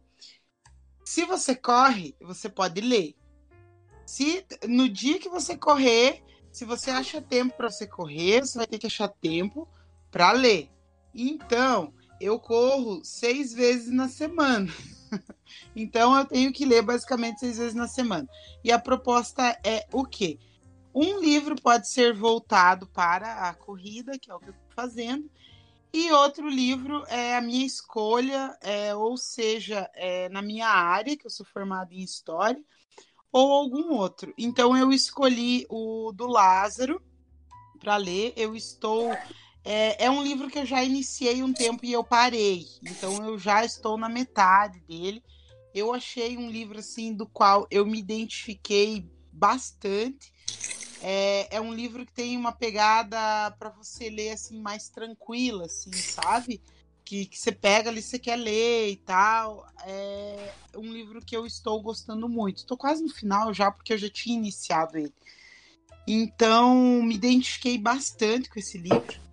Se 1.05 1.25
você 1.25 1.55
corre, 1.55 2.17
você 2.21 2.49
pode 2.49 2.81
ler. 2.81 3.14
Se 4.05 4.45
no 4.67 4.88
dia 4.88 5.21
que 5.21 5.29
você 5.29 5.57
correr, 5.57 6.21
se 6.51 6.64
você 6.64 6.90
acha 6.90 7.23
tempo 7.23 7.57
para 7.57 7.71
você 7.71 7.87
correr, 7.87 8.40
você 8.40 8.59
vai 8.59 8.67
ter 8.67 8.79
que 8.79 8.88
achar 8.88 9.07
tempo 9.07 9.69
para 10.11 10.33
ler. 10.33 10.69
Então, 11.14 11.95
eu 12.21 12.40
corro 12.40 13.05
seis 13.05 13.55
vezes 13.55 13.93
na 13.93 14.09
semana. 14.09 14.69
então 15.74 16.16
eu 16.16 16.24
tenho 16.24 16.53
que 16.53 16.64
ler 16.64 16.83
basicamente 16.83 17.40
seis 17.40 17.59
vezes 17.59 17.74
na 17.74 17.88
semana. 17.88 18.29
E 18.62 18.70
a 18.70 18.79
proposta 18.79 19.59
é 19.64 19.87
o 19.92 20.05
quê? 20.05 20.38
Um 20.94 21.20
livro 21.20 21.57
pode 21.61 21.88
ser 21.88 22.14
voltado 22.14 22.87
para 22.87 23.48
a 23.48 23.55
corrida, 23.55 24.18
que 24.18 24.31
é 24.31 24.35
o 24.35 24.38
que 24.38 24.48
eu 24.48 24.55
estou 24.55 24.74
fazendo, 24.74 25.29
e 25.92 26.11
outro 26.11 26.48
livro 26.48 27.05
é 27.07 27.37
a 27.37 27.40
minha 27.40 27.64
escolha, 27.64 28.57
é, 28.61 28.94
ou 28.94 29.16
seja, 29.16 29.88
é, 29.94 30.29
na 30.29 30.42
minha 30.42 30.68
área, 30.68 31.16
que 31.16 31.24
eu 31.24 31.31
sou 31.31 31.46
formada 31.46 31.94
em 31.94 32.03
História, 32.03 32.61
ou 33.31 33.53
algum 33.53 33.92
outro. 33.94 34.35
Então 34.37 34.77
eu 34.77 34.92
escolhi 34.92 35.66
o 35.68 36.12
do 36.12 36.27
Lázaro 36.27 37.00
para 37.79 37.96
ler. 37.96 38.33
Eu 38.37 38.57
estou 38.57 39.11
é, 39.64 40.05
é, 40.05 40.11
um 40.11 40.22
livro 40.22 40.48
que 40.48 40.59
eu 40.59 40.66
já 40.66 40.83
iniciei 40.83 41.42
um 41.42 41.53
tempo 41.53 41.85
e 41.85 41.92
eu 41.92 42.05
parei. 42.05 42.66
Então 42.83 43.24
eu 43.24 43.38
já 43.38 43.64
estou 43.64 43.96
na 43.96 44.09
metade 44.09 44.81
dele. 44.81 45.22
Eu 45.74 45.92
achei 45.92 46.37
um 46.37 46.50
livro 46.50 46.79
assim 46.79 47.12
do 47.12 47.27
qual 47.27 47.66
eu 47.70 47.85
me 47.87 47.98
identifiquei 47.98 49.09
bastante. 49.33 50.33
É, 51.03 51.57
é 51.57 51.61
um 51.61 51.74
livro 51.74 52.07
que 52.07 52.12
tem 52.12 52.37
uma 52.37 52.53
pegada 52.53 53.50
para 53.59 53.70
você 53.70 54.09
ler 54.09 54.31
assim 54.31 54.61
mais 54.61 54.88
tranquila, 54.88 55.66
assim, 55.66 55.90
sabe? 55.92 56.61
que, 57.05 57.27
que 57.27 57.38
você 57.38 57.53
pega 57.53 57.90
ali, 57.90 58.00
você 58.00 58.18
quer 58.18 58.37
ler 58.37 58.90
e 58.90 58.96
tal. 58.96 59.66
É 59.87 60.53
um 60.77 60.92
livro 60.92 61.20
que 61.20 61.37
eu 61.37 61.46
estou 61.46 61.81
gostando 61.81 62.29
muito. 62.29 62.59
Estou 62.59 62.77
quase 62.77 63.03
no 63.03 63.11
final 63.11 63.53
já, 63.53 63.70
porque 63.70 63.92
eu 63.92 63.98
já 63.98 64.09
tinha 64.09 64.37
iniciado 64.37 64.96
ele. 64.96 65.12
Então, 66.07 67.03
me 67.03 67.14
identifiquei 67.14 67.79
bastante 67.79 68.48
com 68.48 68.59
esse 68.59 68.79
livro. 68.79 69.24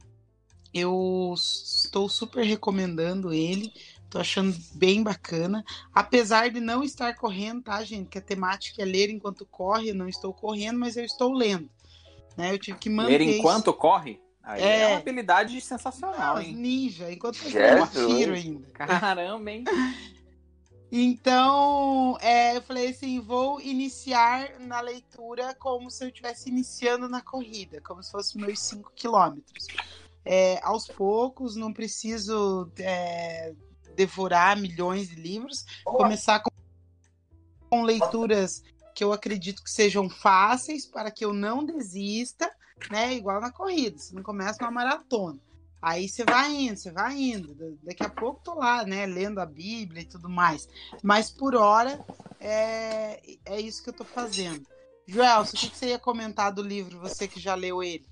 Eu 0.73 1.33
estou 1.35 2.07
super 2.07 2.43
recomendando 2.45 3.33
ele. 3.33 3.73
Tô 4.09 4.19
achando 4.19 4.55
bem 4.73 5.01
bacana. 5.01 5.63
Apesar 5.93 6.49
de 6.49 6.59
não 6.59 6.83
estar 6.83 7.15
correndo, 7.15 7.63
tá, 7.63 7.83
gente? 7.83 8.09
Que 8.09 8.17
a 8.17 8.21
temática 8.21 8.81
é 8.81 8.85
ler 8.85 9.09
enquanto 9.09 9.45
corre. 9.45 9.89
Eu 9.89 9.95
não 9.95 10.07
estou 10.07 10.33
correndo, 10.33 10.79
mas 10.79 10.97
eu 10.97 11.05
estou 11.05 11.33
lendo. 11.33 11.69
Né? 12.37 12.53
Eu 12.53 12.59
tive 12.59 12.77
que 12.77 12.89
manter. 12.89 13.19
Ler 13.19 13.37
enquanto 13.37 13.69
isso. 13.69 13.77
corre? 13.77 14.21
Aí 14.43 14.61
é... 14.61 14.81
é 14.81 14.87
uma 14.87 14.97
habilidade 14.97 15.59
sensacional, 15.61 16.35
não, 16.35 16.41
hein? 16.41 16.55
Ninja, 16.55 17.11
enquanto 17.11 17.39
eu 17.43 17.87
tiro 17.87 18.33
ainda. 18.33 18.67
Caramba, 18.73 19.51
hein? 19.51 19.63
Então, 20.91 22.17
é, 22.19 22.57
eu 22.57 22.61
falei 22.61 22.89
assim, 22.89 23.21
vou 23.21 23.61
iniciar 23.61 24.59
na 24.59 24.81
leitura 24.81 25.55
como 25.55 25.89
se 25.89 26.03
eu 26.03 26.09
estivesse 26.09 26.49
iniciando 26.49 27.07
na 27.07 27.21
corrida, 27.21 27.79
como 27.79 28.03
se 28.03 28.11
fosse 28.11 28.37
meus 28.37 28.59
5 28.59 28.91
quilômetros. 28.93 29.67
É, 30.23 30.59
aos 30.63 30.87
poucos, 30.87 31.55
não 31.55 31.73
preciso 31.73 32.71
é, 32.77 33.53
devorar 33.95 34.57
milhões 34.57 35.09
de 35.09 35.15
livros, 35.15 35.65
começar 35.83 36.39
com, 36.39 36.51
com 37.69 37.83
leituras 37.83 38.63
que 38.93 39.03
eu 39.03 39.13
acredito 39.13 39.63
que 39.63 39.71
sejam 39.71 40.09
fáceis 40.09 40.85
para 40.85 41.09
que 41.09 41.25
eu 41.25 41.33
não 41.33 41.65
desista, 41.65 42.51
né? 42.89 43.13
Igual 43.13 43.41
na 43.41 43.51
corrida, 43.51 43.97
você 43.97 44.13
não 44.13 44.23
começa 44.23 44.63
uma 44.63 44.71
maratona. 44.71 45.39
Aí 45.81 46.07
você 46.07 46.23
vai 46.23 46.51
indo, 46.51 46.77
você 46.77 46.91
vai 46.91 47.17
indo. 47.17 47.55
Daqui 47.81 48.03
a 48.03 48.09
pouco 48.09 48.41
tô 48.43 48.53
lá, 48.53 48.85
né, 48.85 49.07
lendo 49.07 49.39
a 49.39 49.45
Bíblia 49.45 50.03
e 50.03 50.05
tudo 50.05 50.29
mais. 50.29 50.69
Mas 51.01 51.31
por 51.31 51.55
hora 51.55 51.99
é, 52.39 53.19
é 53.45 53.59
isso 53.59 53.81
que 53.81 53.89
eu 53.89 53.93
tô 53.93 54.05
fazendo. 54.05 54.63
Joel, 55.07 55.41
o 55.41 55.45
que, 55.45 55.69
que 55.69 55.77
você 55.77 55.87
ia 55.87 55.99
comentar 55.99 56.53
do 56.53 56.61
livro, 56.61 56.99
você 56.99 57.27
que 57.27 57.39
já 57.39 57.55
leu 57.55 57.81
ele? 57.81 58.05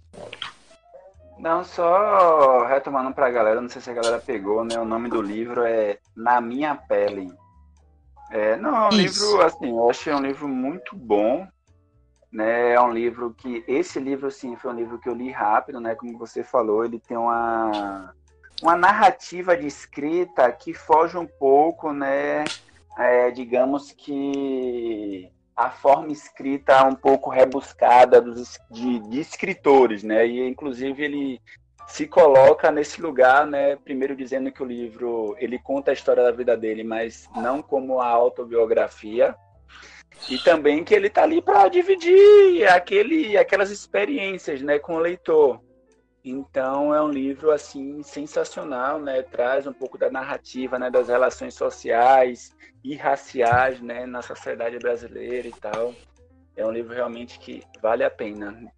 Não, 1.39 1.63
só 1.63 2.65
retomando 2.65 3.13
pra 3.13 3.29
galera, 3.29 3.61
não 3.61 3.69
sei 3.69 3.81
se 3.81 3.89
a 3.89 3.93
galera 3.93 4.19
pegou, 4.19 4.65
né? 4.65 4.77
O 4.77 4.85
nome 4.85 5.09
do 5.09 5.21
livro 5.21 5.63
é 5.63 5.97
Na 6.15 6.41
Minha 6.41 6.75
Pele. 6.75 7.31
É, 8.29 8.57
não, 8.57 8.75
é 8.75 8.85
um 8.87 8.99
Isso. 8.99 9.23
livro, 9.25 9.41
assim, 9.41 9.69
eu 9.69 9.89
achei 9.89 10.13
um 10.13 10.21
livro 10.21 10.47
muito 10.47 10.95
bom, 10.95 11.47
né? 12.31 12.73
É 12.73 12.81
um 12.81 12.91
livro 12.91 13.33
que 13.33 13.63
esse 13.67 13.99
livro 13.99 14.27
assim 14.27 14.55
foi 14.57 14.71
um 14.71 14.75
livro 14.75 14.99
que 14.99 15.07
eu 15.07 15.15
li 15.15 15.31
rápido, 15.31 15.79
né? 15.79 15.95
Como 15.95 16.17
você 16.17 16.43
falou, 16.43 16.83
ele 16.83 16.99
tem 16.99 17.17
uma 17.17 18.13
uma 18.61 18.75
narrativa 18.75 19.55
de 19.55 19.65
escrita 19.65 20.51
que 20.51 20.73
foge 20.73 21.17
um 21.17 21.25
pouco, 21.25 21.93
né? 21.93 22.43
É, 22.97 23.31
digamos 23.31 23.93
que 23.93 25.31
a 25.59 25.69
forma 25.69 26.13
escrita 26.13 26.85
um 26.85 26.95
pouco 26.95 27.29
rebuscada 27.29 28.21
dos, 28.21 28.57
de, 28.71 28.99
de 28.99 29.19
escritores, 29.19 30.03
né? 30.03 30.25
E 30.25 30.47
inclusive 30.47 31.03
ele 31.03 31.41
se 31.85 32.07
coloca 32.07 32.71
nesse 32.71 33.01
lugar, 33.01 33.45
né? 33.45 33.75
Primeiro 33.75 34.15
dizendo 34.15 34.53
que 34.53 34.63
o 34.63 34.65
livro 34.65 35.35
ele 35.37 35.59
conta 35.59 35.91
a 35.91 35.93
história 35.93 36.23
da 36.23 36.31
vida 36.31 36.55
dele, 36.55 36.81
mas 36.85 37.27
não 37.35 37.61
como 37.61 37.99
a 37.99 38.07
autobiografia, 38.07 39.35
e 40.29 40.37
também 40.37 40.81
que 40.81 40.93
ele 40.93 41.07
está 41.07 41.23
ali 41.23 41.41
para 41.41 41.67
dividir 41.67 42.65
aquele, 42.69 43.37
aquelas 43.37 43.69
experiências 43.69 44.61
né, 44.61 44.79
com 44.79 44.95
o 44.95 44.99
leitor. 44.99 45.59
Então 46.23 46.93
é 46.93 47.01
um 47.01 47.09
livro 47.09 47.51
assim 47.51 48.03
sensacional, 48.03 48.99
né? 48.99 49.21
Traz 49.21 49.65
um 49.65 49.73
pouco 49.73 49.97
da 49.97 50.11
narrativa, 50.11 50.77
né, 50.77 50.89
das 50.89 51.07
relações 51.07 51.53
sociais 51.53 52.55
e 52.83 52.95
raciais, 52.95 53.81
né, 53.81 54.05
na 54.05 54.21
sociedade 54.21 54.77
brasileira 54.79 55.47
e 55.47 55.53
tal. 55.53 55.93
É 56.55 56.65
um 56.65 56.71
livro 56.71 56.93
realmente 56.93 57.39
que 57.39 57.63
vale 57.81 58.03
a 58.03 58.09
pena. 58.09 58.69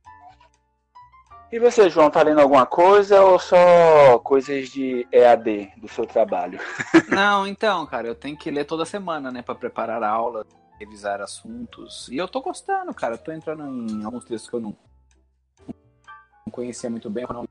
E 1.51 1.59
você, 1.59 1.89
João, 1.89 2.09
tá 2.09 2.21
lendo 2.21 2.39
alguma 2.39 2.65
coisa 2.65 3.21
ou 3.21 3.37
só 3.37 4.17
coisas 4.19 4.69
de 4.69 5.05
EAD 5.11 5.73
do 5.77 5.87
seu 5.87 6.05
trabalho? 6.05 6.59
Não, 7.09 7.45
então, 7.45 7.85
cara, 7.85 8.07
eu 8.07 8.15
tenho 8.15 8.37
que 8.37 8.49
ler 8.49 8.63
toda 8.63 8.85
semana, 8.85 9.31
né, 9.31 9.41
para 9.41 9.55
preparar 9.55 10.01
a 10.01 10.09
aula 10.09 10.45
revisar 10.79 11.21
assuntos. 11.21 12.07
E 12.09 12.17
eu 12.17 12.27
tô 12.27 12.41
gostando, 12.41 12.93
cara. 12.93 13.13
Eu 13.13 13.17
tô 13.19 13.31
entrando 13.31 13.63
em 13.63 14.03
alguns 14.03 14.25
textos 14.25 14.49
que 14.49 14.55
eu 14.55 14.59
não, 14.59 14.75
conhecia 16.49 16.89
muito 16.89 17.09
bem, 17.09 17.25
eu 17.27 17.33
não 17.33 17.47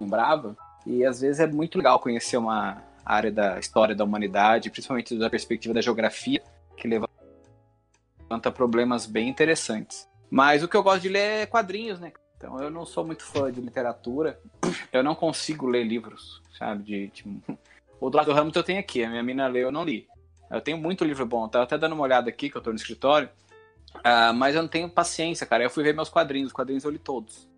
lembrava. 0.00 0.56
E 0.86 1.04
às 1.04 1.20
vezes 1.20 1.40
é 1.40 1.46
muito 1.46 1.78
legal 1.78 1.98
conhecer 1.98 2.36
uma 2.36 2.82
área 3.04 3.30
da 3.30 3.58
história 3.58 3.94
da 3.94 4.04
humanidade, 4.04 4.70
principalmente 4.70 5.16
da 5.16 5.30
perspectiva 5.30 5.74
da 5.74 5.80
geografia, 5.80 6.42
que 6.76 6.88
levanta 6.88 8.50
problemas 8.52 9.06
bem 9.06 9.28
interessantes. 9.28 10.08
Mas 10.30 10.62
o 10.62 10.68
que 10.68 10.76
eu 10.76 10.82
gosto 10.82 11.02
de 11.02 11.08
ler 11.08 11.42
é 11.42 11.46
quadrinhos, 11.46 11.98
né? 11.98 12.12
Então 12.36 12.60
eu 12.60 12.70
não 12.70 12.84
sou 12.84 13.04
muito 13.04 13.24
fã 13.24 13.50
de 13.50 13.60
literatura. 13.60 14.38
Eu 14.92 15.02
não 15.02 15.14
consigo 15.14 15.66
ler 15.66 15.84
livros, 15.84 16.42
sabe? 16.58 16.84
De, 16.84 17.08
tipo... 17.08 17.58
O 18.00 18.08
do 18.08 18.16
lado 18.16 18.32
do 18.32 18.38
Hamilton 18.38 18.60
eu 18.60 18.64
tenho 18.64 18.78
aqui, 18.78 19.02
a 19.02 19.10
minha 19.10 19.24
mina 19.24 19.48
leu, 19.48 19.62
eu 19.62 19.72
não 19.72 19.82
li. 19.82 20.06
Eu 20.48 20.60
tenho 20.60 20.78
muito 20.78 21.04
livro 21.04 21.26
bom, 21.26 21.48
tava 21.48 21.64
até 21.64 21.76
dando 21.76 21.94
uma 21.94 22.04
olhada 22.04 22.28
aqui, 22.28 22.48
que 22.48 22.56
eu 22.56 22.60
tô 22.60 22.70
no 22.70 22.76
escritório, 22.76 23.28
uh, 23.96 24.32
mas 24.32 24.54
eu 24.54 24.62
não 24.62 24.68
tenho 24.68 24.88
paciência, 24.88 25.44
cara. 25.44 25.64
Eu 25.64 25.70
fui 25.70 25.82
ver 25.82 25.94
meus 25.94 26.08
quadrinhos, 26.08 26.50
os 26.50 26.52
quadrinhos 26.52 26.84
eu 26.84 26.92
li 26.92 26.98
todos. 27.00 27.48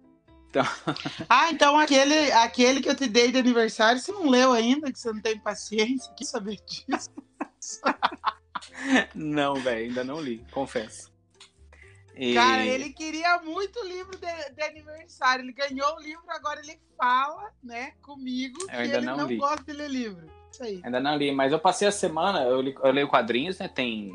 Então... 0.51 0.65
ah, 1.29 1.51
então 1.51 1.79
aquele, 1.79 2.33
aquele 2.33 2.83
que 2.83 2.89
eu 2.89 2.97
te 2.97 3.07
dei 3.07 3.31
de 3.31 3.39
aniversário, 3.39 4.01
você 4.01 4.13
não 4.13 4.29
leu 4.29 4.53
ainda, 4.53 4.93
que 4.93 4.99
você 4.99 5.13
não 5.13 5.21
tem 5.21 5.39
paciência? 5.39 6.13
Que 6.15 6.25
saber 6.25 6.59
disso? 6.67 7.11
não, 9.15 9.55
velho, 9.55 9.89
ainda 9.89 10.05
não 10.05 10.21
li, 10.21 10.45
confesso. 10.51 11.11
E... 12.17 12.35
Cara, 12.35 12.67
ele 12.67 12.93
queria 12.93 13.39
muito 13.39 13.81
o 13.81 13.87
livro 13.87 14.19
de, 14.19 14.55
de, 14.55 14.63
aniversário. 14.63 15.43
Ele 15.43 15.53
ganhou 15.53 15.97
o 15.97 16.01
livro, 16.01 16.25
agora 16.29 16.61
ele 16.61 16.79
fala, 16.99 17.51
né, 17.63 17.93
comigo, 18.03 18.61
eu 18.63 18.69
que 18.69 18.75
ele 18.75 19.01
não, 19.01 19.17
não 19.17 19.37
gosta 19.39 19.65
de 19.65 19.73
ler 19.73 19.89
livro. 19.89 20.31
Isso 20.53 20.63
aí. 20.63 20.81
Ainda 20.85 21.01
não 21.01 21.17
li, 21.17 21.33
mas 21.33 21.53
eu 21.53 21.59
passei 21.59 21.89
a 21.89 21.93
semana, 21.93 22.43
eu, 22.43 22.61
li, 22.61 22.75
eu 22.83 22.91
leio 22.91 23.09
quadrinhos, 23.09 23.59
né? 23.59 23.69
Tem 23.69 24.13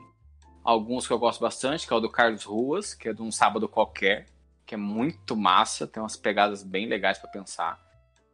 alguns 0.63 1.07
que 1.07 1.13
eu 1.13 1.17
gosto 1.17 1.39
bastante, 1.39 1.87
que 1.87 1.93
é 1.93 1.95
o 1.95 1.99
do 1.99 2.11
Carlos 2.11 2.43
Ruas, 2.43 2.93
que 2.93 3.09
é 3.09 3.13
de 3.13 3.21
um 3.21 3.31
sábado 3.31 3.67
qualquer, 3.69 4.27
que 4.65 4.75
é 4.75 4.77
muito 4.77 5.35
massa, 5.35 5.87
tem 5.87 6.01
umas 6.01 6.17
pegadas 6.17 6.63
bem 6.63 6.87
legais 6.87 7.17
para 7.17 7.29
pensar. 7.29 7.79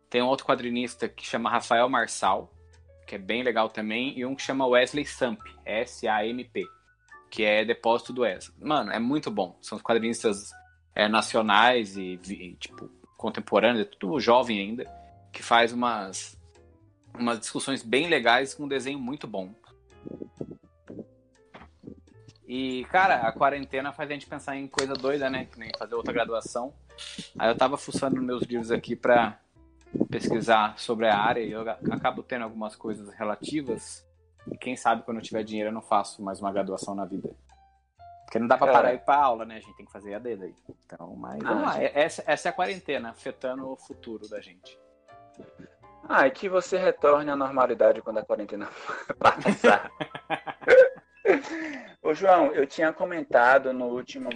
Tem 0.09 0.21
um 0.21 0.27
outro 0.27 0.45
quadrinista 0.45 1.07
que 1.07 1.25
chama 1.25 1.49
Rafael 1.49 1.89
Marçal, 1.89 2.53
que 3.07 3.15
é 3.15 3.17
bem 3.17 3.43
legal 3.43 3.69
também, 3.69 4.17
e 4.17 4.25
um 4.25 4.35
que 4.35 4.41
chama 4.41 4.65
Wesley 4.65 5.05
Samp, 5.05 5.39
S-A-M-P, 5.65 6.65
que 7.29 7.43
é 7.43 7.65
Depósito 7.65 8.13
do 8.13 8.21
Wesley. 8.21 8.55
Mano, 8.59 8.91
é 8.91 8.99
muito 8.99 9.29
bom. 9.29 9.57
São 9.61 9.77
os 9.77 9.83
quadrinistas 9.83 10.51
é, 10.95 11.07
nacionais 11.07 11.97
e, 11.97 12.19
e, 12.27 12.55
tipo, 12.55 12.89
contemporâneos, 13.17 13.87
é 13.87 13.89
tudo 13.89 14.19
jovem 14.19 14.59
ainda, 14.59 14.85
que 15.31 15.43
faz 15.43 15.71
umas 15.71 16.39
umas 17.13 17.39
discussões 17.39 17.83
bem 17.83 18.07
legais 18.07 18.53
com 18.53 18.63
um 18.63 18.67
desenho 18.67 18.99
muito 18.99 19.27
bom. 19.27 19.53
E, 22.53 22.83
cara, 22.91 23.15
a 23.21 23.31
quarentena 23.31 23.93
faz 23.93 24.09
a 24.09 24.13
gente 24.13 24.27
pensar 24.27 24.57
em 24.57 24.67
coisa 24.67 24.91
doida, 24.93 25.29
né? 25.29 25.45
Que 25.45 25.57
nem 25.57 25.71
fazer 25.79 25.95
outra 25.95 26.11
graduação. 26.11 26.73
Aí 27.39 27.49
eu 27.49 27.55
tava 27.55 27.77
fuçando 27.77 28.21
meus 28.21 28.43
livros 28.43 28.71
aqui 28.71 28.93
para 28.93 29.39
pesquisar 30.09 30.77
sobre 30.77 31.07
a 31.07 31.17
área 31.17 31.39
e 31.39 31.49
eu 31.49 31.61
acabo 31.89 32.21
tendo 32.21 32.43
algumas 32.43 32.75
coisas 32.75 33.07
relativas. 33.13 34.05
E 34.51 34.57
quem 34.57 34.75
sabe 34.75 35.03
quando 35.03 35.19
eu 35.19 35.23
tiver 35.23 35.43
dinheiro 35.43 35.69
eu 35.69 35.73
não 35.73 35.81
faço 35.81 36.21
mais 36.21 36.41
uma 36.41 36.51
graduação 36.51 36.93
na 36.93 37.05
vida. 37.05 37.33
Porque 38.25 38.37
não 38.37 38.47
dá 38.47 38.57
pra 38.57 38.69
parar 38.69 38.91
e 38.91 38.97
ir 38.97 38.99
pra 38.99 39.15
aula, 39.15 39.45
né? 39.45 39.55
A 39.55 39.59
gente 39.61 39.77
tem 39.77 39.85
que 39.85 39.91
fazer 39.93 40.13
a 40.13 40.19
dedo 40.19 40.43
aí. 40.43 40.55
Então, 40.85 41.15
mas 41.15 41.41
vamos 41.41 41.63
lá. 41.63 41.79
Gente... 41.79 41.97
Essa, 41.97 42.23
essa 42.27 42.49
é 42.49 42.51
a 42.51 42.53
quarentena, 42.53 43.11
afetando 43.11 43.65
o 43.71 43.77
futuro 43.77 44.27
da 44.27 44.41
gente. 44.41 44.77
Ah, 46.03 46.27
e 46.27 46.31
que 46.31 46.49
você 46.49 46.77
retorne 46.77 47.31
à 47.31 47.35
normalidade 47.37 48.01
quando 48.01 48.17
a 48.17 48.25
quarentena 48.25 48.67
passar. 49.17 49.89
Ô 52.01 52.13
João, 52.13 52.53
eu 52.53 52.65
tinha 52.65 52.91
comentado 52.91 53.71
no 53.71 53.85
último 53.85 54.29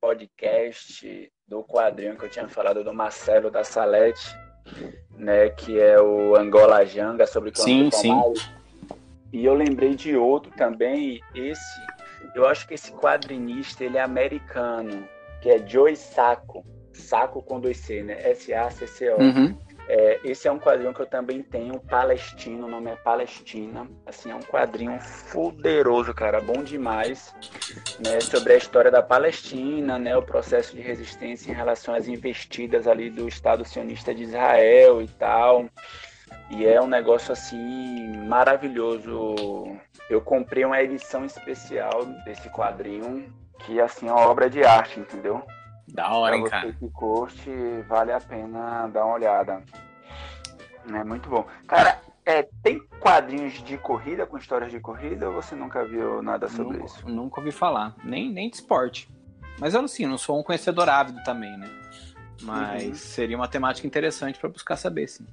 podcast 0.00 1.30
do 1.46 1.62
quadrinho 1.62 2.16
que 2.16 2.24
eu 2.24 2.30
tinha 2.30 2.48
falado 2.48 2.82
do 2.82 2.94
Marcelo 2.94 3.50
da 3.50 3.62
Salete, 3.62 4.34
né, 5.16 5.50
que 5.50 5.78
é 5.78 6.00
o 6.00 6.34
Angola 6.36 6.84
Janga 6.86 7.26
sobre 7.26 7.52
Sim, 7.54 7.90
sim. 7.90 8.18
E 9.32 9.44
eu 9.44 9.54
lembrei 9.54 9.94
de 9.94 10.16
outro 10.16 10.50
também, 10.56 11.20
esse, 11.34 11.80
eu 12.34 12.46
acho 12.48 12.66
que 12.66 12.74
esse 12.74 12.90
quadrinista, 12.92 13.84
ele 13.84 13.98
é 13.98 14.02
americano, 14.02 15.06
que 15.40 15.50
é 15.50 15.66
Joey 15.66 15.96
Saco, 15.96 16.64
Saco 16.92 17.42
com 17.42 17.60
dois 17.60 17.76
C, 17.78 18.02
né? 18.02 18.20
S-A-C-C-O. 18.30 19.20
Uhum. 19.20 19.56
É, 19.92 20.20
esse 20.22 20.46
é 20.46 20.52
um 20.52 20.58
quadrinho 20.60 20.94
que 20.94 21.02
eu 21.02 21.06
também 21.06 21.42
tenho, 21.42 21.80
Palestino, 21.80 22.68
o 22.68 22.70
nome 22.70 22.92
é 22.92 22.94
Palestina. 22.94 23.88
Assim, 24.06 24.30
é 24.30 24.34
um 24.36 24.40
quadrinho 24.40 24.96
poderoso, 25.32 26.14
cara, 26.14 26.40
bom 26.40 26.62
demais, 26.62 27.34
né, 27.98 28.20
sobre 28.20 28.52
a 28.52 28.56
história 28.56 28.88
da 28.88 29.02
Palestina, 29.02 29.98
né, 29.98 30.16
o 30.16 30.22
processo 30.22 30.76
de 30.76 30.80
resistência 30.80 31.50
em 31.50 31.54
relação 31.56 31.92
às 31.92 32.06
investidas 32.06 32.86
ali 32.86 33.10
do 33.10 33.26
Estado 33.26 33.64
sionista 33.64 34.14
de 34.14 34.22
Israel 34.22 35.02
e 35.02 35.08
tal. 35.08 35.68
E 36.50 36.64
é 36.64 36.80
um 36.80 36.86
negócio 36.86 37.32
assim 37.32 38.16
maravilhoso. 38.28 39.34
Eu 40.08 40.20
comprei 40.20 40.64
uma 40.64 40.80
edição 40.80 41.24
especial 41.24 42.04
desse 42.24 42.48
quadrinho, 42.50 43.34
que 43.58 43.80
assim 43.80 44.06
é 44.06 44.12
uma 44.12 44.28
obra 44.28 44.48
de 44.48 44.62
arte, 44.62 45.00
entendeu? 45.00 45.44
Da 45.92 46.12
hora, 46.12 46.36
hein, 46.36 46.42
pra 46.42 46.50
cara? 46.50 46.66
você 46.72 46.78
que 46.78 46.88
curte, 46.90 47.50
vale 47.88 48.12
a 48.12 48.20
pena 48.20 48.86
dar 48.88 49.04
uma 49.04 49.14
olhada. 49.14 49.62
É 50.92 51.04
muito 51.04 51.28
bom. 51.28 51.46
Cara, 51.66 52.00
é, 52.24 52.42
tem 52.62 52.80
quadrinhos 53.00 53.54
de 53.64 53.76
corrida 53.78 54.26
com 54.26 54.38
histórias 54.38 54.70
de 54.70 54.80
corrida 54.80 55.28
ou 55.28 55.34
você 55.34 55.54
nunca 55.54 55.84
viu 55.84 56.22
nada 56.22 56.48
sobre 56.48 56.78
Nunca, 56.78 56.86
isso? 56.86 57.08
nunca 57.08 57.40
ouvi 57.40 57.52
falar. 57.52 57.94
Nem, 58.04 58.30
nem 58.32 58.48
de 58.48 58.56
esporte. 58.56 59.08
Mas 59.58 59.74
eu, 59.74 59.82
assim, 59.82 60.06
não 60.06 60.16
sou 60.16 60.38
um 60.38 60.42
conhecedor 60.42 60.88
ávido 60.88 61.22
também, 61.22 61.56
né? 61.58 61.68
Mas 62.42 62.84
Uhum. 62.86 62.94
seria 62.94 63.36
uma 63.36 63.48
temática 63.48 63.86
interessante 63.86 64.38
pra 64.38 64.48
buscar 64.48 64.76
saber, 64.76 65.06
sim. 65.08 65.26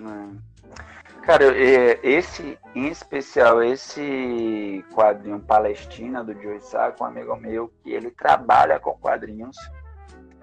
É. 0.00 1.05
Cara, 1.26 1.44
é, 1.58 1.98
esse, 2.04 2.56
em 2.72 2.86
especial, 2.86 3.60
esse 3.60 4.84
quadrinho 4.94 5.40
Palestina 5.40 6.22
do 6.22 6.32
Joe 6.40 6.60
Sacco, 6.60 7.02
um 7.02 7.06
amigo 7.08 7.34
meu, 7.34 7.68
que 7.82 7.90
ele 7.90 8.12
trabalha 8.12 8.78
com 8.78 8.92
quadrinhos. 8.92 9.56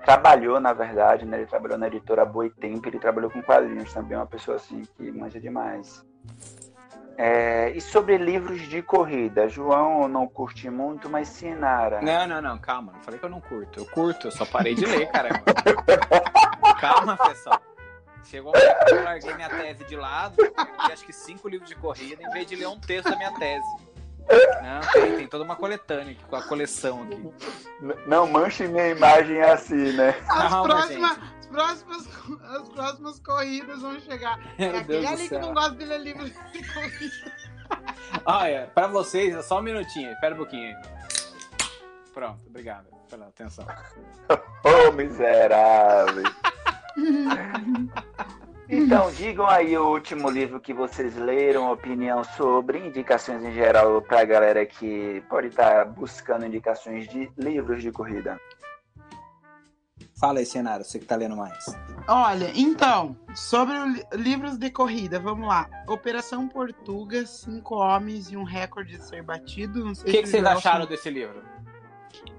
Trabalhou, 0.04 0.60
na 0.60 0.74
verdade, 0.74 1.26
né? 1.26 1.38
Ele 1.38 1.46
trabalhou 1.46 1.78
na 1.78 1.88
editora 1.88 2.26
Boitempo, 2.26 2.90
ele 2.90 3.00
trabalhou 3.00 3.32
com 3.32 3.42
quadrinhos 3.42 3.94
também, 3.94 4.18
uma 4.18 4.26
pessoa 4.26 4.58
assim 4.58 4.84
que 4.98 5.10
manja 5.10 5.40
demais. 5.40 6.06
É, 7.18 7.72
e 7.72 7.80
sobre 7.80 8.18
livros 8.18 8.60
de 8.64 8.82
corrida, 8.82 9.48
João 9.48 10.10
não 10.10 10.28
curte 10.28 10.70
muito, 10.70 11.10
mas 11.10 11.30
Sinara. 11.30 12.02
Não, 12.02 12.28
não, 12.28 12.42
não, 12.42 12.58
calma. 12.58 12.92
Não 12.92 13.02
falei 13.04 13.18
que 13.18 13.26
eu 13.26 13.30
não 13.30 13.40
curto. 13.40 13.80
Eu 13.80 13.86
curto, 13.86 14.28
eu 14.28 14.32
só 14.32 14.46
parei 14.46 14.76
de 14.76 14.86
ler, 14.86 15.10
caramba. 15.10 15.44
calma, 16.82 17.16
pessoal. 17.16 17.62
Chegou 18.26 18.52
um 18.56 18.60
momento 18.60 18.86
que 18.86 18.94
eu 18.94 19.04
larguei 19.04 19.34
minha 19.34 19.50
tese 19.50 19.84
de 19.86 19.96
lado 19.96 20.36
e 20.42 20.92
acho 20.92 21.06
que 21.06 21.14
cinco 21.14 21.48
livros 21.48 21.70
de 21.70 21.76
corrida 21.76 22.24
em 22.24 22.30
vez 22.30 22.48
de 22.48 22.56
ler 22.56 22.68
um 22.68 22.80
texto 22.80 23.10
da 23.10 23.16
minha 23.16 23.32
tese. 23.34 23.66
Não, 24.30 24.92
tem, 24.94 25.18
tem 25.18 25.28
toda 25.28 25.44
uma 25.44 25.56
coletânea 25.56 26.14
aqui, 26.14 26.24
com 26.24 26.36
a 26.36 26.42
coleção 26.44 27.04
aqui. 27.04 27.34
Não 28.08 28.26
manche 28.26 28.68
minha 28.68 28.88
imagem 28.88 29.42
assim, 29.42 29.92
né? 29.94 30.16
As, 30.30 30.50
próximas, 30.50 31.18
gente. 31.18 31.30
as, 31.40 31.46
próximas, 31.48 32.08
as 32.44 32.70
próximas 32.70 33.20
corridas 33.20 33.82
vão 33.82 34.00
chegar. 34.00 34.40
É 34.58 34.70
Meu 34.70 34.80
aquele 34.80 35.08
ali 35.08 35.30
que 35.30 35.38
não 35.38 35.54
gosta 35.54 35.76
de 35.76 35.86
ler 35.86 36.00
livro 36.00 36.30
de 36.30 36.74
corrida. 36.74 37.34
Olha, 38.26 38.72
pra 38.74 38.88
vocês, 38.88 39.36
é 39.36 39.42
só 39.42 39.60
um 39.60 39.62
minutinho. 39.62 40.12
Espera 40.12 40.34
um 40.34 40.38
pouquinho 40.38 40.68
aí. 40.68 40.76
Pronto, 42.14 42.44
obrigado 42.48 42.88
pela 43.10 43.28
atenção. 43.28 43.66
Ô, 44.64 44.92
miserável. 44.92 46.24
Então, 48.70 49.12
digam 49.12 49.46
aí 49.48 49.78
o 49.78 49.90
último 49.90 50.30
livro 50.30 50.60
que 50.60 50.74
vocês 50.74 51.16
leram, 51.16 51.72
opinião 51.72 52.24
sobre, 52.24 52.80
indicações 52.80 53.44
em 53.44 53.54
geral 53.54 54.02
para 54.02 54.22
a 54.22 54.26
galera 54.26 54.66
que 54.66 55.22
pode 55.30 55.48
estar 55.48 55.86
buscando 55.86 56.46
indicações 56.46 57.08
de 57.08 57.30
livros 57.38 57.84
de 57.84 57.92
corrida. 57.92 58.40
Fala 60.20 60.40
aí, 60.40 60.46
Senara, 60.46 60.84
você 60.84 61.00
que 61.00 61.06
tá 61.06 61.18
lendo 61.18 61.36
mais. 61.36 61.66
Olha, 62.08 62.52
então, 62.56 63.18
sobre 63.36 63.76
livros 64.14 64.58
de 64.58 64.70
corrida, 64.72 65.20
vamos 65.20 65.48
lá. 65.48 65.70
Operação 65.88 66.48
Portuga, 66.48 67.26
Cinco 67.26 67.76
Homens 67.76 68.32
e 68.32 68.38
um 68.38 68.44
Recorde 68.44 68.98
de 68.98 69.04
Ser 69.04 69.22
Batido. 69.22 69.92
O 69.92 69.94
que, 70.06 70.22
que 70.22 70.28
vocês 70.28 70.46
acharam 70.46 70.86
desse 70.86 71.10
livro? 71.10 71.44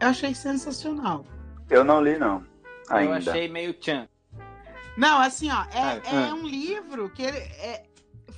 Eu 0.00 0.08
achei 0.08 0.34
sensacional. 0.34 1.26
Eu 1.68 1.84
não 1.84 2.00
li, 2.02 2.16
não. 2.16 2.42
Ainda. 2.88 3.12
Eu 3.12 3.16
achei 3.16 3.48
meio 3.48 3.74
tchan. 3.74 4.08
Não, 4.96 5.18
assim, 5.20 5.50
ó, 5.50 5.62
é, 5.72 5.80
Ah, 5.80 6.00
é 6.04 6.28
ah. 6.30 6.35
um 6.35 6.46
livro 6.46 7.11
que 7.11 7.22
ele 7.22 7.38
é, 7.38 7.85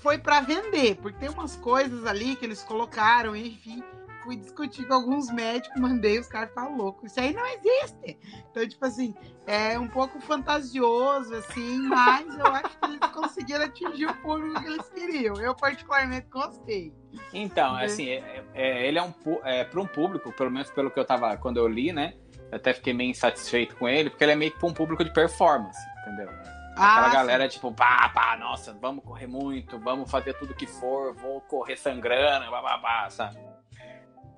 foi 0.00 0.18
pra 0.18 0.40
vender, 0.40 0.96
porque 0.96 1.18
tem 1.18 1.28
umas 1.28 1.56
coisas 1.56 2.06
ali 2.06 2.36
que 2.36 2.44
eles 2.44 2.62
colocaram, 2.62 3.34
enfim. 3.36 3.82
Fui 4.24 4.34
discutir 4.36 4.84
com 4.88 4.94
alguns 4.94 5.30
médicos, 5.30 5.80
mandei, 5.80 6.18
os 6.18 6.26
caras 6.26 6.48
ficaram 6.48 6.76
loucos. 6.76 7.12
Isso 7.12 7.20
aí 7.20 7.32
não 7.32 7.46
existe. 7.46 8.18
Então, 8.50 8.66
tipo 8.68 8.84
assim, 8.84 9.14
é 9.46 9.78
um 9.78 9.86
pouco 9.86 10.18
fantasioso, 10.20 11.32
assim, 11.32 11.78
mas 11.86 12.36
eu 12.36 12.46
acho 12.46 12.76
que 12.76 12.84
eles 12.86 13.10
conseguiram 13.12 13.64
atingir 13.66 14.06
o 14.06 14.14
público 14.16 14.60
que 14.60 14.66
eles 14.68 14.88
queriam. 14.88 15.34
Eu, 15.40 15.54
particularmente, 15.54 16.26
gostei. 16.28 16.92
Então, 17.32 17.74
Né? 17.76 17.84
assim, 17.84 18.08
é- 18.08 18.44
é- 18.52 18.88
ele 18.88 18.98
é 18.98 19.02
um 19.02 19.12
pu- 19.12 19.40
é, 19.44 19.62
para 19.62 19.80
um 19.80 19.86
público, 19.86 20.32
pelo 20.32 20.50
menos 20.50 20.70
pelo 20.72 20.90
que 20.90 20.98
eu 20.98 21.04
tava 21.04 21.36
quando 21.36 21.58
eu 21.58 21.68
li, 21.68 21.92
né? 21.92 22.14
Eu 22.50 22.56
até 22.56 22.72
fiquei 22.72 22.92
meio 22.92 23.10
insatisfeito 23.10 23.76
com 23.76 23.88
ele, 23.88 24.10
porque 24.10 24.24
ele 24.24 24.32
é 24.32 24.36
meio 24.36 24.50
que 24.50 24.58
pra 24.58 24.68
um 24.68 24.74
público 24.74 25.04
de 25.04 25.12
performance, 25.12 25.78
entendeu? 26.06 26.28
Aquela 26.72 27.06
Ah, 27.06 27.12
galera, 27.12 27.48
tipo, 27.48 27.72
pá, 27.72 28.08
pá, 28.10 28.36
nossa, 28.38 28.72
vamos 28.74 29.02
correr 29.04 29.26
muito, 29.26 29.78
vamos 29.78 30.10
fazer 30.10 30.34
tudo 30.34 30.54
que 30.54 30.66
for, 30.66 31.14
vou 31.14 31.40
correr 31.40 31.76
sangrando, 31.76 32.50
pá, 32.50 33.08
sabe? 33.10 33.38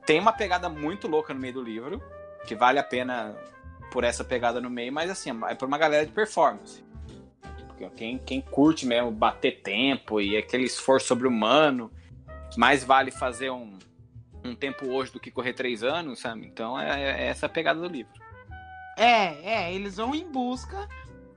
Tem 0.06 0.20
uma 0.20 0.32
pegada 0.32 0.68
muito 0.68 1.08
louca 1.08 1.34
no 1.34 1.40
meio 1.40 1.54
do 1.54 1.62
livro, 1.62 2.02
que 2.46 2.54
vale 2.54 2.78
a 2.78 2.82
pena 2.82 3.36
por 3.90 4.04
essa 4.04 4.24
pegada 4.24 4.60
no 4.60 4.70
meio, 4.70 4.92
mas 4.92 5.10
assim, 5.10 5.30
é 5.48 5.54
pra 5.54 5.66
uma 5.66 5.78
galera 5.78 6.06
de 6.06 6.12
performance. 6.12 6.84
Quem, 7.96 8.18
quem 8.18 8.40
curte 8.40 8.86
mesmo 8.86 9.10
bater 9.10 9.60
tempo 9.62 10.20
e 10.20 10.36
aquele 10.36 10.64
esforço 10.64 11.06
sobre-humano, 11.06 11.92
mais 12.56 12.82
vale 12.82 13.10
fazer 13.10 13.50
um, 13.50 13.78
um 14.44 14.54
tempo 14.54 14.88
hoje 14.88 15.12
do 15.12 15.20
que 15.20 15.30
correr 15.30 15.52
três 15.52 15.82
anos, 15.82 16.20
sabe? 16.20 16.46
Então 16.46 16.78
é, 16.78 17.02
é 17.02 17.26
essa 17.26 17.46
a 17.46 17.48
pegada 17.48 17.80
do 17.80 17.86
livro. 17.86 18.12
É, 18.96 19.44
é, 19.44 19.72
eles 19.72 19.96
vão 19.96 20.12
em 20.14 20.26
busca 20.28 20.88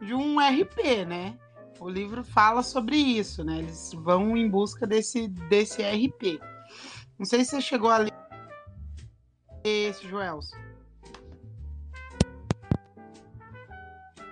de 0.01 0.13
um 0.13 0.39
RP, 0.39 1.05
né? 1.07 1.37
O 1.79 1.87
livro 1.89 2.23
fala 2.23 2.61
sobre 2.63 2.95
isso, 2.95 3.43
né? 3.43 3.59
Eles 3.59 3.91
vão 3.93 4.35
em 4.35 4.49
busca 4.49 4.85
desse, 4.85 5.27
desse 5.27 5.81
RP. 5.81 6.39
Não 7.17 7.25
sei 7.25 7.43
se 7.43 7.51
você 7.51 7.61
chegou 7.61 7.89
a 7.89 7.97
ler 7.97 8.13
esse, 9.63 10.07
Joelson. 10.07 10.57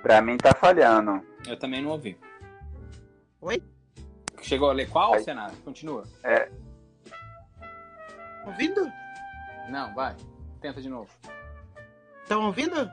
Pra 0.01 0.21
mim 0.21 0.37
tá 0.37 0.53
falhando. 0.55 1.21
Eu 1.47 1.57
também 1.57 1.81
não 1.81 1.91
ouvi. 1.91 2.17
Oi? 3.41 3.61
Chegou 4.41 4.69
a 4.69 4.73
ler 4.73 4.89
qual, 4.89 5.13
Aí. 5.13 5.23
Senado? 5.23 5.55
Continua. 5.63 6.03
Ouvindo? 8.45 8.91
Não, 9.69 9.93
vai. 9.93 10.15
Tenta 10.61 10.81
de 10.81 10.89
novo. 10.89 11.09
Estão 12.23 12.45
ouvindo? 12.45 12.89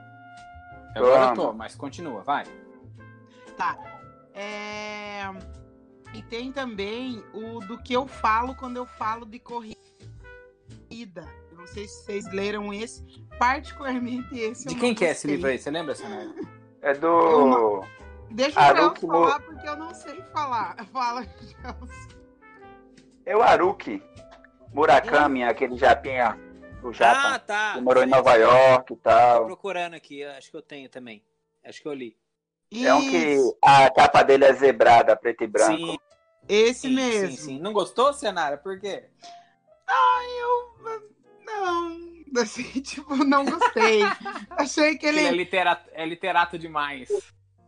Agora 0.95 1.31
eu 1.31 1.35
tô, 1.35 1.53
mas 1.53 1.75
continua, 1.75 2.23
vai. 2.23 2.45
Tá. 3.57 3.79
É... 4.35 5.23
E 6.14 6.23
tem 6.23 6.53
também 6.53 7.23
o 7.33 7.61
do 7.61 7.79
que 7.79 7.92
eu 7.92 8.07
falo 8.07 8.55
quando 8.55 8.77
eu 8.77 8.87
falo 8.87 9.27
de 9.27 9.38
corrida. 9.38 9.77
Eu 11.51 11.59
não 11.59 11.66
sei 11.66 11.87
se 11.87 12.05
vocês 12.05 12.33
leram 12.33 12.73
esse. 12.73 13.03
Particularmente 13.38 14.38
esse. 14.38 14.66
De 14.66 14.75
quem 14.75 14.95
que 14.95 15.05
é 15.05 15.11
esse 15.11 15.27
livro 15.27 15.49
aí? 15.49 15.59
Você 15.59 15.71
lembra, 15.71 15.95
Senado? 15.95 16.35
É 16.81 16.95
do. 16.95 17.85
Deixa 18.31 18.59
o 18.61 18.97
falar, 19.07 19.40
porque 19.40 19.69
eu 19.69 19.77
não 19.77 19.95
sei 19.95 20.23
falar. 20.33 20.77
Fala, 20.92 21.23
Joelson. 21.23 22.16
É 23.25 23.37
o 23.37 23.42
Haruki. 23.42 24.03
Murakami, 24.73 25.45
aquele 25.45 25.77
japinha. 25.77 26.38
O 26.83 26.92
japa. 26.92 27.38
tá. 27.40 27.73
que 27.75 27.81
morou 27.81 28.05
em 28.05 28.07
Nova 28.07 28.35
York 28.35 28.92
e 28.92 28.97
Tô 28.97 29.03
tal. 29.03 29.47
procurando 29.47 29.95
aqui, 29.95 30.23
acho 30.23 30.51
que 30.51 30.57
eu 30.57 30.62
tenho 30.62 30.88
também. 30.88 31.23
Acho 31.64 31.83
que 31.83 31.88
eu 31.88 31.95
li. 31.95 32.16
É 32.72 32.94
um 32.94 33.02
que 33.09 33.16
Isso, 33.16 33.57
a 33.62 33.90
capa 33.90 34.22
dele 34.22 34.44
é 34.44 34.52
zebrada, 34.52 35.16
preto 35.16 35.44
e 35.44 35.46
branco. 35.46 35.76
Sim, 35.76 35.98
esse 36.48 36.88
sim, 36.88 36.94
mesmo. 36.94 37.37
sim, 37.37 37.37
sim. 37.37 37.61
Não 37.61 37.72
gostou, 37.72 38.12
Senara? 38.12 38.57
Por 38.57 38.81
quê? 38.81 39.05
Eu 40.38 40.66
não, 41.44 42.42
assim, 42.42 42.62
tipo, 42.83 43.14
não 43.16 43.44
gostei. 43.44 44.02
Achei 44.59 44.96
que 44.98 45.07
Ele 45.07 45.20
é 45.20 45.29
ele. 45.29 45.37
literato, 45.38 45.88
é 45.92 46.05
literato 46.05 46.59
demais. 46.59 47.09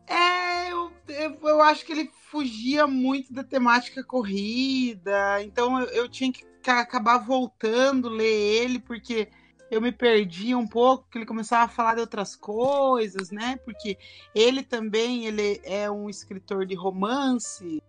É, 0.06 0.72
eu, 0.72 0.90
eu, 1.08 1.38
eu 1.42 1.62
acho 1.62 1.84
que 1.84 1.92
ele 1.92 2.10
fugia 2.30 2.86
muito 2.86 3.32
da 3.32 3.44
temática 3.44 4.02
corrida. 4.02 5.42
Então 5.42 5.80
eu, 5.80 5.86
eu 5.88 6.08
tinha 6.08 6.32
que 6.32 6.44
ca- 6.62 6.80
acabar 6.80 7.18
voltando 7.18 8.08
ler 8.08 8.24
ele, 8.62 8.78
porque 8.78 9.28
eu 9.70 9.80
me 9.80 9.92
perdia 9.92 10.56
um 10.56 10.66
pouco, 10.66 11.04
porque 11.04 11.18
ele 11.18 11.26
começava 11.26 11.64
a 11.64 11.68
falar 11.68 11.94
de 11.94 12.00
outras 12.00 12.34
coisas, 12.34 13.30
né? 13.30 13.58
Porque 13.64 13.98
ele 14.34 14.62
também 14.62 15.26
ele 15.26 15.60
é 15.64 15.90
um 15.90 16.08
escritor 16.08 16.64
de 16.66 16.74
romance. 16.74 17.82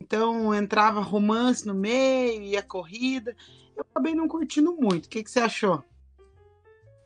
Então 0.00 0.54
entrava 0.54 1.00
romance 1.00 1.66
no 1.66 1.74
meio 1.74 2.42
e 2.42 2.56
a 2.56 2.62
corrida. 2.62 3.36
Eu 3.76 3.84
acabei 3.90 4.14
não 4.14 4.28
curtindo 4.28 4.74
muito. 4.76 5.06
O 5.06 5.08
que, 5.08 5.22
que 5.22 5.30
você 5.30 5.40
achou? 5.40 5.82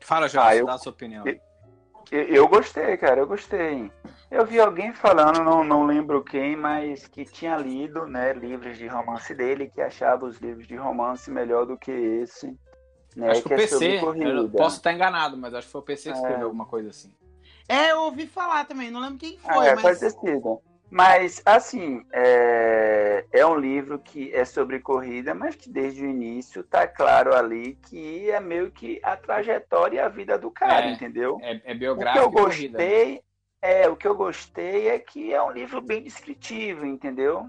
Fala, 0.01 0.27
Jorge, 0.27 0.49
Ah, 0.49 0.55
eu- 0.55 0.65
dá 0.65 0.73
a 0.73 0.77
sua 0.77 0.91
opinião. 0.91 1.25
eu- 1.27 1.39
Eu, 2.11 2.23
eu 2.23 2.47
gostei, 2.47 2.97
cara, 2.97 3.19
eu 3.19 3.27
gostei. 3.27 3.91
Eu 4.31 4.43
vi 4.43 4.59
alguém 4.59 4.91
falando, 4.93 5.43
não, 5.43 5.63
não 5.63 5.85
lembro 5.85 6.23
quem, 6.23 6.55
mas 6.55 7.05
que 7.07 7.23
tinha 7.23 7.55
lido 7.55 8.07
né, 8.07 8.33
livros 8.33 8.79
de 8.79 8.87
romance 8.87 9.35
dele, 9.35 9.69
que 9.69 9.79
achava 9.79 10.25
os 10.25 10.37
livros 10.39 10.67
de 10.67 10.75
romance 10.75 11.29
melhor 11.29 11.67
do 11.67 11.77
que 11.77 11.91
esse. 11.91 12.57
Né, 13.15 13.29
acho 13.31 13.41
que 13.43 13.53
o 13.53 13.59
é 13.59 13.67
sobre 13.67 13.87
PC, 13.93 13.99
corrida. 13.99 14.29
eu 14.29 14.49
posso 14.49 14.77
estar 14.77 14.93
enganado, 14.93 15.35
mas 15.35 15.53
acho 15.53 15.65
que 15.67 15.71
foi 15.71 15.81
o 15.81 15.83
PC 15.83 16.09
que 16.11 16.17
É. 16.17 16.21
escreveu 16.21 16.45
alguma 16.45 16.65
coisa 16.65 16.89
assim. 16.89 17.11
É, 17.67 17.91
eu 17.91 18.01
ouvi 18.01 18.25
falar 18.27 18.65
também, 18.65 18.89
não 18.91 18.99
lembro 19.01 19.17
quem 19.17 19.37
Ah, 19.43 19.53
foi, 19.55 19.67
é, 19.67 19.75
mas. 19.75 19.81
pode 19.81 19.99
ter 19.99 20.09
sido. 20.11 20.61
Mas, 20.91 21.39
assim, 21.45 22.03
é, 22.11 23.23
é 23.31 23.45
um 23.45 23.55
livro 23.55 23.99
que 23.99 24.33
é 24.33 24.43
sobre 24.43 24.79
corrida, 24.79 25.35
mas 25.35 25.55
que 25.55 25.69
desde 25.69 26.03
o 26.03 26.09
início 26.09 26.63
tá 26.63 26.87
claro 26.87 27.35
ali 27.35 27.75
que 27.87 28.27
é 28.31 28.39
meio 28.39 28.71
que 28.71 28.99
a 29.03 29.15
trajetória 29.15 29.97
e 29.97 29.99
a 29.99 30.09
vida 30.09 30.35
do 30.37 30.49
cara, 30.49 30.87
É, 30.87 30.91
entendeu? 30.91 31.37
É, 31.43 31.51
é 31.57 31.57
O 31.57 31.61
que 31.61 31.73
biográfico 31.75 32.25
eu 32.25 32.31
corrida. 32.31 32.77
né? 32.79 32.85
gostei, 32.85 33.21
é, 33.61 33.87
o 33.87 33.95
que 33.95 34.07
eu 34.07 34.15
gostei 34.15 34.87
é 34.87 34.97
que 34.97 35.31
é 35.31 35.41
um 35.43 35.51
livro 35.51 35.79
bem 35.79 36.01
descritivo, 36.01 36.83
entendeu? 36.87 37.47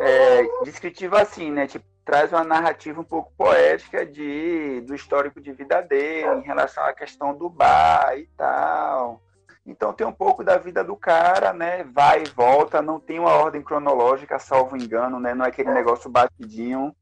É, 0.00 0.42
descritivo 0.64 1.16
assim, 1.16 1.52
né? 1.52 1.68
Tipo, 1.68 1.84
traz 2.06 2.32
uma 2.32 2.44
narrativa 2.44 3.00
um 3.00 3.04
pouco 3.04 3.32
poética 3.36 4.06
de, 4.06 4.80
do 4.82 4.94
histórico 4.94 5.40
de 5.40 5.52
vida 5.52 5.82
dele, 5.82 6.38
em 6.38 6.42
relação 6.42 6.84
à 6.84 6.92
questão 6.92 7.36
do 7.36 7.50
bar 7.50 8.16
e 8.16 8.28
tal. 8.36 9.20
Então 9.66 9.92
tem 9.92 10.06
um 10.06 10.12
pouco 10.12 10.44
da 10.44 10.56
vida 10.56 10.84
do 10.84 10.94
cara, 10.94 11.52
né? 11.52 11.82
Vai 11.82 12.22
e 12.22 12.30
volta, 12.30 12.80
não 12.80 13.00
tem 13.00 13.18
uma 13.18 13.32
ordem 13.34 13.60
cronológica, 13.60 14.38
salvo 14.38 14.76
engano, 14.76 15.18
né? 15.18 15.34
Não 15.34 15.44
é 15.44 15.48
aquele 15.48 15.72
negócio 15.72 16.08
batidinho. 16.08 16.94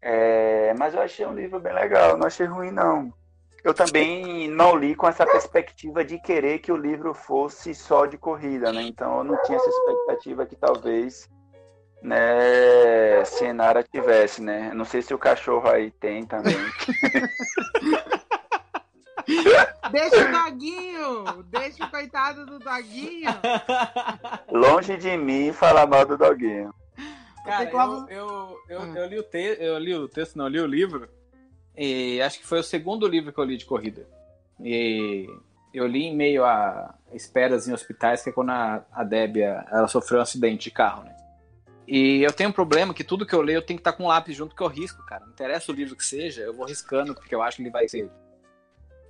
É, 0.00 0.72
mas 0.78 0.94
eu 0.94 1.02
achei 1.02 1.26
um 1.26 1.34
livro 1.34 1.60
bem 1.60 1.74
legal, 1.74 2.16
não 2.16 2.26
achei 2.26 2.46
ruim, 2.46 2.70
não. 2.70 3.12
Eu 3.62 3.74
também 3.74 4.48
não 4.48 4.74
li 4.74 4.94
com 4.94 5.06
essa 5.06 5.26
perspectiva 5.26 6.02
de 6.02 6.18
querer 6.18 6.60
que 6.60 6.72
o 6.72 6.76
livro 6.76 7.12
fosse 7.12 7.74
só 7.74 8.06
de 8.06 8.16
corrida, 8.16 8.72
né? 8.72 8.80
Então 8.80 9.18
eu 9.18 9.24
não 9.24 9.42
tinha 9.42 9.58
essa 9.58 9.68
expectativa 9.68 10.46
que 10.46 10.56
talvez 10.56 11.28
né, 12.02 13.24
Senara 13.24 13.82
tivesse, 13.82 14.42
né? 14.42 14.72
Não 14.74 14.84
sei 14.84 15.02
se 15.02 15.14
o 15.14 15.18
cachorro 15.18 15.68
aí 15.68 15.90
tem 15.90 16.24
também. 16.26 16.54
Deixa 19.90 20.28
o 20.28 20.32
doguinho! 20.50 21.42
Deixa 21.44 21.84
o 21.84 21.90
coitado 21.90 22.44
do 22.46 22.58
doguinho! 22.58 23.30
Longe 24.50 24.96
de 24.96 25.16
mim 25.16 25.52
falar 25.52 25.86
mal 25.86 26.04
do 26.04 26.16
doguinho. 26.16 26.74
Cara, 27.44 27.64
Tem 27.64 27.70
como- 27.72 28.08
eu, 28.10 28.26
eu, 28.28 28.56
eu, 28.68 28.80
Ah. 28.82 28.92
eu 28.98 29.06
li 29.06 29.18
o 29.18 29.22
te... 29.22 29.56
eu 29.60 29.78
li 29.78 29.94
o 29.94 30.08
texto, 30.08 30.36
não, 30.36 30.46
eu 30.46 30.50
li 30.50 30.60
o 30.60 30.66
livro. 30.66 31.08
E 31.76 32.20
acho 32.22 32.38
que 32.38 32.46
foi 32.46 32.58
o 32.60 32.64
segundo 32.64 33.06
livro 33.06 33.32
que 33.32 33.38
eu 33.38 33.44
li 33.44 33.56
de 33.56 33.64
corrida. 33.64 34.06
E 34.60 35.26
eu 35.74 35.86
li 35.86 36.04
em 36.04 36.14
meio 36.16 36.44
a 36.44 36.94
esperas 37.12 37.66
em 37.66 37.72
hospitais, 37.72 38.22
que 38.22 38.30
é 38.30 38.32
quando 38.32 38.50
a, 38.50 38.84
a 38.92 39.02
Débia 39.04 39.64
ela 39.70 39.88
sofreu 39.88 40.18
um 40.20 40.22
acidente 40.22 40.64
de 40.64 40.70
carro, 40.70 41.04
né? 41.04 41.14
E 41.86 42.22
eu 42.22 42.32
tenho 42.32 42.50
um 42.50 42.52
problema 42.52 42.94
que 42.94 43.04
tudo 43.04 43.26
que 43.26 43.34
eu 43.34 43.42
leio 43.42 43.58
eu 43.58 43.62
tenho 43.62 43.78
que 43.78 43.80
estar 43.80 43.92
com 43.92 44.04
um 44.04 44.08
lápis 44.08 44.36
junto 44.36 44.54
que 44.54 44.62
eu 44.62 44.68
risco, 44.68 45.04
cara. 45.04 45.24
Não 45.24 45.32
interessa 45.32 45.72
o 45.72 45.74
livro 45.74 45.96
que 45.96 46.04
seja, 46.04 46.42
eu 46.42 46.54
vou 46.54 46.66
riscando, 46.66 47.14
porque 47.14 47.34
eu 47.34 47.42
acho 47.42 47.56
que 47.56 47.62
ele 47.62 47.70
vai 47.70 47.88
ser 47.88 48.10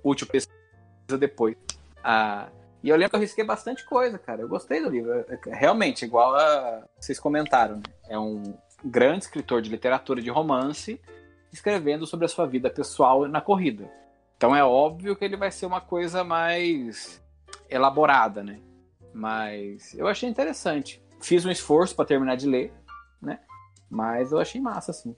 útil 0.03 0.27
pesquisa 0.27 1.17
depois. 1.17 1.55
Ah, 2.03 2.49
e 2.81 2.89
eu 2.89 2.95
lembro 2.95 3.11
que 3.11 3.15
eu 3.15 3.21
risquei 3.21 3.43
bastante 3.43 3.85
coisa, 3.85 4.17
cara. 4.17 4.41
Eu 4.41 4.47
gostei 4.47 4.81
do 4.81 4.89
livro. 4.89 5.13
É- 5.13 5.25
é- 5.47 5.55
Realmente, 5.55 6.03
igual 6.03 6.35
a 6.35 6.83
vocês 6.99 7.19
comentaram, 7.19 7.77
né? 7.77 7.83
É 8.09 8.19
um 8.19 8.57
grande 8.83 9.25
escritor 9.25 9.61
de 9.61 9.69
literatura 9.69 10.21
de 10.21 10.29
romance 10.29 10.99
escrevendo 11.51 12.05
sobre 12.07 12.25
a 12.25 12.29
sua 12.29 12.47
vida 12.47 12.69
pessoal 12.69 13.27
na 13.27 13.39
corrida. 13.39 13.89
Então 14.35 14.55
é 14.55 14.63
óbvio 14.63 15.15
que 15.15 15.23
ele 15.23 15.37
vai 15.37 15.51
ser 15.51 15.65
uma 15.65 15.79
coisa 15.79 16.23
mais 16.23 17.21
elaborada, 17.69 18.43
né? 18.43 18.59
Mas 19.13 19.93
eu 19.93 20.07
achei 20.07 20.27
interessante. 20.27 21.01
Fiz 21.23 21.45
um 21.45 21.51
esforço 21.51 21.95
para 21.95 22.05
terminar 22.05 22.35
de 22.35 22.47
ler, 22.47 22.73
né? 23.21 23.39
Mas 23.89 24.33
eu 24.33 24.39
achei 24.39 24.59
massa, 24.59 24.91
assim. 24.91 25.15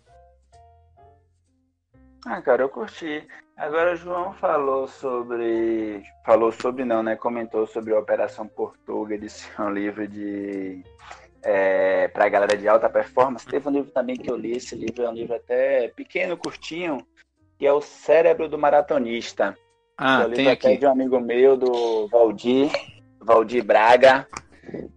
Ah, 2.23 2.41
cara, 2.41 2.61
eu 2.61 2.69
curti. 2.69 3.27
Agora 3.57 3.93
o 3.93 3.95
João 3.95 4.31
falou 4.33 4.87
sobre. 4.87 6.03
Falou 6.23 6.51
sobre 6.51 6.85
não, 6.85 7.01
né? 7.01 7.15
Comentou 7.15 7.65
sobre 7.65 7.93
a 7.93 7.99
Operação 7.99 8.47
Portuga 8.47 9.17
de 9.17 9.29
ser 9.29 9.59
um 9.59 9.69
livro 9.71 10.07
de. 10.07 10.83
É, 11.41 12.07
para 12.09 12.25
a 12.25 12.29
galera 12.29 12.55
de 12.55 12.67
alta 12.67 12.87
performance. 12.87 13.45
Teve 13.45 13.67
um 13.67 13.71
livro 13.71 13.91
também 13.91 14.15
que 14.15 14.29
eu 14.29 14.35
li, 14.35 14.53
esse 14.53 14.75
livro 14.75 15.03
é 15.03 15.09
um 15.09 15.13
livro 15.13 15.35
até 15.35 15.87
pequeno, 15.89 16.37
curtinho, 16.37 16.97
que 17.57 17.65
é 17.65 17.73
O 17.73 17.81
Cérebro 17.81 18.47
do 18.49 18.57
Maratonista. 18.57 19.57
Ah, 19.97 20.23
é 20.23 20.27
livro 20.27 20.35
tem 20.35 20.49
aqui. 20.49 20.77
de 20.77 20.85
um 20.85 20.91
amigo 20.91 21.19
meu, 21.19 21.55
do 21.55 22.07
Valdir, 22.07 22.71
Valdir 23.19 23.63
Braga, 23.63 24.27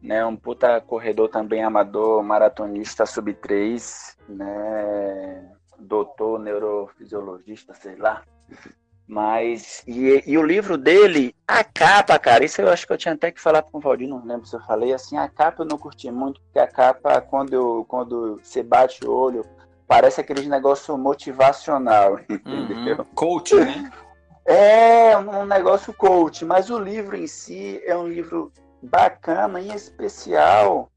né? 0.03 0.25
Um 0.25 0.37
puta 0.37 0.81
corredor 0.81 1.29
também 1.29 1.63
amador, 1.63 2.23
maratonista 2.23 3.07
sub-3, 3.07 4.17
né? 4.29 5.51
Doutor 5.79 6.39
neurofisiologista, 6.39 7.75
sei 7.75 7.97
lá. 7.97 8.23
Mas, 9.07 9.83
e, 9.87 10.23
e 10.27 10.37
o 10.37 10.43
livro 10.43 10.77
dele, 10.77 11.35
a 11.47 11.65
capa, 11.65 12.19
cara, 12.19 12.45
isso 12.45 12.61
eu 12.61 12.69
acho 12.69 12.87
que 12.87 12.93
eu 12.93 12.99
tinha 12.99 13.15
até 13.15 13.33
que 13.33 13.41
falar 13.41 13.63
com 13.63 13.79
o 13.79 13.81
Valdir, 13.81 14.07
não 14.07 14.23
lembro 14.23 14.47
se 14.47 14.55
eu 14.55 14.61
falei, 14.61 14.93
assim, 14.93 15.17
a 15.17 15.27
capa 15.27 15.63
eu 15.63 15.67
não 15.67 15.79
curti 15.79 16.11
muito, 16.11 16.43
porque 16.43 16.59
a 16.59 16.67
capa, 16.67 17.19
quando, 17.23 17.55
eu, 17.55 17.87
quando 17.89 18.39
você 18.43 18.63
bate 18.63 19.07
o 19.07 19.11
olho, 19.11 19.47
parece 19.87 20.21
aquele 20.21 20.47
negócio 20.47 20.97
motivacional, 20.99 22.21
entendeu? 22.29 22.99
Uhum. 22.99 23.05
Coach, 23.15 23.55
né? 23.55 23.91
É 24.45 25.17
um 25.17 25.47
negócio 25.47 25.93
coach, 25.95 26.45
mas 26.45 26.69
o 26.69 26.79
livro 26.79 27.17
em 27.17 27.27
si 27.27 27.83
é 27.85 27.97
um 27.97 28.07
livro 28.07 28.53
bacana, 28.83 29.61
em 29.61 29.73
especial 29.73 30.91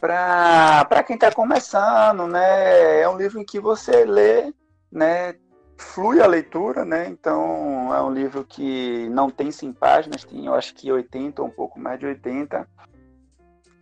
para 0.00 1.02
quem 1.06 1.14
está 1.14 1.30
começando, 1.30 2.26
né? 2.26 3.00
É 3.00 3.08
um 3.08 3.18
livro 3.18 3.38
em 3.38 3.44
que 3.44 3.60
você 3.60 4.04
lê, 4.04 4.52
né? 4.90 5.34
Flui 5.76 6.20
a 6.20 6.26
leitura, 6.26 6.84
né? 6.84 7.06
Então 7.08 7.94
é 7.94 8.02
um 8.02 8.10
livro 8.10 8.44
que 8.44 9.08
não 9.10 9.30
tem 9.30 9.50
100 9.50 9.72
páginas, 9.74 10.24
tem 10.24 10.46
eu 10.46 10.54
acho 10.54 10.74
que 10.74 10.90
80 10.90 11.42
ou 11.42 11.48
um 11.48 11.50
pouco 11.50 11.78
mais 11.78 11.98
de 11.98 12.06
80. 12.06 12.66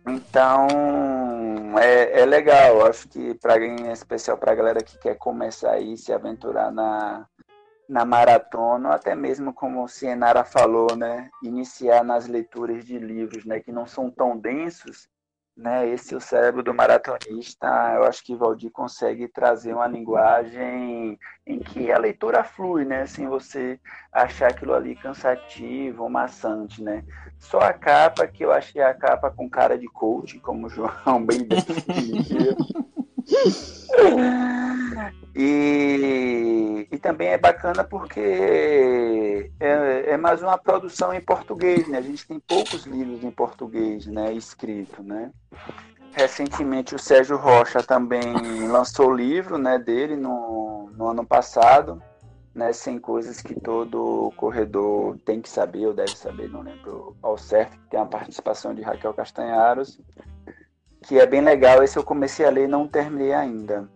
Então 0.07 0.67
é, 1.79 2.21
é 2.21 2.25
legal, 2.25 2.85
acho 2.85 3.07
que 3.07 3.33
para 3.35 3.63
em 3.65 3.91
especial 3.91 4.37
para 4.37 4.51
a 4.51 4.55
galera 4.55 4.83
que 4.83 4.97
quer 4.97 5.15
começar 5.15 5.71
aí 5.71 5.97
se 5.97 6.11
aventurar 6.11 6.71
na, 6.71 7.25
na 7.89 8.05
maratona, 8.05 8.89
ou 8.89 8.95
até 8.95 9.15
mesmo 9.15 9.51
como 9.51 9.83
o 9.83 9.87
Cienara 9.87 10.43
falou, 10.43 10.95
né, 10.95 11.31
iniciar 11.43 12.03
nas 12.03 12.27
leituras 12.27 12.85
de 12.85 12.99
livros, 12.99 13.43
né, 13.45 13.59
que 13.59 13.71
não 13.71 13.87
são 13.87 14.11
tão 14.11 14.37
densos, 14.37 15.09
né, 15.57 15.89
esse 15.89 16.13
é 16.13 16.17
o 16.17 16.21
cérebro 16.21 16.61
do 16.61 16.71
maratonista, 16.71 17.67
eu 17.95 18.03
acho 18.03 18.23
que 18.23 18.35
Valdir 18.35 18.71
consegue 18.71 19.27
trazer 19.27 19.73
uma 19.73 19.87
linguagem 19.87 21.17
em 21.47 21.59
que 21.59 21.91
a 21.91 21.97
leitura 21.97 22.43
flui, 22.43 22.85
né, 22.85 23.07
sem 23.07 23.27
você 23.27 23.79
achar 24.13 24.51
aquilo 24.51 24.75
ali 24.75 24.95
cansativo 24.95 26.07
maçante, 26.07 26.83
né. 26.83 27.03
Só 27.39 27.59
a 27.59 27.73
capa, 27.73 28.27
que 28.27 28.45
eu 28.45 28.51
achei 28.51 28.83
a 28.83 28.93
capa 28.93 29.31
com 29.31 29.49
cara 29.49 29.79
de 29.79 29.87
coach, 29.87 30.39
como 30.41 30.67
o 30.67 30.69
João 30.69 31.25
bem 31.25 31.43
definiu. 31.43 32.55
E 35.35 36.28
também 37.09 37.29
é 37.29 37.39
bacana 37.39 37.83
porque 37.83 39.51
é, 39.59 40.11
é 40.11 40.15
mais 40.15 40.43
uma 40.43 40.59
produção 40.59 41.11
em 41.11 41.19
português, 41.19 41.87
né? 41.87 41.97
A 41.97 42.03
gente 42.03 42.27
tem 42.27 42.39
poucos 42.39 42.85
livros 42.85 43.23
em 43.23 43.31
português, 43.31 44.05
né? 44.05 44.31
Escrito, 44.31 45.01
né? 45.01 45.31
Recentemente 46.11 46.93
o 46.93 46.99
Sérgio 46.99 47.35
Rocha 47.35 47.81
também 47.81 48.21
lançou 48.67 49.07
o 49.07 49.15
livro, 49.15 49.57
né? 49.57 49.79
Dele 49.79 50.15
no, 50.15 50.91
no 50.95 51.07
ano 51.07 51.25
passado, 51.25 51.99
né? 52.53 52.71
Sem 52.73 52.99
coisas 52.99 53.41
que 53.41 53.59
todo 53.59 54.31
corredor 54.37 55.17
tem 55.25 55.41
que 55.41 55.49
saber 55.49 55.87
ou 55.87 55.95
deve 55.95 56.15
saber, 56.15 56.47
não 56.47 56.61
lembro 56.61 57.17
ao 57.23 57.39
certo. 57.39 57.75
Tem 57.89 57.99
a 57.99 58.05
participação 58.05 58.75
de 58.75 58.83
Raquel 58.83 59.15
Castanharos, 59.15 59.99
que 61.07 61.19
é 61.19 61.25
bem 61.25 61.41
legal. 61.41 61.81
Esse 61.81 61.97
eu 61.97 62.03
comecei 62.03 62.45
a 62.45 62.51
ler 62.51 62.65
e 62.65 62.67
não 62.67 62.87
terminei 62.87 63.33
ainda. 63.33 63.89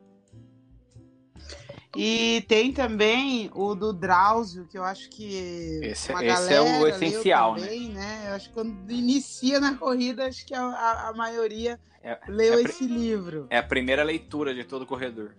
E 1.95 2.43
tem 2.47 2.73
também 2.73 3.51
o 3.53 3.75
do 3.75 3.93
Drauzio, 3.93 4.65
que 4.65 4.75
eu 4.77 4.83
acho 4.83 5.09
que 5.11 5.79
Esse- 5.83 6.11
uma 6.11 6.25
esse 6.25 6.53
é 6.53 6.59
o 6.61 6.87
essencial, 6.87 7.53
também, 7.55 7.89
né? 7.89 8.25
Eu 8.29 8.33
acho 8.33 8.47
que 8.49 8.53
quando 8.55 8.91
inicia 8.91 9.59
na 9.59 9.75
corrida, 9.75 10.25
acho 10.27 10.43
que 10.45 10.55
a, 10.55 10.61
a- 10.63 11.09
a 11.09 11.13
maioria 11.13 11.79
É, 12.03 12.17
leu 12.27 12.55
é 12.57 12.61
esse 12.63 12.85
livro. 12.87 13.45
é 13.49 13.57
a 13.59 13.63
primeira 13.63 14.03
leitura 14.03 14.53
de 14.55 14.63
todo 14.63 14.85
corredor. 14.87 15.35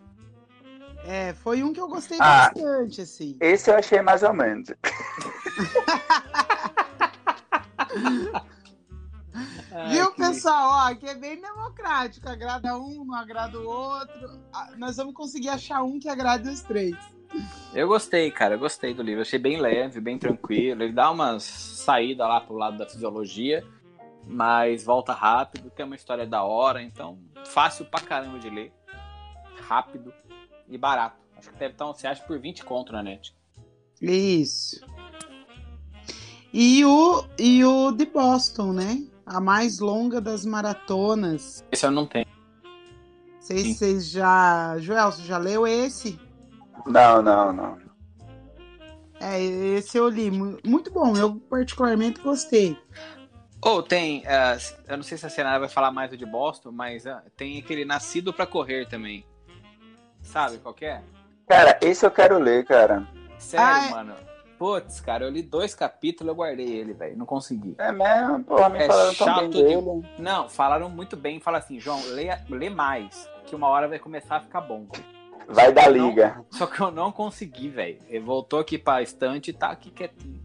É, 1.07 1.35
foi 1.35 1.63
um 1.63 1.71
que 1.73 1.81
eu 1.81 1.89
gostei 1.89 2.17
Ah. 2.21 2.51
bastante, 2.55 3.01
assim. 3.03 3.37
Esse 3.41 3.71
eu 3.71 3.75
achei 3.77 4.01
mais 4.01 4.23
ou 4.23 4.33
menos. 4.33 4.69
Viu, 9.91 10.11
que- 10.13 10.17
pessoal? 10.23 10.71
Ó, 10.71 10.89
aqui 10.91 11.07
é 11.07 11.15
bem 11.15 11.41
democrático. 11.41 12.29
Agrada 12.29 12.77
um, 12.79 13.05
não 13.05 13.15
agrada 13.15 13.59
o 13.59 13.67
outro. 13.67 14.41
Ah, 14.53 14.73
Nós 14.77 14.97
vamos 14.97 15.15
conseguir 15.15 15.49
achar 15.49 15.83
um 15.83 15.99
que 15.99 16.09
agrade 16.09 16.49
os 16.49 16.61
três. 16.63 16.97
Eu 17.75 17.89
gostei, 17.89 18.31
cara, 18.31 18.55
eu 18.55 18.59
gostei 18.59 18.95
do 18.95 19.03
livro. 19.03 19.23
Achei 19.23 19.39
bem 19.39 19.61
leve, 19.61 20.01
bem 20.01 20.17
tranquilo. 20.19 20.83
Ele 20.83 20.93
dá 20.93 21.11
umas 21.11 21.43
saídas 21.43 22.29
lá 22.29 22.41
pro 22.41 22.55
lado 22.55 22.79
da 22.79 22.87
fisiologia, 22.87 23.67
mas 24.27 24.85
volta 24.85 25.13
rápido. 25.13 25.71
Tem 25.71 25.85
uma 25.85 25.97
história 25.97 26.27
da 26.27 26.45
hora, 26.45 26.81
então 26.81 27.19
fácil 27.47 27.85
pra 27.87 28.01
caramba 28.01 28.39
de 28.39 28.49
ler. 28.51 28.73
Rápido 29.67 30.13
e 30.69 30.79
barato. 30.79 31.17
Acho 31.37 31.51
que 31.51 31.59
deve 31.59 31.73
estar, 31.75 31.87
você 31.87 32.07
acha, 32.07 32.23
por 32.23 32.39
20 32.39 32.65
conto 32.65 32.93
na 32.93 33.03
net. 33.03 33.35
Isso. 34.01 34.81
E 36.53 36.85
o, 36.85 37.25
e 37.37 37.65
o 37.65 37.91
de 37.91 38.07
Boston, 38.07 38.73
né? 38.73 39.03
A 39.27 39.41
mais 39.41 39.79
longa 39.79 40.21
das 40.21 40.45
maratonas. 40.45 41.65
Esse 41.71 41.87
eu 41.87 41.91
não 41.91 42.07
tenho. 42.07 42.27
Sei 43.41 43.59
se 43.59 43.75
vocês 43.75 44.11
já. 44.11 44.77
Joel, 44.79 45.13
você 45.13 45.23
já 45.23 45.39
leu 45.39 45.67
esse? 45.67 46.19
Não, 46.87 47.21
não, 47.23 47.53
não. 47.53 47.79
É, 49.21 49.43
esse 49.43 49.97
eu 49.97 50.09
li. 50.09 50.31
Muito 50.31 50.91
bom, 50.91 51.17
eu 51.17 51.37
particularmente 51.37 52.21
gostei. 52.21 52.79
Ou 53.61 53.79
oh, 53.79 53.83
tem, 53.83 54.21
uh, 54.21 54.75
eu 54.87 54.97
não 54.99 55.03
sei 55.03 55.17
se 55.17 55.25
a 55.25 55.31
Senara 55.31 55.59
vai 55.59 55.71
falar 55.71 55.91
mais 55.91 56.11
do 56.11 56.19
de 56.19 56.27
Boston, 56.27 56.71
mas 56.71 57.07
uh, 57.07 57.17
tem 57.35 57.59
aquele 57.59 57.85
Nascido 57.85 58.33
para 58.33 58.47
Correr 58.47 58.87
também. 58.87 59.25
Sabe 60.21 60.59
qual 60.59 60.77
é? 60.83 61.03
Cara, 61.49 61.79
esse 61.81 62.05
eu 62.05 62.11
quero 62.11 62.39
ler, 62.39 62.67
cara. 62.67 63.07
Sério, 63.39 63.67
Ai. 63.67 63.91
mano. 63.91 64.15
Putz, 64.59 65.01
cara, 65.01 65.25
eu 65.25 65.31
li 65.31 65.43
dois 65.43 65.75
capítulos 65.75 66.31
eu 66.31 66.35
guardei 66.35 66.67
ele, 66.67 66.93
velho. 66.93 67.17
Não 67.17 67.27
consegui. 67.27 67.75
É 67.79 67.91
mesmo? 67.91 68.45
Porra, 68.45 68.69
me 68.69 68.79
é 68.79 68.87
falaram 68.87 69.13
chato 69.13 69.27
tão 69.27 69.41
bem 69.41 69.51
de... 69.51 69.63
dele. 69.63 70.09
Não, 70.19 70.49
falaram 70.49 70.89
muito 70.89 71.17
bem. 71.17 71.41
Fala 71.41 71.59
assim, 71.59 71.79
João, 71.81 72.01
lê, 72.11 72.29
lê 72.49 72.71
mais, 72.71 73.29
que 73.47 73.55
uma 73.55 73.69
hora 73.69 73.89
vai 73.89 73.99
começar 73.99 74.37
a 74.37 74.41
ficar 74.41 74.61
bom. 74.61 74.87
Vai 75.49 75.73
dar 75.73 75.89
liga. 75.89 76.37
Não, 76.37 76.47
só 76.51 76.67
que 76.67 76.81
eu 76.81 76.91
não 76.91 77.13
consegui, 77.13 77.69
velho. 77.69 77.99
Ele 78.09 78.25
voltou 78.25 78.59
aqui 78.59 78.79
pra 78.79 79.03
estante 79.03 79.51
e 79.51 79.53
tá 79.53 79.71
aqui 79.71 79.91
quietinho. 79.91 80.43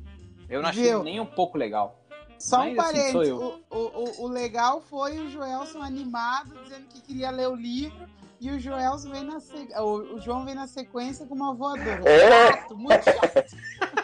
Eu 0.50 0.62
não 0.62 0.70
achei 0.70 0.84
Viu? 0.84 1.04
nem 1.04 1.20
um 1.20 1.26
pouco 1.26 1.58
legal. 1.58 2.00
Só 2.38 2.62
um 2.62 2.74
Mas, 2.74 2.90
assim, 2.90 3.14
parênteses, 3.14 3.34
o, 3.34 3.60
o, 3.70 4.24
o, 4.24 4.28
legal 4.28 4.82
foi 4.82 5.20
o 5.20 5.30
Joelson 5.30 5.82
animado, 5.82 6.58
dizendo 6.64 6.88
que 6.88 7.02
queria 7.02 7.30
ler 7.30 7.50
o 7.50 7.56
livro, 7.56 8.08
e 8.40 8.50
o 8.50 8.58
Joelson 8.58 9.12
vem 9.12 9.24
na 9.24 9.42
se... 9.42 9.68
o, 9.78 10.16
o 10.16 10.22
João 10.22 10.46
vem 10.46 10.56
na 10.56 10.66
sequência 10.66 11.26
com 11.26 11.36
uma 11.36 11.54
voadora. 11.54 12.02
É. 12.10 12.54
Chato, 12.54 12.78
muito 12.78 13.04
chato. 13.04 13.56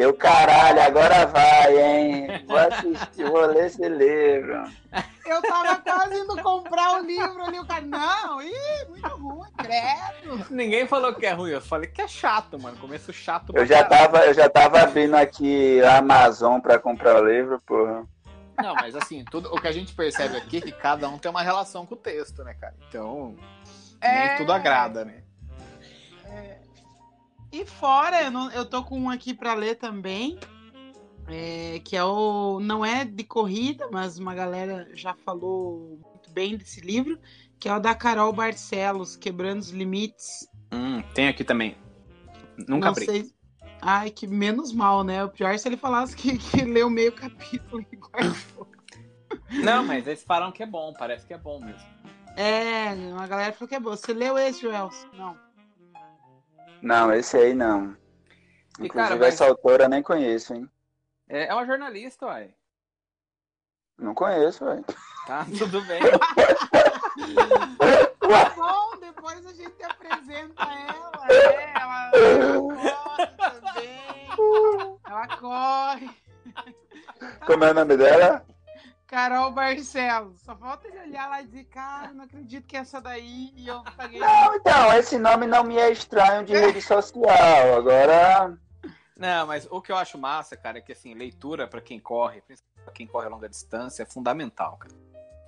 Eu, 0.00 0.14
caralho, 0.14 0.80
agora 0.80 1.26
vai, 1.26 1.78
hein? 1.78 2.26
Vou 2.46 2.56
assistir, 2.56 3.22
vou 3.22 3.44
ler 3.44 3.66
esse 3.66 3.86
livro. 3.86 4.64
Eu 5.26 5.42
tava 5.42 5.76
quase 5.76 6.18
indo 6.18 6.42
comprar 6.42 6.94
o 6.94 7.04
livro 7.04 7.44
ali, 7.44 7.58
o 7.58 7.66
cara, 7.66 7.82
não, 7.82 8.40
ih, 8.40 8.86
muito 8.88 9.08
ruim, 9.08 9.50
credo. 9.58 10.46
Ninguém 10.48 10.86
falou 10.86 11.14
que 11.14 11.26
é 11.26 11.32
ruim, 11.32 11.50
eu 11.50 11.60
falei 11.60 11.86
que 11.86 12.00
é 12.00 12.08
chato, 12.08 12.58
mano, 12.58 12.78
começo 12.78 13.12
chato. 13.12 13.52
Eu 13.54 13.66
já, 13.66 13.84
tava, 13.84 14.24
eu 14.24 14.32
já 14.32 14.48
tava 14.48 14.80
abrindo 14.80 15.16
aqui 15.16 15.82
a 15.82 15.98
Amazon 15.98 16.60
pra 16.60 16.78
comprar 16.78 17.22
o 17.22 17.28
livro, 17.28 17.60
porra. 17.66 18.02
Não, 18.56 18.74
mas 18.76 18.96
assim, 18.96 19.22
tudo, 19.30 19.54
o 19.54 19.60
que 19.60 19.68
a 19.68 19.72
gente 19.72 19.94
percebe 19.94 20.34
aqui 20.34 20.56
é 20.56 20.60
que 20.62 20.72
cada 20.72 21.10
um 21.10 21.18
tem 21.18 21.30
uma 21.30 21.42
relação 21.42 21.84
com 21.84 21.94
o 21.94 21.98
texto, 21.98 22.42
né, 22.42 22.54
cara? 22.54 22.74
Então, 22.88 23.36
é... 24.00 24.28
nem 24.28 24.38
tudo 24.38 24.50
agrada, 24.50 25.04
né? 25.04 25.24
E 27.52 27.64
fora, 27.64 28.22
eu, 28.22 28.30
não, 28.30 28.50
eu 28.52 28.64
tô 28.64 28.82
com 28.84 28.98
um 28.98 29.10
aqui 29.10 29.34
para 29.34 29.54
ler 29.54 29.76
também, 29.76 30.38
é, 31.26 31.80
que 31.84 31.96
é 31.96 32.04
o. 32.04 32.60
Não 32.60 32.84
é 32.84 33.04
de 33.04 33.24
corrida, 33.24 33.88
mas 33.90 34.18
uma 34.18 34.34
galera 34.34 34.88
já 34.94 35.14
falou 35.14 36.00
muito 36.10 36.30
bem 36.30 36.56
desse 36.56 36.80
livro, 36.80 37.18
que 37.58 37.68
é 37.68 37.74
o 37.74 37.80
da 37.80 37.94
Carol 37.94 38.32
Barcelos, 38.32 39.16
Quebrando 39.16 39.60
os 39.60 39.70
Limites. 39.70 40.48
Hum, 40.72 41.02
tem 41.14 41.28
aqui 41.28 41.42
também. 41.42 41.76
Nunca 42.56 42.86
não 42.86 42.88
abri. 42.88 43.04
Sei... 43.04 43.30
Ai, 43.82 44.10
que 44.10 44.26
menos 44.26 44.72
mal, 44.72 45.02
né? 45.02 45.24
O 45.24 45.28
pior 45.30 45.54
é 45.54 45.58
se 45.58 45.66
ele 45.66 45.76
falasse 45.76 46.14
que, 46.14 46.38
que 46.38 46.62
leu 46.62 46.88
meio 46.88 47.12
capítulo 47.12 47.84
e 47.90 47.96
guardou. 47.96 48.68
Não, 49.50 49.84
mas 49.84 50.06
eles 50.06 50.22
falaram 50.22 50.52
que 50.52 50.62
é 50.62 50.66
bom, 50.66 50.92
parece 50.92 51.26
que 51.26 51.34
é 51.34 51.38
bom 51.38 51.58
mesmo. 51.60 51.88
É, 52.36 52.92
uma 53.12 53.26
galera 53.26 53.52
falou 53.52 53.68
que 53.68 53.74
é 53.74 53.80
bom. 53.80 53.90
Você 53.90 54.12
leu 54.12 54.38
esse, 54.38 54.62
Joel? 54.62 54.90
Não. 55.14 55.36
Não, 56.82 57.12
esse 57.12 57.36
aí 57.36 57.54
não. 57.54 57.96
E, 58.78 58.86
Inclusive, 58.86 58.92
cara, 58.92 59.16
mas... 59.16 59.34
essa 59.34 59.46
autora 59.46 59.84
eu 59.84 59.88
nem 59.88 60.02
conheço, 60.02 60.54
hein? 60.54 60.68
É, 61.28 61.46
é 61.46 61.54
uma 61.54 61.66
jornalista, 61.66 62.26
uai. 62.26 62.54
Não 63.98 64.14
conheço, 64.14 64.64
uai. 64.64 64.82
Tá, 65.26 65.46
tudo 65.58 65.82
bem. 65.82 66.00
tá 68.20 68.50
bom, 68.56 68.98
depois 68.98 69.46
a 69.46 69.52
gente 69.52 69.82
apresenta 69.82 70.62
ela. 70.62 71.26
É, 71.28 71.72
ela, 71.78 72.10
ela 72.14 72.56
corre 72.56 73.26
também. 73.36 74.28
Ela 75.06 75.28
corre. 75.36 76.10
Como 77.46 77.64
é 77.64 77.70
o 77.70 77.74
nome 77.74 77.96
dela? 77.96 78.44
Carol 79.10 79.50
Barcelos. 79.50 80.40
Só 80.40 80.54
falta 80.54 80.86
ele 80.86 81.00
olhar 81.00 81.28
lá 81.28 81.42
e 81.42 81.46
dizer, 81.46 81.64
cara, 81.64 82.12
não 82.12 82.24
acredito 82.24 82.64
que 82.64 82.76
é 82.76 82.80
essa 82.80 83.00
daí 83.00 83.52
e 83.56 83.66
eu 83.66 83.82
paguei. 83.96 84.20
Não, 84.20 84.54
então, 84.54 84.92
esse 84.96 85.18
nome 85.18 85.48
não 85.48 85.64
me 85.64 85.76
é 85.76 85.90
estranho 85.90 86.44
de 86.44 86.52
rede 86.52 86.80
social. 86.80 87.76
Agora. 87.76 88.56
Não, 89.18 89.48
mas 89.48 89.66
o 89.68 89.82
que 89.82 89.90
eu 89.90 89.96
acho 89.96 90.16
massa, 90.16 90.56
cara, 90.56 90.78
é 90.78 90.80
que 90.80 90.92
assim, 90.92 91.12
leitura 91.12 91.66
para 91.66 91.80
quem 91.80 91.98
corre, 91.98 92.40
principalmente 92.40 92.84
pra 92.84 92.92
quem 92.92 93.06
corre 93.06 93.26
a 93.26 93.30
longa 93.30 93.48
distância, 93.48 94.04
é 94.04 94.06
fundamental, 94.06 94.76
cara. 94.76 94.94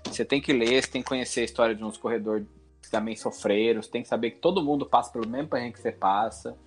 Você 0.08 0.24
tem 0.24 0.40
que 0.40 0.52
ler, 0.52 0.82
você 0.82 0.90
tem 0.90 1.00
que 1.00 1.08
conhecer 1.08 1.42
a 1.42 1.44
história 1.44 1.74
de 1.74 1.84
uns 1.84 1.96
corredores 1.96 2.44
que 2.82 2.90
também 2.90 3.14
sofreram, 3.14 3.80
você 3.80 3.90
tem 3.90 4.02
que 4.02 4.08
saber 4.08 4.32
que 4.32 4.40
todo 4.40 4.62
mundo 4.62 4.84
passa 4.84 5.12
pelo 5.12 5.26
mesmo 5.26 5.48
perrengue 5.48 5.74
que 5.74 5.80
você 5.80 5.92
passa, 5.92 6.58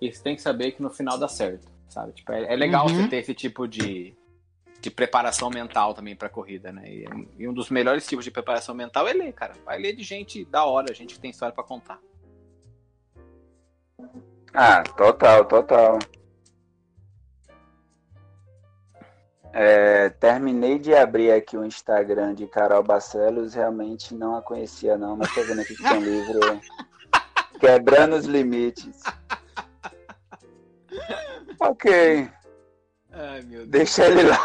e 0.00 0.10
você 0.10 0.22
tem 0.22 0.36
que 0.36 0.40
saber 0.40 0.70
que 0.72 0.80
no 0.80 0.90
final 0.90 1.18
dá 1.18 1.26
certo, 1.26 1.68
sabe? 1.88 2.12
Tipo, 2.12 2.32
é, 2.32 2.52
é 2.52 2.56
legal 2.56 2.86
uhum. 2.86 3.02
você 3.02 3.08
ter 3.08 3.16
esse 3.16 3.34
tipo 3.34 3.66
de, 3.66 4.16
de 4.80 4.90
preparação 4.90 5.50
mental 5.50 5.94
também 5.94 6.14
para 6.14 6.28
corrida, 6.28 6.72
né? 6.72 6.88
E, 6.88 7.04
e, 7.38 7.48
um 7.48 7.52
dos 7.52 7.70
melhores 7.70 8.06
tipos 8.06 8.24
de 8.24 8.30
preparação 8.30 8.74
mental 8.74 9.08
é 9.08 9.12
ler, 9.12 9.32
cara. 9.32 9.54
Vai 9.64 9.78
ler 9.78 9.94
de 9.94 10.02
gente 10.02 10.44
da 10.44 10.64
hora, 10.64 10.94
gente 10.94 11.14
que 11.14 11.20
tem 11.20 11.30
história 11.30 11.54
para 11.54 11.64
contar. 11.64 11.98
Ah, 14.52 14.82
total, 14.82 15.44
total. 15.44 15.98
É, 19.52 20.10
terminei 20.10 20.78
de 20.78 20.94
abrir 20.94 21.32
aqui 21.32 21.56
o 21.56 21.64
Instagram 21.64 22.34
de 22.34 22.46
Carol 22.46 22.82
Barcelos, 22.82 23.54
realmente 23.54 24.14
não 24.14 24.36
a 24.36 24.42
conhecia 24.42 24.98
não, 24.98 25.16
mas 25.16 25.32
tô 25.32 25.42
vendo 25.42 25.62
aqui 25.62 25.74
que 25.74 25.82
tem 25.82 25.96
um 25.96 26.04
livro 26.04 26.40
Quebrando 27.58 28.16
os 28.16 28.26
Limites. 28.26 29.02
Ok. 31.58 32.28
Ai, 33.18 33.40
meu 33.42 33.60
Deus. 33.60 33.70
Deixa 33.70 34.04
ele 34.04 34.24
lá. 34.24 34.38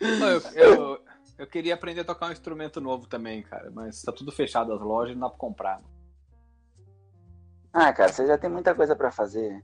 eu, 0.00 0.40
eu, 0.54 1.00
eu, 1.38 1.46
queria 1.48 1.74
aprender 1.74 2.02
a 2.02 2.04
tocar 2.04 2.28
um 2.28 2.32
instrumento 2.32 2.80
novo 2.80 3.08
também, 3.08 3.42
cara, 3.42 3.68
mas 3.74 4.00
tá 4.00 4.12
tudo 4.12 4.30
fechado 4.30 4.72
as 4.72 4.80
lojas, 4.80 5.16
não 5.16 5.22
dá 5.22 5.28
pra 5.28 5.38
comprar. 5.38 5.82
Ah, 7.72 7.92
cara, 7.92 8.12
você 8.12 8.28
já 8.28 8.38
tem 8.38 8.48
muita 8.48 8.76
coisa 8.76 8.94
para 8.94 9.10
fazer. 9.10 9.60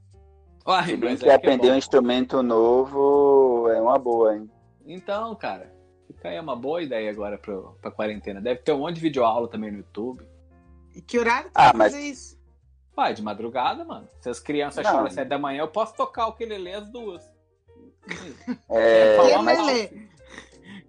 Uai, 0.67 0.87
Se 0.87 0.97
bem 0.97 1.15
que 1.15 1.29
é 1.29 1.33
aprender 1.33 1.69
é 1.69 1.71
um 1.71 1.77
instrumento 1.77 2.43
novo 2.43 3.69
é 3.69 3.81
uma 3.81 3.97
boa, 3.97 4.35
hein? 4.35 4.51
Então, 4.85 5.33
cara, 5.35 5.73
fica 6.07 6.27
aí 6.27 6.39
uma 6.39 6.55
boa 6.55 6.81
ideia 6.81 7.09
agora 7.09 7.37
pra, 7.37 7.57
pra 7.81 7.91
quarentena. 7.91 8.41
Deve 8.41 8.59
ter 8.61 8.73
um 8.73 8.79
monte 8.79 8.95
de 8.95 9.01
videoaula 9.01 9.49
também 9.49 9.71
no 9.71 9.77
YouTube. 9.77 10.27
E 10.93 11.01
que 11.01 11.17
horário 11.17 11.49
ah, 11.55 11.71
mas... 11.73 11.93
isso? 11.95 12.42
Vai, 12.95 13.13
de 13.13 13.21
madrugada, 13.21 13.83
mano. 13.83 14.07
Se 14.19 14.29
as 14.29 14.39
crianças 14.39 14.85
choram 14.85 15.05
às 15.05 15.13
sete 15.13 15.27
da 15.27 15.37
manhã, 15.37 15.61
eu 15.61 15.67
posso 15.67 15.95
tocar 15.95 16.27
o 16.27 16.33
que 16.33 16.43
ele 16.43 16.57
lê 16.57 16.73
às 16.73 16.89
duas. 16.89 17.23
É, 18.69 19.17
mas, 19.41 19.59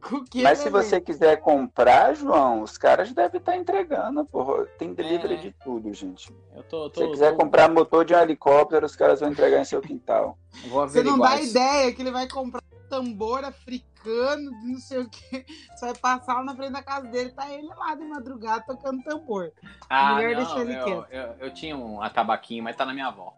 mas 0.42 0.58
se 0.58 0.68
você 0.68 1.00
quiser 1.00 1.40
comprar, 1.40 2.14
João, 2.14 2.62
os 2.62 2.76
caras 2.76 3.12
devem 3.12 3.38
estar 3.38 3.52
tá 3.52 3.58
entregando, 3.58 4.24
porra. 4.26 4.66
Tem 4.78 4.92
delivery 4.92 5.34
é. 5.34 5.38
de 5.38 5.52
tudo, 5.64 5.92
gente. 5.92 6.34
Eu 6.54 6.62
tô, 6.64 6.90
tô, 6.90 7.00
se 7.00 7.06
você 7.06 7.12
quiser 7.12 7.30
tô... 7.32 7.38
comprar 7.38 7.70
motor 7.70 8.04
de 8.04 8.14
um 8.14 8.18
helicóptero, 8.18 8.84
os 8.84 8.96
caras 8.96 9.20
vão 9.20 9.30
entregar 9.30 9.60
em 9.60 9.64
seu 9.64 9.80
quintal. 9.80 10.38
Você 10.68 11.02
não 11.02 11.18
dá 11.18 11.40
ideia 11.40 11.92
que 11.92 12.02
ele 12.02 12.10
vai 12.10 12.28
comprar 12.28 12.62
tambor 12.88 13.44
africano, 13.44 14.50
não 14.62 14.78
sei 14.78 14.98
o 14.98 15.08
que. 15.08 15.44
Você 15.74 15.86
vai 15.86 15.94
passar 15.94 16.34
lá 16.34 16.44
na 16.44 16.56
frente 16.56 16.72
da 16.72 16.82
casa 16.82 17.08
dele, 17.08 17.32
tá 17.32 17.50
ele 17.50 17.68
lá 17.68 17.94
de 17.94 18.04
madrugada 18.04 18.64
tocando 18.66 19.02
tambor. 19.02 19.52
Ah, 19.88 20.14
não, 20.14 20.22
eu, 20.22 21.06
eu, 21.10 21.36
eu, 21.38 21.54
tinha 21.54 21.76
um 21.76 22.00
atabaquinho, 22.02 22.62
mas 22.64 22.76
tá 22.76 22.84
na 22.84 22.92
minha 22.92 23.08
avó. 23.08 23.34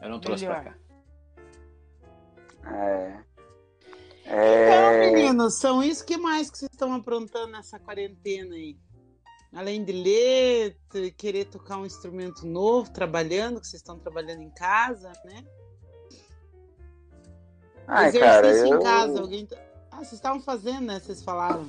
Eu 0.00 0.08
não 0.08 0.20
trouxe 0.20 0.46
Melhor. 0.46 0.62
pra 0.62 0.72
cá. 0.72 0.78
É. 2.66 3.24
é... 4.26 5.04
Então, 5.04 5.12
meninos, 5.12 5.58
são 5.58 5.82
isso 5.82 6.04
que 6.04 6.16
mais 6.16 6.50
que 6.50 6.58
vocês 6.58 6.70
estão 6.70 6.92
aprontando 6.92 7.52
nessa 7.52 7.78
quarentena 7.78 8.54
aí? 8.54 8.78
Além 9.52 9.84
de 9.84 9.92
ler, 9.92 10.76
querer 11.16 11.46
tocar 11.46 11.76
um 11.76 11.84
instrumento 11.84 12.46
novo, 12.46 12.92
trabalhando, 12.92 13.60
que 13.60 13.66
vocês 13.66 13.80
estão 13.80 13.98
trabalhando 13.98 14.42
em 14.42 14.50
casa, 14.50 15.12
né? 15.24 15.44
Ai, 17.90 18.08
Exercício 18.08 18.20
cara, 18.20 18.46
eu... 18.48 18.66
em 18.66 18.82
casa, 18.82 19.20
alguém. 19.20 19.46
Tá- 19.46 19.56
ah, 19.90 19.96
vocês 19.96 20.12
estavam 20.12 20.40
fazendo, 20.40 20.86
né? 20.86 21.00
Vocês 21.00 21.22
falaram. 21.22 21.66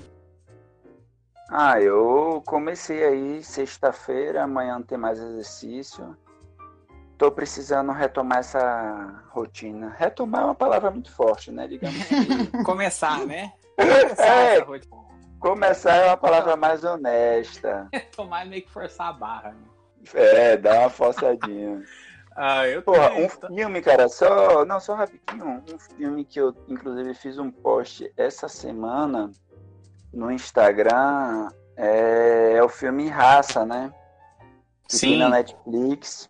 Ah, 1.49 1.81
eu 1.81 2.41
comecei 2.45 3.03
aí 3.03 3.43
sexta-feira, 3.43 4.43
amanhã 4.43 4.75
não 4.75 4.83
tem 4.83 4.97
mais 4.97 5.19
exercício 5.19 6.15
estou 7.21 7.31
precisando 7.31 7.91
retomar 7.91 8.39
essa 8.39 9.23
rotina. 9.29 9.95
Retomar 9.95 10.41
é 10.41 10.45
uma 10.45 10.55
palavra 10.55 10.89
muito 10.89 11.11
forte, 11.11 11.51
né? 11.51 11.67
Digamos 11.67 12.03
que... 12.05 12.15
Começar, 12.65 13.23
né? 13.27 13.53
Começar 13.77 14.25
é, 14.25 14.55
essa 14.55 14.65
rotina. 14.65 14.95
Começar 15.39 15.95
é 15.97 16.05
uma 16.07 16.17
palavra 16.17 16.55
mais 16.55 16.83
honesta. 16.83 17.87
Retomar 17.93 18.41
é 18.41 18.49
meio 18.49 18.63
que 18.63 18.71
forçar 18.71 19.09
a 19.09 19.13
barra, 19.13 19.51
né? 19.51 19.67
É, 20.15 20.57
dar 20.57 20.79
uma 20.79 20.89
forçadinha. 20.89 21.83
Ah, 22.35 22.67
eu 22.67 22.81
Porra, 22.81 23.09
tenho, 23.09 23.25
um 23.25 23.29
tá? 23.29 23.47
filme, 23.47 23.81
cara, 23.81 24.07
só. 24.07 24.63
Não, 24.65 24.79
só 24.79 24.95
rapidinho. 24.95 25.63
Um 25.73 25.79
filme 25.97 26.23
que 26.23 26.39
eu, 26.39 26.55
inclusive, 26.67 27.13
fiz 27.13 27.37
um 27.37 27.51
post 27.51 28.11
essa 28.15 28.47
semana 28.47 29.31
no 30.13 30.31
Instagram 30.31 31.49
é, 31.75 32.53
é 32.55 32.63
o 32.63 32.69
filme 32.69 33.07
Raça, 33.07 33.65
né? 33.65 33.93
Que 34.87 34.99
tem 34.99 35.13
Sim. 35.13 35.17
na 35.17 35.29
Netflix. 35.29 36.29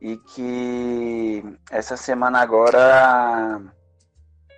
E 0.00 0.16
que 0.16 1.44
essa 1.70 1.96
semana 1.96 2.40
agora 2.40 3.60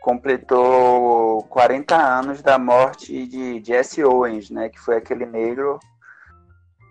completou 0.01 1.43
40 1.45 1.97
anos 1.97 2.43
da 2.43 2.59
morte 2.59 3.27
de 3.27 3.63
Jesse 3.65 4.05
Owens, 4.05 4.51
né? 4.51 4.69
Que 4.69 4.79
foi 4.79 4.97
aquele 4.97 5.27
negro 5.27 5.81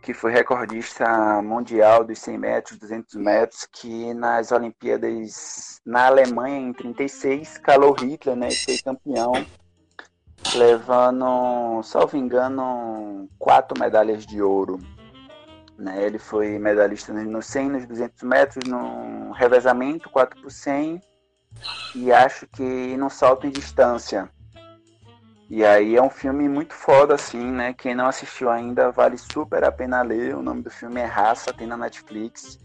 que 0.01 0.13
foi 0.13 0.31
recordista 0.31 1.41
mundial 1.41 2.03
dos 2.03 2.19
100 2.19 2.37
metros, 2.37 2.79
200 2.79 3.15
metros, 3.15 3.67
que 3.71 4.13
nas 4.13 4.51
Olimpíadas 4.51 5.79
na 5.85 6.07
Alemanha, 6.07 6.57
em 6.57 6.73
36, 6.73 7.59
calou 7.59 7.93
Hitler, 7.93 8.35
né? 8.35 8.49
Foi 8.51 8.77
campeão, 8.79 9.31
levando, 10.55 11.83
salvo 11.83 12.17
engano, 12.17 13.29
quatro 13.37 13.79
medalhas 13.79 14.25
de 14.25 14.41
ouro. 14.41 14.79
Né? 15.77 16.03
Ele 16.03 16.19
foi 16.19 16.57
medalhista 16.57 17.13
no 17.13 17.41
100, 17.41 17.69
nos 17.69 17.85
200 17.85 18.23
metros, 18.23 18.69
no 18.69 19.31
revezamento, 19.31 20.09
4 20.09 20.41
por 20.41 20.51
100, 20.51 21.01
e 21.95 22.11
acho 22.11 22.47
que 22.47 22.97
no 22.97 23.09
salto 23.09 23.45
em 23.45 23.51
distância. 23.51 24.29
E 25.53 25.65
aí 25.65 25.97
é 25.97 26.01
um 26.01 26.09
filme 26.09 26.47
muito 26.47 26.73
foda, 26.73 27.15
assim, 27.15 27.43
né? 27.43 27.73
Quem 27.73 27.93
não 27.93 28.07
assistiu 28.07 28.49
ainda, 28.49 28.89
vale 28.89 29.17
super 29.17 29.65
a 29.65 29.71
pena 29.71 30.01
ler. 30.01 30.33
O 30.33 30.41
nome 30.41 30.61
do 30.61 30.69
filme 30.69 31.01
é 31.01 31.03
Raça, 31.03 31.51
tem 31.51 31.67
na 31.67 31.75
Netflix. 31.75 32.57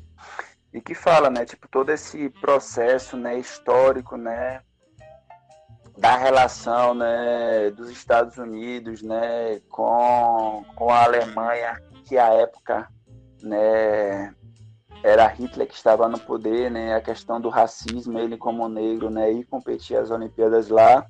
E 0.73 0.81
que 0.81 0.95
fala, 0.95 1.29
né? 1.29 1.45
Tipo, 1.45 1.67
todo 1.67 1.91
esse 1.91 2.31
processo, 2.41 3.17
né? 3.17 3.41
Histórico, 3.41 4.17
né? 4.17 4.61
Da 5.99 6.17
relação, 6.17 6.95
né? 6.95 7.71
Dos 7.71 7.91
Estados 7.91 8.39
Unidos, 8.39 9.03
né? 9.03 9.61
Com, 9.69 10.65
com 10.77 10.89
a 10.89 11.03
Alemanha, 11.03 11.83
que 12.05 12.17
à 12.17 12.29
época, 12.35 12.89
né? 13.43 14.33
Era 15.03 15.27
Hitler 15.27 15.67
que 15.67 15.75
estava 15.75 16.09
no 16.09 16.21
poder, 16.21 16.71
né? 16.71 16.95
A 16.95 17.01
questão 17.01 17.41
do 17.41 17.49
racismo, 17.49 18.17
ele 18.17 18.37
como 18.37 18.69
negro, 18.69 19.11
né? 19.11 19.29
E 19.33 19.45
competir 19.45 19.97
as 19.97 20.13
Olimpíadas 20.13 20.69
lá 20.69 21.05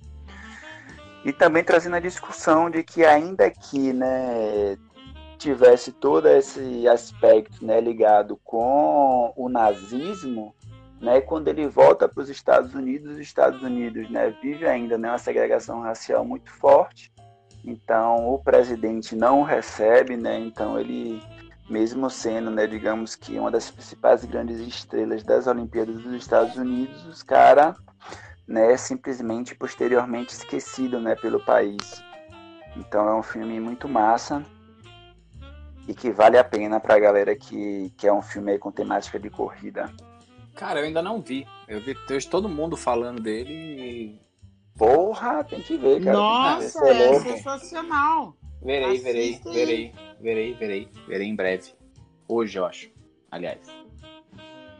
e 1.27 1.33
também 1.33 1.64
trazendo 1.64 1.97
a 1.97 2.01
discussão 2.01 2.70
de 2.70 2.85
que 2.85 3.05
ainda 3.05 3.51
que 3.51 3.93
né, 3.93 4.79
tivesse 5.37 5.91
todo 5.91 6.29
esse 6.29 6.87
aspecto 6.87 7.66
né, 7.66 7.81
ligado 7.81 8.39
com 8.45 9.33
o 9.37 9.49
nazismo, 9.49 10.55
né, 11.01 11.20
quando 11.20 11.49
ele 11.49 11.66
volta 11.66 12.09
para 12.09 12.22
os 12.22 12.31
Estados 12.31 12.74
Unidos, 12.77 13.14
os 13.14 13.18
Estados 13.18 13.61
Unidos 13.61 14.09
né, 14.09 14.33
vive 14.41 14.68
ainda 14.68 14.97
né, 14.97 15.09
uma 15.09 15.18
segregação 15.18 15.81
racial 15.81 16.24
muito 16.24 16.49
forte, 16.49 17.12
então 17.64 18.33
o 18.33 18.39
presidente 18.39 19.16
não 19.16 19.43
recebe, 19.43 20.16
né, 20.16 20.39
então 20.39 20.79
ele, 20.79 21.20
mesmo 21.68 22.09
sendo, 22.09 22.53
né, 22.53 22.68
digamos 22.68 23.16
que 23.16 23.37
uma 23.37 23.51
das 23.51 23.68
principais 23.68 24.24
grandes 24.24 24.61
estrelas 24.61 25.24
das 25.24 25.49
Olimpíadas 25.49 25.97
dos 25.97 26.14
Estados 26.14 26.55
Unidos, 26.55 27.05
os 27.05 27.24
caras 27.24 27.74
né, 28.47 28.76
simplesmente 28.76 29.55
posteriormente 29.55 30.32
esquecido, 30.32 31.01
né, 31.01 31.14
pelo 31.16 31.44
país. 31.44 32.03
Então 32.76 33.09
é 33.09 33.14
um 33.14 33.22
filme 33.22 33.59
muito 33.59 33.88
massa 33.88 34.44
e 35.88 35.94
que 35.94 36.11
vale 36.11 36.36
a 36.36 36.44
pena 36.44 36.80
pra 36.80 36.99
galera 36.99 37.34
que, 37.34 37.92
que 37.97 38.07
é 38.07 38.12
um 38.12 38.22
filme 38.22 38.53
aí 38.53 38.59
com 38.59 38.70
temática 38.70 39.18
de 39.18 39.30
corrida. 39.30 39.90
Cara, 40.55 40.80
eu 40.80 40.84
ainda 40.84 41.03
não 41.03 41.20
vi. 41.20 41.47
Eu 41.68 41.80
vi 41.80 41.94
todo 42.28 42.49
mundo 42.49 42.76
falando 42.76 43.20
dele 43.20 43.53
e. 43.53 44.20
Porra, 44.76 45.44
tem 45.44 45.61
que 45.61 45.76
ver, 45.76 46.03
cara. 46.03 46.16
Nossa, 46.16 46.80
ver, 46.80 46.97
é 46.97 47.11
louco. 47.11 47.28
sensacional. 47.28 48.36
Verei, 48.62 48.99
verei, 48.99 49.40
verei, 49.44 49.94
verei, 50.20 50.55
verei, 50.55 50.88
verei 51.07 51.28
em 51.28 51.36
breve. 51.36 51.72
Hoje, 52.28 52.59
eu 52.59 52.64
acho. 52.64 52.90
Aliás. 53.30 53.61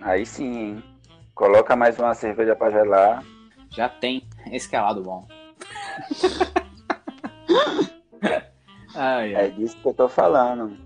Aí 0.00 0.26
sim, 0.26 0.58
hein? 0.58 0.84
Coloca 1.34 1.76
mais 1.76 1.98
uma 1.98 2.14
cerveja 2.14 2.56
pra 2.56 2.70
gelar. 2.70 3.22
Já 3.77 3.89
tem. 3.89 4.27
Esse 4.51 4.68
que 4.68 4.77
é 4.77 4.81
lado 4.81 5.03
bom. 5.03 5.27
ai, 8.95 9.35
É 9.35 9.41
ai. 9.43 9.51
disso 9.51 9.77
que 9.77 9.87
eu 9.89 9.95
tô 9.95 10.09
falando. 10.09 10.77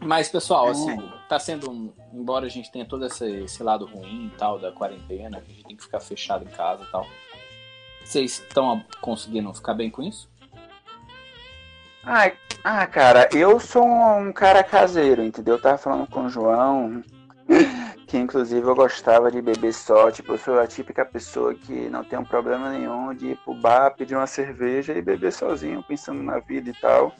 Mas, 0.00 0.28
pessoal, 0.28 0.68
É. 0.68 0.70
assim, 0.70 0.96
tá 1.28 1.38
sendo 1.38 1.70
um. 1.70 1.92
Embora 2.12 2.46
a 2.46 2.48
gente 2.48 2.70
tenha 2.72 2.84
todo 2.84 3.04
esse, 3.06 3.24
esse 3.42 3.62
lado 3.62 3.86
ruim 3.86 4.26
e 4.26 4.30
tal 4.38 4.58
da 4.58 4.72
quarentena, 4.72 5.40
que 5.40 5.52
a 5.52 5.54
gente 5.54 5.64
tem 5.66 5.76
que 5.76 5.82
ficar 5.82 6.00
fechado 6.00 6.44
em 6.44 6.48
casa 6.48 6.82
e 6.82 6.86
tal. 6.86 7.06
Vocês 8.04 8.32
estão 8.40 8.82
conseguindo 9.00 9.52
ficar 9.54 9.74
bem 9.74 9.90
com 9.90 10.02
isso? 10.02 10.28
Ai, 12.02 12.32
ah, 12.64 12.86
cara, 12.86 13.28
eu 13.32 13.60
sou 13.60 13.86
um 13.86 14.32
cara 14.32 14.64
caseiro, 14.64 15.22
entendeu? 15.22 15.54
Eu 15.56 15.62
tava 15.62 15.76
falando 15.78 16.08
com 16.08 16.24
o 16.24 16.28
João, 16.30 17.04
que 18.10 18.18
inclusive 18.18 18.66
eu 18.66 18.74
gostava 18.74 19.30
de 19.30 19.40
beber 19.40 19.72
só. 19.72 20.10
Tipo, 20.10 20.32
eu 20.32 20.38
sou 20.38 20.58
a 20.58 20.66
típica 20.66 21.04
pessoa 21.04 21.54
que 21.54 21.88
não 21.88 22.02
tem 22.02 22.18
um 22.18 22.24
problema 22.24 22.68
nenhum 22.68 23.14
de 23.14 23.28
ir 23.28 23.36
pro 23.36 23.54
bar, 23.54 23.94
pedir 23.94 24.16
uma 24.16 24.26
cerveja 24.26 24.92
e 24.92 25.00
beber 25.00 25.32
sozinho, 25.32 25.80
pensando 25.80 26.20
na 26.20 26.40
vida 26.40 26.68
e 26.68 26.74
tal. 26.74 27.14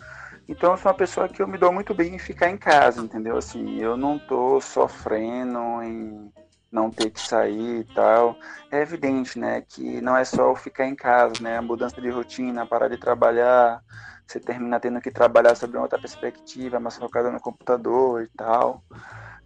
Então 0.49 0.73
eu 0.73 0.77
sou 0.77 0.91
uma 0.91 0.99
pessoa 0.99 1.29
que 1.29 1.41
eu 1.41 1.47
me 1.47 1.57
dou 1.57 1.73
muito 1.73 1.95
bem 1.95 2.17
em 2.17 2.19
ficar 2.19 2.51
em 2.51 2.59
casa, 2.59 3.01
entendeu? 3.01 3.37
Assim, 3.37 3.81
eu 3.81 3.97
não 3.97 4.19
tô 4.19 4.61
sofrendo 4.61 5.81
em 5.81 6.29
não 6.73 6.91
ter 6.91 7.11
que 7.11 7.21
sair 7.21 7.81
e 7.83 7.85
tal. 7.95 8.37
É 8.69 8.81
evidente, 8.83 9.39
né, 9.39 9.61
que 9.61 10.01
não 10.01 10.17
é 10.17 10.25
só 10.25 10.51
o 10.51 10.57
ficar 10.57 10.87
em 10.87 10.97
casa, 10.97 11.41
né? 11.41 11.59
A 11.59 11.63
mudança 11.63 12.01
de 12.01 12.11
rotina, 12.11 12.67
parar 12.67 12.89
de 12.89 12.97
trabalhar, 12.99 13.81
você 14.27 14.41
termina 14.41 14.81
tendo 14.81 15.01
que 15.01 15.13
trabalhar 15.13 15.55
sobre 15.55 15.77
uma 15.77 15.85
outra 15.85 16.01
perspectiva, 16.01 16.81
mais 16.81 16.97
focada 16.97 17.31
no 17.31 17.41
computador 17.41 18.23
e 18.25 18.29
tal. 18.37 18.83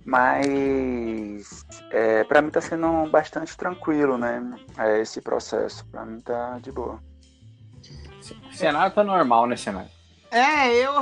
Mas 0.05 1.65
é, 1.91 2.23
para 2.25 2.43
mim 2.43 2.51
tá 2.51 2.61
sendo 2.61 3.09
bastante 3.11 3.57
tranquilo, 3.57 4.19
né? 4.19 4.43
É, 4.77 5.01
esse 5.01 5.23
processo. 5.23 5.87
Para 5.87 6.05
mim 6.05 6.21
tá 6.21 6.59
de 6.59 6.71
boa. 6.71 7.03
O 8.51 8.53
cenário 8.53 8.95
tá 8.95 9.03
normal, 9.03 9.47
né, 9.47 9.57
cenário? 9.57 9.91
É, 10.31 10.75
eu, 10.75 10.93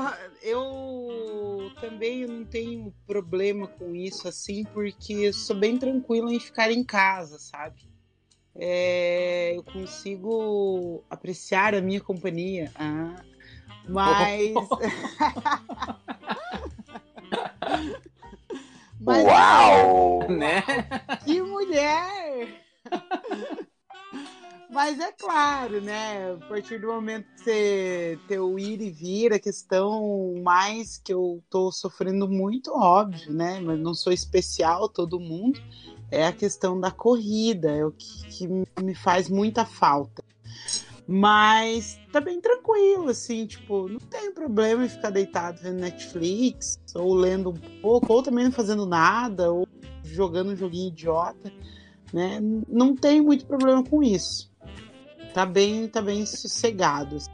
eu 0.43 1.71
também 1.81 2.27
não 2.27 2.45
tenho 2.45 2.95
problema 3.07 3.67
com 3.67 3.95
isso, 3.95 4.29
assim, 4.29 4.63
porque 4.65 5.15
eu 5.15 5.33
sou 5.33 5.57
bem 5.57 5.79
tranquila 5.79 6.33
em 6.33 6.39
ficar 6.39 6.71
em 6.71 6.85
casa, 6.85 7.39
sabe? 7.39 7.91
É, 8.55 9.57
eu 9.57 9.65
consigo 9.65 11.03
apreciar 11.09 11.75
a 11.75 11.81
minha 11.81 12.01
companhia. 12.01 12.71
Ah, 12.75 13.17
mas. 13.89 14.53
mas 19.05 19.25
Uau! 19.25 20.29
Né? 20.29 20.63
Que 21.25 21.43
mulher! 21.43 22.63
Mas 24.71 24.99
é 24.99 25.13
claro, 25.13 25.83
né? 25.83 26.33
A 26.33 26.47
partir 26.47 26.81
do 26.81 26.87
momento 26.87 27.27
que 27.35 27.43
você 27.43 28.19
ter 28.27 28.39
o 28.41 28.59
ir 28.59 28.81
e 28.81 28.91
vir, 28.91 29.33
a 29.35 29.39
questão 29.39 30.35
mais 30.43 30.97
que 30.97 31.13
eu 31.13 31.43
tô 31.51 31.71
sofrendo 31.71 32.27
muito, 32.27 32.73
óbvio, 32.73 33.35
né? 33.35 33.61
Mas 33.61 33.79
não 33.79 33.93
sou 33.93 34.11
especial, 34.11 34.89
todo 34.89 35.21
mundo, 35.21 35.61
é 36.11 36.27
a 36.27 36.33
questão 36.33 36.81
da 36.81 36.91
corrida, 36.91 37.71
é 37.71 37.85
o 37.85 37.93
que, 37.93 38.27
que 38.29 38.49
me 38.83 38.95
faz 38.95 39.29
muita 39.29 39.67
falta. 39.67 40.25
Mas 41.07 41.99
tá 42.13 42.21
bem 42.21 42.41
tranquilo, 42.41 43.11
assim, 43.11 43.47
tipo, 43.47 43.89
não 43.89 43.99
tem 43.99 44.33
problema 44.33 44.85
em 44.85 44.89
ficar 44.89 45.11
deitado 45.11 45.61
vendo 45.61 45.81
Netflix, 45.81 46.81
ou 46.95 47.15
lendo 47.15 47.51
um 47.51 47.81
pouco, 47.81 48.13
ou 48.13 48.23
também 48.23 48.45
não 48.45 48.53
fazendo 48.53 48.87
nada, 48.87 49.51
ou 49.51 49.67
jogando 50.05 50.53
um 50.53 50.57
joguinho 50.57 50.89
idiota, 50.89 51.53
né? 52.13 52.39
Não 52.69 52.95
tem 52.95 53.21
muito 53.21 53.47
problema 53.47 53.83
com 53.83 54.03
isso. 54.03 54.51
Tá 55.35 55.45
bem, 55.47 55.89
tá 55.89 56.01
bem 56.01 56.25
sossegado. 56.25 57.17
assim. 57.17 57.31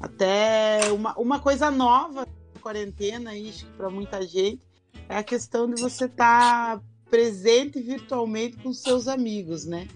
Até 0.00 0.90
uma, 0.92 1.14
uma 1.18 1.40
coisa 1.40 1.70
nova 1.70 2.26
na 2.54 2.60
quarentena, 2.60 3.32
acho 3.32 3.66
que 3.66 3.72
para 3.72 3.90
muita 3.90 4.22
gente, 4.26 4.66
é 5.08 5.16
a 5.16 5.22
questão 5.22 5.68
de 5.68 5.80
você 5.80 6.06
estar 6.06 6.82
presente 7.10 7.80
virtualmente 7.80 8.56
com 8.56 8.72
seus 8.72 9.06
amigos, 9.06 9.66
né? 9.66 9.86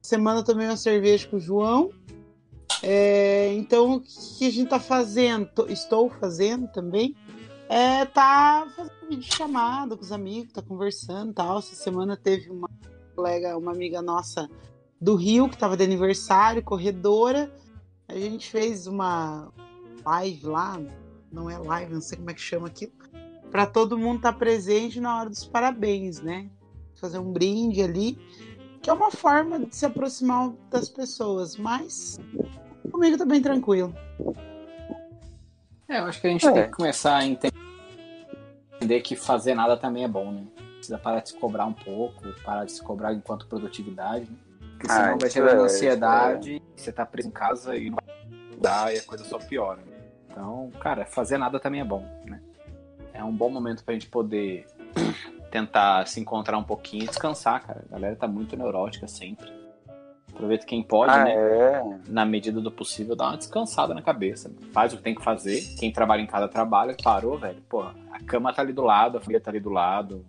Semana 0.00 0.44
tomei 0.44 0.66
uma 0.66 0.76
cerveja 0.76 1.26
com 1.26 1.36
o 1.36 1.40
João. 1.40 1.90
É, 2.82 3.52
então, 3.54 3.94
o 3.94 4.00
que 4.00 4.46
a 4.46 4.50
gente 4.50 4.68
tá 4.68 4.80
fazendo? 4.80 5.48
Estou 5.68 6.10
fazendo 6.10 6.66
também. 6.68 7.14
É, 7.68 8.04
tá 8.04 8.66
fazendo 8.74 8.92
vídeo 9.08 9.32
chamada 9.32 9.96
com 9.96 10.02
os 10.02 10.10
amigos, 10.10 10.52
tá 10.52 10.60
conversando 10.60 11.32
tal. 11.32 11.58
Essa 11.58 11.74
semana 11.76 12.16
teve 12.16 12.50
uma 12.50 12.68
colega, 13.14 13.56
uma 13.56 13.72
amiga 13.72 14.02
nossa 14.02 14.50
do 15.00 15.14
Rio, 15.14 15.48
que 15.48 15.56
tava 15.56 15.76
de 15.76 15.84
aniversário, 15.84 16.62
corredora. 16.62 17.54
A 18.08 18.14
gente 18.14 18.50
fez 18.50 18.86
uma 18.86 19.52
live 20.04 20.46
lá, 20.46 20.80
não 21.30 21.48
é 21.48 21.56
live, 21.56 21.94
não 21.94 22.00
sei 22.00 22.18
como 22.18 22.30
é 22.30 22.34
que 22.34 22.40
chama 22.40 22.66
aquilo. 22.66 22.92
para 23.50 23.64
todo 23.64 23.98
mundo 23.98 24.16
estar 24.16 24.32
tá 24.32 24.38
presente 24.38 25.00
na 25.00 25.20
hora 25.20 25.30
dos 25.30 25.44
parabéns, 25.44 26.20
né? 26.20 26.50
Fazer 26.96 27.18
um 27.18 27.32
brinde 27.32 27.82
ali, 27.82 28.18
que 28.80 28.90
é 28.90 28.92
uma 28.92 29.10
forma 29.10 29.58
de 29.58 29.74
se 29.74 29.86
aproximar 29.86 30.52
das 30.70 30.88
pessoas, 30.88 31.56
mas 31.56 32.18
comigo 32.90 33.18
tá 33.18 33.24
bem 33.24 33.40
tranquilo. 33.40 33.94
É, 35.88 35.98
eu 35.98 36.04
acho 36.04 36.20
que 36.20 36.26
a 36.26 36.30
gente 36.30 36.46
é. 36.46 36.52
tem 36.52 36.62
que 36.64 36.70
começar 36.70 37.16
a 37.18 37.26
entender 37.26 39.00
que 39.02 39.14
fazer 39.14 39.54
nada 39.54 39.76
também 39.76 40.04
é 40.04 40.08
bom, 40.08 40.32
né? 40.32 40.44
Precisa 40.76 40.98
parar 40.98 41.20
de 41.20 41.28
se 41.28 41.38
cobrar 41.38 41.66
um 41.66 41.72
pouco, 41.72 42.22
parar 42.42 42.64
de 42.64 42.72
se 42.72 42.82
cobrar 42.82 43.12
enquanto 43.12 43.46
produtividade, 43.46 44.28
né? 44.28 44.36
Porque 44.72 44.86
ah, 44.90 44.94
senão 44.94 45.14
ah, 45.14 45.18
vai 45.20 45.30
gerando 45.30 45.60
é, 45.60 45.64
ansiedade, 45.64 46.56
é. 46.56 46.60
você 46.74 46.90
tá 46.90 47.06
preso 47.06 47.28
em 47.28 47.30
casa 47.32 47.76
e 47.76 47.90
não 47.90 47.98
dá 48.60 48.92
e 48.92 48.98
a 48.98 49.02
coisa 49.02 49.24
só 49.24 49.38
piora. 49.38 49.82
Né? 49.82 49.92
Então, 50.28 50.70
cara, 50.80 51.04
fazer 51.04 51.38
nada 51.38 51.60
também 51.60 51.80
é 51.80 51.84
bom, 51.84 52.04
né? 52.24 52.40
É 53.12 53.22
um 53.22 53.32
bom 53.32 53.50
momento 53.50 53.84
pra 53.84 53.92
gente 53.92 54.08
poder 54.08 54.66
tentar 55.52 56.08
se 56.08 56.18
encontrar 56.18 56.56
um 56.56 56.64
pouquinho 56.64 57.04
e 57.04 57.06
descansar, 57.06 57.64
cara. 57.64 57.84
A 57.88 57.92
galera 57.92 58.16
tá 58.16 58.26
muito 58.26 58.56
neurótica 58.56 59.06
sempre. 59.06 59.61
Aproveita 60.34 60.66
quem 60.66 60.82
pode, 60.82 61.12
ah, 61.12 61.24
né? 61.24 61.34
É? 61.34 61.82
Na 62.08 62.24
medida 62.24 62.60
do 62.60 62.70
possível, 62.70 63.14
dá 63.14 63.28
uma 63.28 63.36
descansada 63.36 63.92
na 63.94 64.00
cabeça. 64.00 64.50
Faz 64.72 64.92
o 64.92 64.96
que 64.96 65.02
tem 65.02 65.14
que 65.14 65.22
fazer. 65.22 65.60
Quem 65.78 65.92
trabalha 65.92 66.22
em 66.22 66.26
casa 66.26 66.48
trabalha. 66.48 66.96
Parou, 67.02 67.38
velho. 67.38 67.60
Pô, 67.68 67.82
a 67.82 68.18
cama 68.26 68.52
tá 68.52 68.62
ali 68.62 68.72
do 68.72 68.82
lado, 68.82 69.18
a 69.18 69.20
família 69.20 69.40
tá 69.40 69.50
ali 69.50 69.60
do 69.60 69.70
lado, 69.70 70.24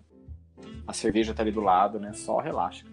a 0.86 0.92
cerveja 0.92 1.32
tá 1.32 1.42
ali 1.42 1.50
do 1.50 1.60
lado, 1.60 1.98
né? 1.98 2.12
Só 2.12 2.38
relaxa. 2.38 2.84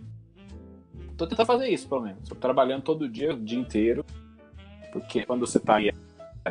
Tô 1.18 1.28
tentando 1.28 1.46
fazer 1.46 1.68
isso, 1.68 1.88
pelo 1.88 2.02
menos. 2.02 2.28
Tô 2.28 2.36
trabalhando 2.36 2.82
todo 2.82 3.08
dia, 3.08 3.34
o 3.34 3.40
dia 3.40 3.60
inteiro. 3.60 4.06
Porque 4.92 5.26
quando 5.26 5.46
você 5.46 5.60
tá 5.60 5.76
aí, 5.76 5.92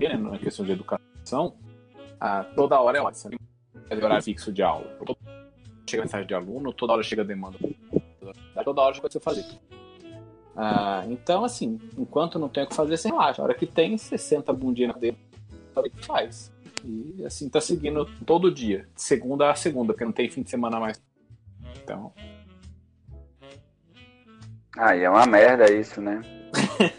né, 0.01 0.17
na 0.17 0.39
questão 0.39 0.65
de 0.65 0.73
educação, 0.73 1.57
ah, 2.21 2.45
toda 2.55 2.81
hora 2.81 2.99
é 2.99 3.01
hora. 3.01 3.15
Você 3.15 3.29
não 3.29 3.39
horário 3.99 4.23
fixo 4.23 4.53
de 4.53 4.63
aula. 4.63 4.87
Chega 5.89 6.03
mensagem 6.03 6.27
de 6.27 6.35
aluno, 6.35 6.73
toda 6.73 6.93
hora 6.93 7.03
chega 7.03 7.25
demanda. 7.25 7.59
Toda 8.65 8.83
hora 8.83 8.95
chega 8.95 9.11
você 9.11 9.19
fazer. 9.19 9.45
Ah, 10.63 11.05
então, 11.09 11.43
assim, 11.43 11.81
enquanto 11.97 12.39
não 12.39 12.47
tem 12.47 12.65
o 12.65 12.67
que 12.67 12.75
fazer, 12.75 12.99
você 12.99 13.09
relaxa. 13.09 13.41
A 13.41 13.45
hora 13.47 13.55
que 13.55 13.65
tem, 13.65 13.97
você 13.97 14.19
senta 14.19 14.53
a 14.53 14.55
bundinha 14.55 14.89
na 14.89 14.95
cadeira 14.95 15.17
e 15.87 16.05
faz. 16.05 16.53
E 16.85 17.25
assim 17.25 17.49
tá 17.49 17.63
seguindo 17.63 18.05
todo 18.27 18.53
dia, 18.53 18.87
de 18.95 19.01
segunda 19.01 19.51
a 19.51 19.55
segunda, 19.55 19.95
porque 19.95 20.05
não 20.05 20.13
tem 20.13 20.29
fim 20.29 20.43
de 20.43 20.51
semana 20.51 20.79
mais. 20.79 21.03
Então. 21.83 22.13
Ah, 24.77 24.95
e 24.95 25.03
é 25.03 25.09
uma 25.09 25.25
merda 25.25 25.73
isso, 25.73 26.03
né? 26.03 26.21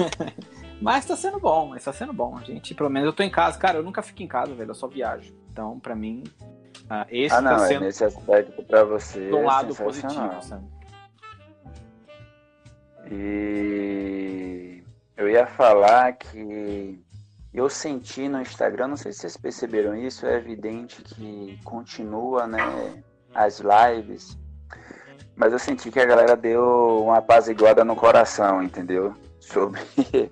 mas 0.81 1.05
tá 1.05 1.15
sendo 1.15 1.39
bom, 1.39 1.67
mas 1.67 1.83
tá 1.83 1.93
sendo 1.93 2.13
bom. 2.13 2.35
A 2.37 2.43
gente, 2.43 2.73
pelo 2.73 2.89
menos 2.89 3.05
eu 3.05 3.13
tô 3.13 3.21
em 3.21 3.29
casa. 3.29 3.59
Cara, 3.59 3.77
eu 3.77 3.83
nunca 3.83 4.01
fico 4.01 4.23
em 4.23 4.27
casa, 4.27 4.55
velho, 4.55 4.71
eu 4.71 4.75
só 4.75 4.87
viajo. 4.87 5.31
Então, 5.51 5.79
pra 5.79 5.95
mim, 5.95 6.23
uh, 6.85 7.05
esse 7.11 7.35
ah, 7.35 7.41
não, 7.41 7.57
tá 7.57 7.65
é 7.65 7.67
sendo. 7.67 7.81
nesse 7.81 8.03
aspecto 8.03 8.63
pra 8.63 8.83
você. 8.83 9.29
Do 9.29 9.37
é 9.37 9.43
lado 9.43 9.75
positivo, 9.75 10.41
sabe? 10.41 10.80
E 13.11 14.81
eu 15.17 15.29
ia 15.29 15.45
falar 15.45 16.13
que 16.13 16.97
eu 17.53 17.69
senti 17.69 18.29
no 18.29 18.41
Instagram, 18.41 18.87
não 18.87 18.97
sei 18.97 19.11
se 19.11 19.19
vocês 19.19 19.35
perceberam 19.35 19.93
isso, 19.95 20.25
é 20.25 20.37
evidente 20.37 21.01
que 21.01 21.59
continua, 21.65 22.47
né, 22.47 22.59
as 23.35 23.59
lives, 23.59 24.37
mas 25.35 25.51
eu 25.51 25.59
senti 25.59 25.91
que 25.91 25.99
a 25.99 26.05
galera 26.05 26.37
deu 26.37 27.03
uma 27.03 27.17
apaziguada 27.17 27.83
no 27.83 27.97
coração, 27.97 28.63
entendeu? 28.63 29.13
Sobre 29.41 29.81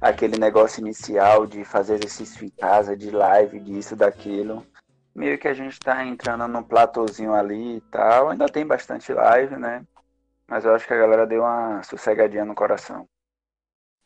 aquele 0.00 0.38
negócio 0.38 0.80
inicial 0.80 1.46
de 1.46 1.64
fazer 1.64 1.94
exercício 1.94 2.44
em 2.44 2.48
casa, 2.48 2.96
de 2.96 3.10
live, 3.10 3.60
disso, 3.60 3.94
daquilo. 3.94 4.66
Meio 5.14 5.38
que 5.38 5.46
a 5.46 5.54
gente 5.54 5.78
tá 5.78 6.04
entrando 6.04 6.48
num 6.48 6.62
platôzinho 6.62 7.34
ali 7.34 7.76
e 7.76 7.80
tal, 7.92 8.30
ainda 8.30 8.46
tem 8.46 8.66
bastante 8.66 9.12
live, 9.12 9.56
né? 9.56 9.84
Mas 10.48 10.64
eu 10.64 10.74
acho 10.74 10.86
que 10.86 10.94
a 10.94 10.98
galera 10.98 11.26
deu 11.26 11.42
uma 11.42 11.82
sossegadinha 11.82 12.44
no 12.44 12.54
coração. 12.54 13.06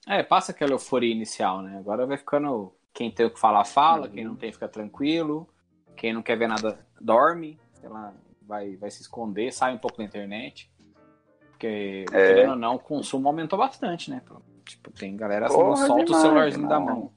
É, 0.06 0.22
passa 0.22 0.50
aquela 0.50 0.72
euforia 0.72 1.12
inicial, 1.12 1.62
né? 1.62 1.78
Agora 1.78 2.04
vai 2.04 2.16
ficando. 2.16 2.74
Quem 2.92 3.10
tem 3.10 3.26
o 3.26 3.30
que 3.30 3.38
falar, 3.38 3.64
fala. 3.64 4.06
Uhum. 4.06 4.12
Quem 4.12 4.24
não 4.24 4.34
tem, 4.34 4.52
fica 4.52 4.68
tranquilo. 4.68 5.48
Quem 5.96 6.12
não 6.12 6.22
quer 6.22 6.36
ver 6.36 6.48
nada, 6.48 6.84
dorme. 7.00 7.58
Sei 7.74 7.88
lá, 7.88 8.12
vai, 8.42 8.76
vai 8.76 8.90
se 8.90 9.02
esconder, 9.02 9.52
sai 9.52 9.72
um 9.72 9.78
pouco 9.78 9.98
da 9.98 10.04
internet. 10.04 10.70
Porque, 11.50 12.04
é. 12.12 12.34
querendo 12.34 12.50
ou 12.50 12.56
não, 12.56 12.74
o 12.74 12.78
consumo 12.80 13.28
aumentou 13.28 13.58
bastante, 13.58 14.10
né? 14.10 14.20
Tipo, 14.64 14.90
tem 14.90 15.16
galera 15.16 15.46
que 15.46 15.56
não 15.56 15.76
solta 15.76 16.04
demais, 16.04 16.10
o 16.10 16.26
celularzinho 16.26 16.68
da 16.68 16.80
mão. 16.80 17.12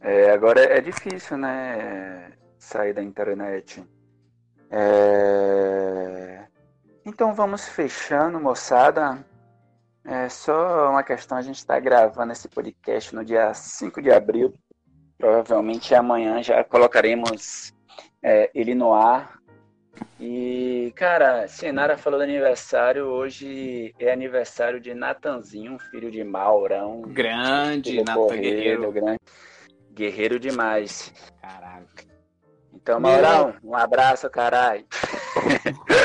É, 0.00 0.30
agora 0.30 0.60
é 0.60 0.80
difícil, 0.80 1.36
né? 1.36 2.32
Sair 2.58 2.94
da 2.94 3.02
internet. 3.02 3.84
É... 4.70 6.29
Então 7.04 7.34
vamos 7.34 7.68
fechando, 7.68 8.40
moçada. 8.40 9.24
É 10.04 10.28
só 10.28 10.90
uma 10.90 11.02
questão, 11.02 11.36
a 11.36 11.42
gente 11.42 11.56
está 11.56 11.78
gravando 11.78 12.32
esse 12.32 12.48
podcast 12.48 13.14
no 13.14 13.24
dia 13.24 13.52
5 13.52 14.00
de 14.02 14.10
abril. 14.10 14.54
Provavelmente 15.18 15.94
amanhã 15.94 16.42
já 16.42 16.64
colocaremos 16.64 17.72
é, 18.22 18.50
ele 18.54 18.74
no 18.74 18.94
ar. 18.94 19.38
E, 20.18 20.92
cara, 20.96 21.46
Senara 21.48 21.96
falou 21.98 22.18
do 22.18 22.24
aniversário. 22.24 23.06
Hoje 23.06 23.94
é 23.98 24.12
aniversário 24.12 24.80
de 24.80 24.94
Natanzinho, 24.94 25.78
filho 25.90 26.10
de 26.10 26.24
Maurão. 26.24 27.02
Grande, 27.02 28.02
Natan 28.02 28.28
Guerreiro. 28.28 28.92
Grande. 28.92 29.20
Guerreiro 29.92 30.38
demais. 30.38 31.12
Caraca. 31.40 32.04
Então, 32.72 32.98
Maurão, 32.98 33.54
um 33.62 33.74
abraço, 33.74 34.28
caralho. 34.30 34.86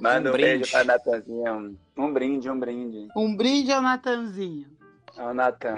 Manda 0.00 0.30
um, 0.30 0.34
um 0.34 0.36
beijo 0.36 0.70
pra 0.70 0.84
Natanzinho. 0.84 1.78
Um 1.96 2.12
brinde, 2.12 2.50
um 2.50 2.58
brinde. 2.58 3.08
Um 3.14 3.36
brinde 3.36 3.70
ao 3.70 3.82
Natanzinho. 3.82 4.66
Ao 5.16 5.34
Natan. 5.34 5.76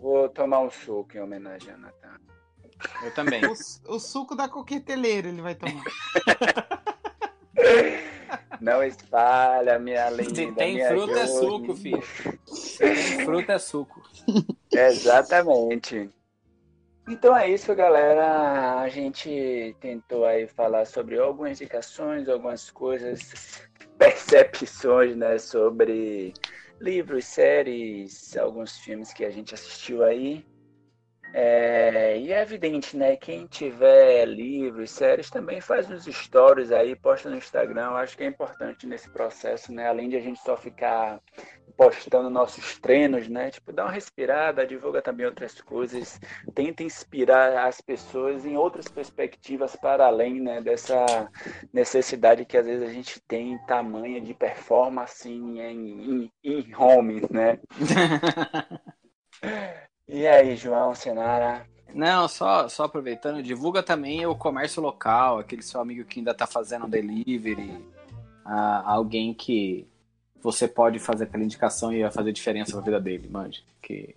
Vou 0.00 0.28
tomar 0.28 0.60
um 0.60 0.70
suco 0.70 1.16
em 1.16 1.20
homenagem 1.20 1.72
ao 1.72 1.78
Natan. 1.78 2.20
Eu 3.02 3.14
também. 3.14 3.40
O, 3.46 3.94
o 3.94 3.98
suco 3.98 4.36
da 4.36 4.48
coqueteleira 4.48 5.28
ele 5.28 5.40
vai 5.40 5.54
tomar. 5.54 5.82
Não 8.60 8.82
espalha, 8.82 9.78
minha 9.78 10.10
linda. 10.10 10.34
Se 10.34 10.52
tem 10.52 10.74
minha 10.74 10.88
fruta 10.88 11.20
é 11.20 11.26
suco, 11.26 11.76
filho. 11.76 12.02
Se 12.46 12.78
tem 12.78 13.24
fruta 13.24 13.52
é 13.52 13.58
suco. 13.58 14.02
Exatamente. 14.72 16.10
Então 17.06 17.36
é 17.36 17.50
isso, 17.50 17.74
galera. 17.74 18.80
A 18.80 18.88
gente 18.88 19.76
tentou 19.80 20.24
aí 20.24 20.46
falar 20.46 20.86
sobre 20.86 21.18
algumas 21.18 21.60
indicações, 21.60 22.28
algumas 22.28 22.70
coisas, 22.70 23.68
percepções, 23.98 25.14
né, 25.14 25.38
sobre 25.38 26.32
livros, 26.80 27.26
séries, 27.26 28.36
alguns 28.36 28.78
filmes 28.78 29.12
que 29.12 29.24
a 29.24 29.30
gente 29.30 29.54
assistiu 29.54 30.02
aí. 30.02 30.44
É, 31.36 32.16
e 32.16 32.32
é 32.32 32.42
evidente, 32.42 32.96
né? 32.96 33.16
Quem 33.16 33.44
tiver 33.48 34.24
livros, 34.24 34.92
séries, 34.92 35.28
também 35.28 35.60
faz 35.60 35.90
uns 35.90 36.04
stories 36.04 36.70
aí, 36.70 36.94
posta 36.94 37.28
no 37.28 37.36
Instagram. 37.36 37.86
Eu 37.86 37.96
acho 37.96 38.16
que 38.16 38.22
é 38.22 38.26
importante 38.28 38.86
nesse 38.86 39.10
processo, 39.10 39.72
né? 39.72 39.88
Além 39.88 40.08
de 40.08 40.16
a 40.16 40.20
gente 40.20 40.38
só 40.38 40.56
ficar 40.56 41.20
postando 41.76 42.30
nossos 42.30 42.78
treinos, 42.78 43.28
né? 43.28 43.50
Tipo, 43.50 43.72
dá 43.72 43.86
uma 43.86 43.90
respirada, 43.90 44.64
divulga 44.64 45.02
também 45.02 45.26
outras 45.26 45.60
coisas, 45.60 46.20
tenta 46.54 46.84
inspirar 46.84 47.66
as 47.66 47.80
pessoas 47.80 48.46
em 48.46 48.56
outras 48.56 48.86
perspectivas 48.86 49.74
para 49.74 50.06
além, 50.06 50.40
né? 50.40 50.60
Dessa 50.60 51.28
necessidade 51.72 52.44
que 52.44 52.56
às 52.56 52.64
vezes 52.64 52.88
a 52.88 52.92
gente 52.92 53.20
tem 53.26 53.58
tamanha 53.66 54.20
de 54.20 54.34
performance 54.34 55.28
em, 55.28 55.58
em, 55.58 56.32
em 56.44 56.74
home, 56.76 57.22
né? 57.28 57.58
E 60.08 60.26
aí, 60.26 60.56
João 60.56 60.94
Senara? 60.94 61.66
Não, 61.94 62.26
só, 62.28 62.68
só 62.68 62.84
aproveitando, 62.84 63.42
divulga 63.42 63.82
também 63.82 64.26
o 64.26 64.34
comércio 64.34 64.82
local, 64.82 65.38
aquele 65.38 65.62
seu 65.62 65.80
amigo 65.80 66.04
que 66.04 66.18
ainda 66.18 66.32
está 66.32 66.46
fazendo 66.46 66.86
um 66.86 66.88
delivery, 66.88 67.78
alguém 68.44 69.32
que 69.32 69.86
você 70.42 70.66
pode 70.68 70.98
fazer 70.98 71.24
aquela 71.24 71.44
indicação 71.44 71.92
e 71.92 72.02
vai 72.02 72.10
fazer 72.10 72.32
diferença 72.32 72.76
na 72.76 72.82
vida 72.82 73.00
dele, 73.00 73.28
mande. 73.28 73.64
Que, 73.80 74.14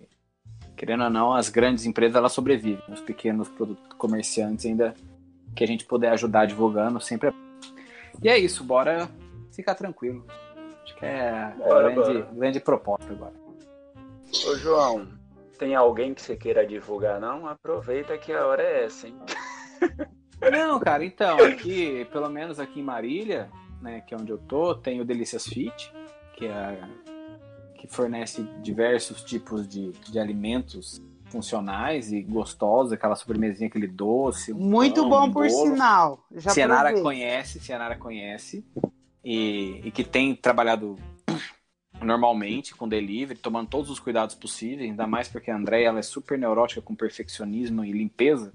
querendo 0.76 1.04
ou 1.04 1.10
não, 1.10 1.32
as 1.32 1.48
grandes 1.48 1.86
empresas 1.86 2.16
elas 2.16 2.32
sobrevivem, 2.32 2.82
os 2.88 3.00
pequenos 3.00 3.48
comerciantes 3.96 4.66
ainda 4.66 4.94
que 5.54 5.64
a 5.64 5.66
gente 5.66 5.86
puder 5.86 6.10
ajudar 6.12 6.46
divulgando 6.46 7.00
sempre 7.00 7.28
é. 7.28 7.32
E 8.22 8.28
é 8.28 8.36
isso, 8.36 8.64
bora 8.64 9.08
ficar 9.52 9.74
tranquilo. 9.74 10.26
Acho 10.82 10.96
que 10.96 11.06
é 11.06 11.30
a 11.30 11.54
grande, 11.92 12.22
grande 12.32 12.60
proposta 12.60 13.10
agora. 13.10 13.34
Ô 14.46 14.56
João, 14.56 15.08
tem 15.58 15.74
alguém 15.74 16.14
que 16.14 16.22
você 16.22 16.36
queira 16.36 16.66
divulgar, 16.66 17.20
não? 17.20 17.46
Aproveita 17.46 18.16
que 18.16 18.32
a 18.32 18.46
hora 18.46 18.62
é 18.62 18.84
essa, 18.84 19.08
hein? 19.08 19.16
Não, 20.52 20.78
cara, 20.78 21.04
então, 21.04 21.36
aqui, 21.38 22.04
pelo 22.12 22.30
menos 22.30 22.60
aqui 22.60 22.78
em 22.78 22.82
Marília, 22.82 23.50
né, 23.82 24.00
que 24.02 24.14
é 24.14 24.16
onde 24.16 24.30
eu 24.30 24.38
tô, 24.38 24.72
tem 24.72 25.00
o 25.00 25.04
Delícias 25.04 25.44
Fit, 25.44 25.92
que 26.36 26.46
é 26.46 26.80
que 27.74 27.86
fornece 27.86 28.42
diversos 28.60 29.22
tipos 29.22 29.66
de, 29.68 29.92
de 29.92 30.18
alimentos 30.18 31.00
funcionais 31.26 32.12
e 32.12 32.22
gostosos, 32.22 32.92
aquela 32.92 33.14
sobremesinha, 33.14 33.68
aquele 33.68 33.86
doce. 33.86 34.52
Muito 34.52 35.02
pão, 35.02 35.10
bom 35.10 35.26
um 35.26 35.32
por 35.32 35.48
bolo. 35.48 35.72
sinal. 35.72 36.24
Já 36.32 36.50
Cianara 36.50 36.88
provei. 36.88 37.02
conhece, 37.02 37.60
Cianara 37.60 37.96
conhece. 37.96 38.64
E, 39.24 39.80
e 39.84 39.90
que 39.90 40.02
tem 40.02 40.34
trabalhado 40.34 40.96
normalmente 42.02 42.74
com 42.74 42.88
delivery, 42.88 43.38
tomando 43.38 43.68
todos 43.68 43.90
os 43.90 43.98
cuidados 43.98 44.34
possíveis, 44.34 44.90
ainda 44.90 45.06
mais 45.06 45.28
porque 45.28 45.50
a 45.50 45.56
Andréia 45.56 45.88
ela 45.88 45.98
é 45.98 46.02
super 46.02 46.38
neurótica 46.38 46.80
com 46.80 46.94
perfeccionismo 46.94 47.84
e 47.84 47.92
limpeza. 47.92 48.52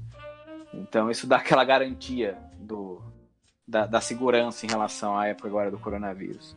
Então 0.74 1.10
isso 1.10 1.28
dá 1.28 1.38
aquela 1.38 1.64
garantia 1.64 2.38
do, 2.58 3.02
da, 3.68 3.86
da 3.86 4.02
segurança 4.02 4.66
em 4.66 4.70
relação 4.70 5.18
à 5.18 5.28
época 5.28 5.48
agora 5.48 5.72
do 5.72 5.80
coronavírus. 5.80 6.56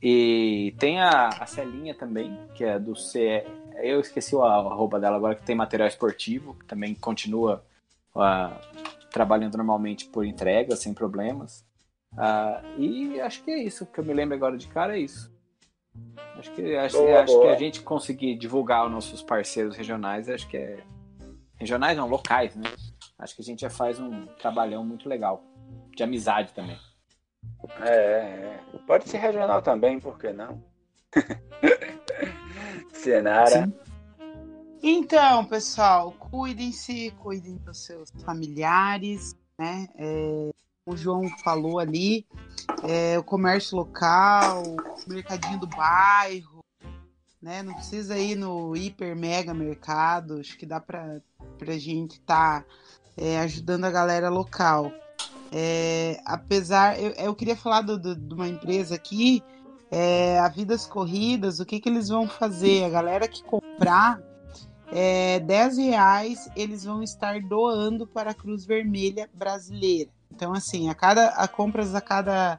E 0.00 0.74
tem 0.78 1.00
a, 1.00 1.28
a 1.28 1.46
Celinha 1.46 1.94
também, 1.94 2.38
que 2.54 2.64
é 2.64 2.78
do 2.78 2.94
CE. 2.94 3.44
Eu 3.82 4.00
esqueci 4.00 4.34
o 4.34 4.42
arroba 4.42 4.98
dela 5.00 5.16
agora, 5.16 5.34
que 5.34 5.42
tem 5.42 5.56
material 5.56 5.88
esportivo, 5.88 6.54
que 6.54 6.64
também 6.64 6.94
continua 6.94 7.64
ah, 8.14 8.60
trabalhando 9.10 9.56
normalmente 9.56 10.06
por 10.06 10.24
entrega, 10.24 10.76
sem 10.76 10.94
problemas. 10.94 11.64
Ah, 12.16 12.62
e 12.76 13.20
acho 13.20 13.42
que 13.42 13.50
é 13.50 13.62
isso, 13.62 13.86
que 13.86 13.98
eu 13.98 14.04
me 14.04 14.14
lembro 14.14 14.36
agora 14.36 14.56
de 14.56 14.68
cara 14.68 14.96
é 14.96 15.00
isso. 15.00 15.30
Acho 16.38 16.52
que, 16.52 16.76
acho, 16.76 16.96
Boa, 16.98 17.20
acho 17.22 17.32
boa. 17.32 17.46
que 17.46 17.52
a 17.52 17.58
gente 17.58 17.82
conseguir 17.82 18.36
divulgar 18.36 18.86
os 18.86 18.92
nossos 18.92 19.22
parceiros 19.22 19.76
regionais, 19.76 20.28
acho 20.28 20.48
que 20.48 20.56
é. 20.56 20.84
Regionais 21.56 21.96
não, 21.96 22.08
locais, 22.08 22.54
né? 22.54 22.70
Acho 23.18 23.34
que 23.34 23.42
a 23.42 23.44
gente 23.44 23.60
já 23.62 23.70
faz 23.70 23.98
um 23.98 24.26
trabalhão 24.38 24.84
muito 24.84 25.08
legal. 25.08 25.42
De 25.96 26.04
amizade 26.04 26.52
também. 26.52 26.78
É, 27.80 27.90
é. 27.90 28.60
Pode 28.86 29.08
ser 29.08 29.18
regional 29.18 29.60
também, 29.60 29.98
por 29.98 30.16
que 30.16 30.32
não? 30.32 30.62
Cianara. 32.92 33.64
Sim. 33.64 33.72
Então, 34.80 35.44
pessoal, 35.44 36.12
cuidem-se, 36.12 37.10
cuidem 37.18 37.56
dos 37.56 37.84
seus 37.84 38.10
familiares, 38.24 39.34
né? 39.58 39.88
É, 39.96 40.50
o 40.88 40.96
João 40.96 41.28
falou 41.42 41.78
ali, 41.78 42.26
é, 42.82 43.18
o 43.18 43.22
comércio 43.24 43.76
local, 43.76 44.62
o 44.62 45.10
mercadinho 45.10 45.58
do 45.60 45.66
bairro, 45.66 46.60
né? 47.40 47.62
Não 47.62 47.74
precisa 47.74 48.18
ir 48.18 48.34
no 48.36 48.76
hiper 48.76 49.14
mega 49.16 49.54
mercado, 49.54 50.40
acho 50.40 50.56
que 50.56 50.66
dá 50.66 50.80
para 50.80 51.20
a 51.60 51.78
gente 51.78 52.12
estar 52.12 52.64
ajudando 53.42 53.84
a 53.84 53.90
galera 53.90 54.28
local. 54.28 54.92
É, 55.50 56.20
apesar, 56.24 57.00
eu, 57.00 57.10
eu 57.12 57.34
queria 57.34 57.56
falar 57.56 57.80
do- 57.82 57.98
do- 57.98 58.14
de 58.14 58.34
uma 58.34 58.46
empresa 58.46 58.94
aqui, 58.94 59.42
é, 59.90 60.38
a 60.38 60.48
Vidas 60.48 60.86
Corridas, 60.86 61.58
o 61.58 61.64
que, 61.64 61.80
que 61.80 61.88
eles 61.88 62.08
vão 62.08 62.28
fazer? 62.28 62.84
A 62.84 62.90
galera 62.90 63.26
que 63.26 63.42
comprar 63.42 64.20
é, 64.92 65.40
10 65.40 65.78
reais 65.78 66.48
eles 66.56 66.84
vão 66.84 67.02
estar 67.02 67.40
doando 67.42 68.06
para 68.06 68.30
a 68.30 68.34
Cruz 68.34 68.64
Vermelha 68.64 69.28
Brasileira. 69.34 70.10
Então, 70.32 70.52
assim, 70.52 70.88
a 70.88 70.94
cada 70.94 71.28
a 71.30 71.48
compras 71.48 71.94
a 71.94 72.00
cada 72.00 72.58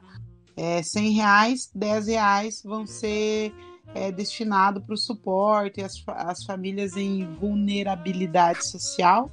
é, 0.56 0.82
100 0.82 1.12
reais, 1.12 1.70
10 1.74 2.06
reais 2.08 2.62
vão 2.64 2.86
ser 2.86 3.54
é, 3.94 4.12
destinados 4.12 4.84
para 4.84 4.94
o 4.94 4.98
suporte 4.98 5.82
às, 5.82 5.92
às 6.08 6.44
famílias 6.44 6.96
em 6.96 7.26
vulnerabilidade 7.34 8.68
social, 8.68 9.30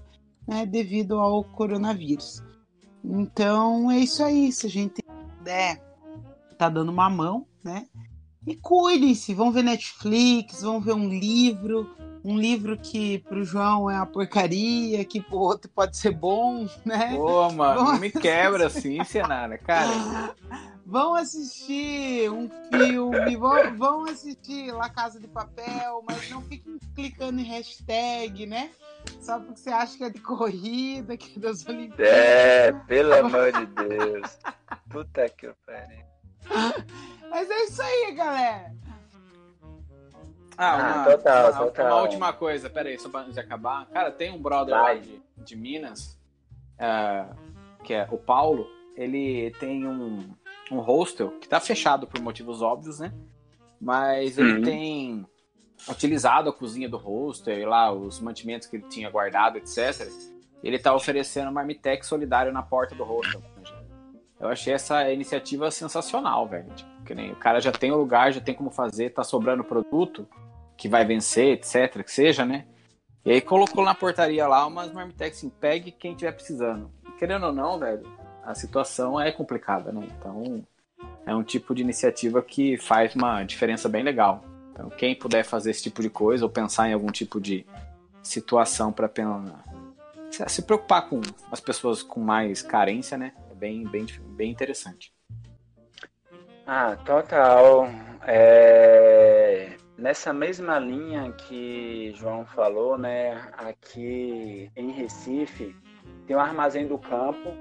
né, 0.47 0.65
devido 0.65 1.19
ao 1.19 1.43
coronavírus. 1.43 2.41
Então, 3.03 3.91
é 3.91 3.99
isso 3.99 4.23
aí. 4.23 4.51
Se 4.51 4.67
a 4.67 4.69
gente 4.69 5.03
puder, 5.37 5.81
tá 6.57 6.69
dando 6.69 6.89
uma 6.89 7.09
mão, 7.09 7.45
né? 7.63 7.85
E 8.45 8.55
cuidem-se, 8.55 9.33
vão 9.33 9.51
ver 9.51 9.63
Netflix, 9.63 10.61
vão 10.61 10.79
ver 10.79 10.93
um 10.93 11.09
livro, 11.09 11.89
um 12.27 12.37
livro 12.37 12.77
que 12.77 13.19
pro 13.19 13.41
João 13.41 13.89
é 13.89 13.95
uma 13.95 14.05
porcaria, 14.05 15.05
que 15.05 15.21
pro 15.21 15.37
outro 15.37 15.71
pode 15.73 15.95
ser 15.95 16.11
bom, 16.11 16.67
né? 16.83 17.15
Pô, 17.15 17.49
mano, 17.53 17.85
não 17.85 17.97
me 17.97 18.11
quebra 18.11 18.67
assim, 18.67 19.01
Cianara, 19.05 19.57
cara. 19.57 20.35
Vão 20.85 21.15
assistir 21.15 22.29
um 22.31 22.49
filme, 22.71 23.35
vão, 23.35 23.77
vão 23.77 24.05
assistir 24.05 24.71
La 24.71 24.89
Casa 24.89 25.19
de 25.19 25.27
Papel, 25.27 26.01
mas 26.07 26.29
não 26.29 26.41
fiquem 26.41 26.79
clicando 26.95 27.41
em 27.41 27.43
hashtag, 27.43 28.45
né? 28.45 28.71
Só 29.19 29.37
porque 29.37 29.59
você 29.59 29.69
acha 29.69 29.97
que 29.97 30.03
é 30.05 30.09
de 30.09 30.21
corrida, 30.21 31.17
que 31.17 31.37
é 31.37 31.41
das 31.41 31.67
Olimpíadas. 31.67 32.07
É, 32.07 32.71
pelo 32.71 33.13
amor 33.15 33.51
de 33.51 33.65
Deus. 33.65 34.39
Puta 34.89 35.27
que 35.27 35.49
pariu. 35.65 36.05
Mas 37.29 37.49
é 37.49 37.63
isso 37.65 37.81
aí, 37.81 38.13
galera. 38.13 38.73
Ah, 40.57 40.71
Ah, 40.71 40.77
uma, 40.77 41.05
total, 41.17 41.51
uma- 41.51 41.65
total. 41.65 41.85
uma 41.85 42.01
última 42.01 42.33
coisa, 42.33 42.69
pera 42.69 42.89
aí, 42.89 42.97
só 42.97 43.09
pra 43.09 43.21
antes 43.21 43.33
de 43.35 43.39
acabar. 43.39 43.85
Cara, 43.87 44.11
tem 44.11 44.31
um 44.31 44.41
brother 44.41 44.73
lá 44.75 44.93
de, 44.95 45.21
de 45.37 45.55
Minas, 45.55 46.17
é, 46.79 47.25
que 47.83 47.93
é 47.93 48.07
o 48.11 48.17
Paulo, 48.17 48.67
ele 48.95 49.51
tem 49.59 49.85
um, 49.87 50.27
um 50.71 50.79
hostel 50.79 51.31
que 51.39 51.47
tá 51.47 51.59
fechado 51.59 52.07
por 52.07 52.19
motivos 52.21 52.61
óbvios, 52.61 52.99
né? 52.99 53.13
Mas 53.79 54.37
ele 54.39 54.53
Uhum. 54.53 54.61
tem 54.63 55.25
utilizado 55.87 56.49
a 56.49 56.53
cozinha 56.53 56.89
do 56.89 56.97
hostel 56.97 57.59
e 57.59 57.65
lá 57.65 57.91
os 57.91 58.19
mantimentos 58.19 58.67
que 58.67 58.77
ele 58.77 58.87
tinha 58.89 59.09
guardado, 59.11 59.57
etc. 59.59 60.09
Ele 60.63 60.79
tá 60.79 60.95
oferecendo 60.95 61.51
marmitex 61.51 62.07
solidário 62.07 62.51
na 62.51 62.63
porta 62.63 62.95
do 62.95 63.03
hostel. 63.03 63.41
Eu 64.39 64.49
achei 64.49 64.73
essa 64.73 65.09
iniciativa 65.11 65.69
sensacional, 65.71 66.47
velho. 66.47 66.69
Tipo, 66.75 67.03
que 67.03 67.13
nem 67.15 67.31
o 67.31 67.35
cara 67.35 67.59
já 67.59 67.71
tem 67.71 67.91
o 67.91 67.95
lugar, 67.97 68.31
já 68.33 68.41
tem 68.41 68.53
como 68.55 68.69
fazer, 68.71 69.11
tá 69.11 69.23
sobrando 69.23 69.63
produto 69.63 70.27
que 70.77 70.87
vai 70.87 71.03
vencer, 71.03 71.53
etc, 71.53 72.03
que 72.03 72.11
seja, 72.11 72.45
né? 72.45 72.65
E 73.25 73.31
aí 73.31 73.41
colocou 73.41 73.83
na 73.83 73.93
portaria 73.93 74.47
lá 74.47 74.65
umas 74.65 74.93
marmitex 74.93 75.37
assim, 75.37 75.49
pegue 75.49 75.91
quem 75.91 76.15
tiver 76.15 76.31
precisando. 76.31 76.89
Querendo 77.19 77.47
ou 77.47 77.51
não, 77.51 77.77
velho, 77.77 78.07
a 78.43 78.55
situação 78.55 79.19
é 79.19 79.31
complicada, 79.31 79.91
né? 79.91 80.07
Então, 80.17 80.65
é 81.25 81.35
um 81.35 81.43
tipo 81.43 81.75
de 81.75 81.81
iniciativa 81.81 82.41
que 82.41 82.77
faz 82.77 83.13
uma 83.15 83.43
diferença 83.43 83.89
bem 83.89 84.03
legal. 84.03 84.45
Então, 84.71 84.89
quem 84.89 85.13
puder 85.13 85.43
fazer 85.43 85.71
esse 85.71 85.83
tipo 85.83 86.01
de 86.01 86.09
coisa 86.09 86.45
ou 86.45 86.49
pensar 86.49 86.87
em 86.87 86.93
algum 86.93 87.11
tipo 87.11 87.41
de 87.41 87.65
situação 88.23 88.93
para 88.93 89.11
se 90.47 90.61
preocupar 90.61 91.09
com 91.09 91.19
as 91.51 91.59
pessoas 91.59 92.03
com 92.03 92.19
mais 92.19 92.61
carência, 92.61 93.17
né? 93.17 93.33
É 93.51 93.55
bem, 93.55 93.85
bem, 93.85 94.05
bem 94.35 94.51
interessante. 94.51 95.11
Ah, 96.65 96.95
total. 97.05 97.89
É, 98.25 99.46
Nessa 99.97 100.31
mesma 100.31 100.77
linha 100.77 101.31
que 101.31 102.13
João 102.15 102.45
falou, 102.45 102.99
né? 102.99 103.49
Aqui 103.57 104.71
em 104.75 104.91
Recife 104.91 105.75
tem 106.27 106.35
o 106.35 106.39
Armazém 106.39 106.85
do 106.85 106.99
Campo, 106.99 107.51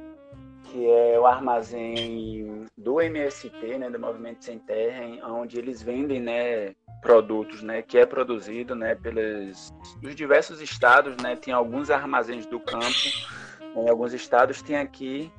que 0.64 0.87
é 0.87 1.18
o 1.18 1.24
armazém 1.24 2.66
do 2.76 3.01
MST, 3.01 3.78
né? 3.78 3.89
Do 3.89 3.99
Movimento 3.99 4.45
Sem 4.45 4.59
Terra, 4.59 5.26
onde 5.28 5.59
eles 5.59 5.82
vendem, 5.82 6.20
né? 6.20 6.74
Produtos, 7.01 7.62
né? 7.62 7.80
Que 7.80 7.99
é 7.99 8.05
produzido, 8.05 8.74
né? 8.74 8.95
Pelos 8.95 9.72
dos 10.03 10.14
diversos 10.14 10.61
estados, 10.61 11.16
né? 11.22 11.37
Tem 11.37 11.55
alguns 11.55 11.91
armazéns 11.91 12.45
do 12.45 12.61
campo, 12.61 13.09
em 13.74 13.89
alguns 13.89 14.12
estados 14.12 14.61
tem 14.61 14.76
aqui 14.76 15.32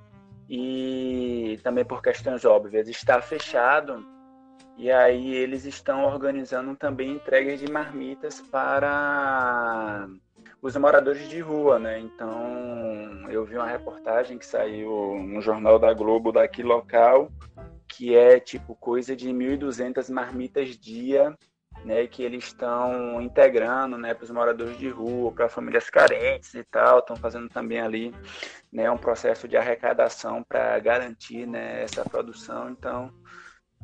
e 0.49 1.59
também 1.61 1.85
por 1.85 2.01
questões 2.01 2.43
óbvias 2.43 2.87
está 2.87 3.21
fechado 3.21 4.16
e 4.77 4.91
aí 4.91 5.33
eles 5.33 5.65
estão 5.65 6.05
organizando 6.05 6.75
também 6.75 7.11
entregas 7.11 7.59
de 7.59 7.71
marmitas 7.71 8.39
para 8.41 10.07
os 10.61 10.75
moradores 10.75 11.27
de 11.27 11.39
rua, 11.39 11.79
né? 11.79 11.99
Então 11.99 13.29
eu 13.29 13.43
vi 13.45 13.55
uma 13.55 13.67
reportagem 13.67 14.37
que 14.37 14.45
saiu 14.45 15.15
no 15.19 15.41
jornal 15.41 15.79
da 15.79 15.93
Globo 15.93 16.31
daqui 16.31 16.61
local 16.61 17.31
que 17.87 18.15
é 18.15 18.39
tipo 18.39 18.75
coisa 18.75 19.15
de 19.15 19.29
1.200 19.29 20.11
marmitas 20.11 20.77
dia, 20.77 21.35
né? 21.83 22.05
Que 22.05 22.21
eles 22.23 22.45
estão 22.45 23.21
integrando, 23.21 23.97
né? 23.97 24.13
Para 24.13 24.25
os 24.25 24.31
moradores 24.31 24.77
de 24.77 24.89
rua, 24.89 25.31
para 25.31 25.49
famílias 25.49 25.89
carentes 25.89 26.53
e 26.53 26.63
tal, 26.63 26.99
estão 26.99 27.15
fazendo 27.15 27.49
também 27.49 27.79
ali 27.79 28.13
né, 28.71 28.91
um 28.91 28.97
processo 28.97 29.47
de 29.47 29.57
arrecadação 29.57 30.43
para 30.43 30.77
garantir 30.79 31.47
né, 31.47 31.83
essa 31.83 32.03
produção. 32.03 32.69
Então, 32.69 33.11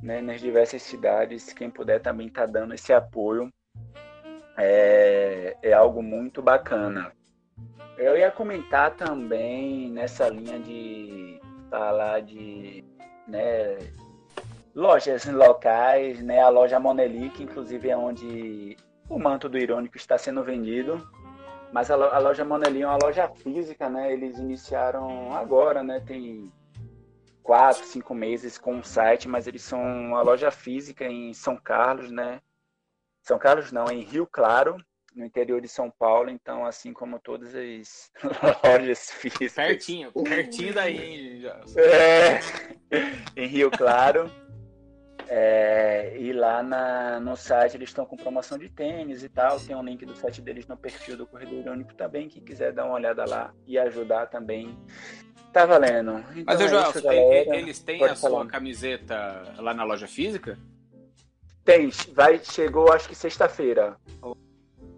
né, 0.03 0.21
nas 0.21 0.41
diversas 0.41 0.81
cidades, 0.81 1.53
quem 1.53 1.71
puder 1.71 2.01
também 2.01 2.27
está 2.27 2.45
dando 2.45 2.73
esse 2.73 2.91
apoio. 2.91 3.49
É, 4.57 5.55
é 5.63 5.73
algo 5.73 6.03
muito 6.03 6.41
bacana. 6.41 7.13
Eu 7.97 8.17
ia 8.17 8.29
comentar 8.29 8.95
também 8.95 9.89
nessa 9.89 10.27
linha 10.27 10.59
de 10.59 11.39
falar 11.69 12.21
de 12.21 12.83
né, 13.25 13.77
lojas 14.75 15.25
locais, 15.25 16.21
né, 16.21 16.41
a 16.41 16.49
loja 16.49 16.79
Moneli, 16.79 17.29
que 17.29 17.43
inclusive 17.43 17.89
é 17.89 17.95
onde 17.95 18.75
o 19.09 19.17
manto 19.17 19.47
do 19.47 19.57
irônico 19.57 19.95
está 19.95 20.17
sendo 20.17 20.43
vendido. 20.43 21.01
Mas 21.71 21.89
a 21.89 21.95
loja 22.19 22.43
Moneli 22.43 22.83
é 22.83 22.87
uma 22.87 22.99
loja 23.01 23.27
física, 23.29 23.89
né? 23.89 24.13
Eles 24.13 24.37
iniciaram 24.37 25.35
agora, 25.35 25.81
né? 25.81 25.99
Tem 26.05 26.51
quatro, 27.43 27.85
cinco 27.85 28.13
meses 28.15 28.57
com 28.57 28.79
o 28.79 28.83
site, 28.83 29.27
mas 29.27 29.45
eles 29.45 29.61
são 29.61 29.81
uma 29.81 30.21
loja 30.21 30.49
física 30.49 31.05
em 31.05 31.33
São 31.33 31.57
Carlos, 31.57 32.09
né? 32.09 32.41
São 33.21 33.37
Carlos 33.37 33.71
não, 33.71 33.85
em 33.91 34.01
Rio 34.01 34.25
Claro. 34.25 34.77
no 35.15 35.23
interior 35.25 35.61
de 35.61 35.67
São 35.67 35.91
Paulo, 35.91 36.29
então 36.29 36.65
assim 36.65 36.91
como 36.91 37.19
todas 37.19 37.53
as 37.53 38.11
lojas 38.63 39.11
físicas. 39.11 39.53
Pertinho, 39.53 40.11
pertinho 40.11 40.73
daí, 40.73 40.97
hein? 40.97 41.43
É, 41.77 42.39
em 43.35 43.45
Rio 43.47 43.69
Claro. 43.69 44.31
É, 45.27 46.17
e 46.17 46.33
lá 46.33 46.61
na, 46.61 47.19
no 47.19 47.35
site 47.35 47.77
eles 47.77 47.89
estão 47.89 48.05
com 48.05 48.15
promoção 48.17 48.57
de 48.57 48.69
tênis 48.69 49.23
e 49.23 49.29
tal. 49.29 49.59
Tem 49.59 49.75
um 49.75 49.83
link 49.83 50.05
do 50.05 50.15
site 50.15 50.41
deles 50.41 50.67
no 50.67 50.75
perfil 50.75 51.17
do 51.17 51.25
Corredor 51.25 51.59
Irônico 51.59 51.93
também. 51.95 52.27
Quem 52.27 52.43
quiser 52.43 52.71
dar 52.73 52.85
uma 52.85 52.95
olhada 52.95 53.25
lá 53.25 53.53
e 53.65 53.77
ajudar 53.79 54.27
também, 54.27 54.77
tá 55.53 55.65
valendo. 55.65 56.19
Então, 56.31 56.43
Mas, 56.45 56.59
é 56.59 56.63
eu 56.63 56.67
já, 56.67 56.89
isso, 56.89 57.01
galera. 57.03 57.55
eles 57.55 57.79
têm 57.79 57.99
Pode 57.99 58.11
a 58.13 58.15
sua 58.15 58.29
falar. 58.29 58.45
camiseta 58.47 59.53
lá 59.57 59.73
na 59.73 59.83
loja 59.83 60.07
física? 60.07 60.57
Tem, 61.63 61.89
vai, 62.13 62.39
chegou 62.43 62.91
acho 62.91 63.07
que 63.07 63.15
sexta-feira. 63.15 63.95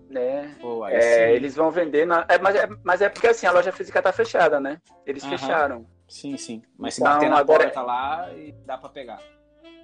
Né? 0.09 0.55
Pô, 0.61 0.83
aí 0.83 0.95
É, 0.95 1.35
eles 1.35 1.55
vão 1.55 1.69
vender, 1.69 2.05
na, 2.05 2.25
é, 2.29 2.37
mas, 2.39 2.55
é, 2.55 2.69
mas 2.83 3.01
é 3.01 3.09
porque 3.09 3.27
assim, 3.27 3.45
a 3.45 3.51
loja 3.51 3.71
física 3.71 4.01
tá 4.01 4.13
fechada, 4.13 4.59
né? 4.59 4.79
Eles 5.05 5.25
fecharam. 5.25 5.85
Sim, 6.07 6.37
sim. 6.37 6.61
Mas 6.77 6.93
se 6.95 7.01
Então, 7.01 7.13
bater 7.13 7.29
na 7.29 7.37
agora- 7.37 7.63
porta 7.65 7.81
lá, 7.81 8.31
e 8.33 8.53
dá 8.65 8.77
pra 8.77 8.89
pegar. 8.89 9.19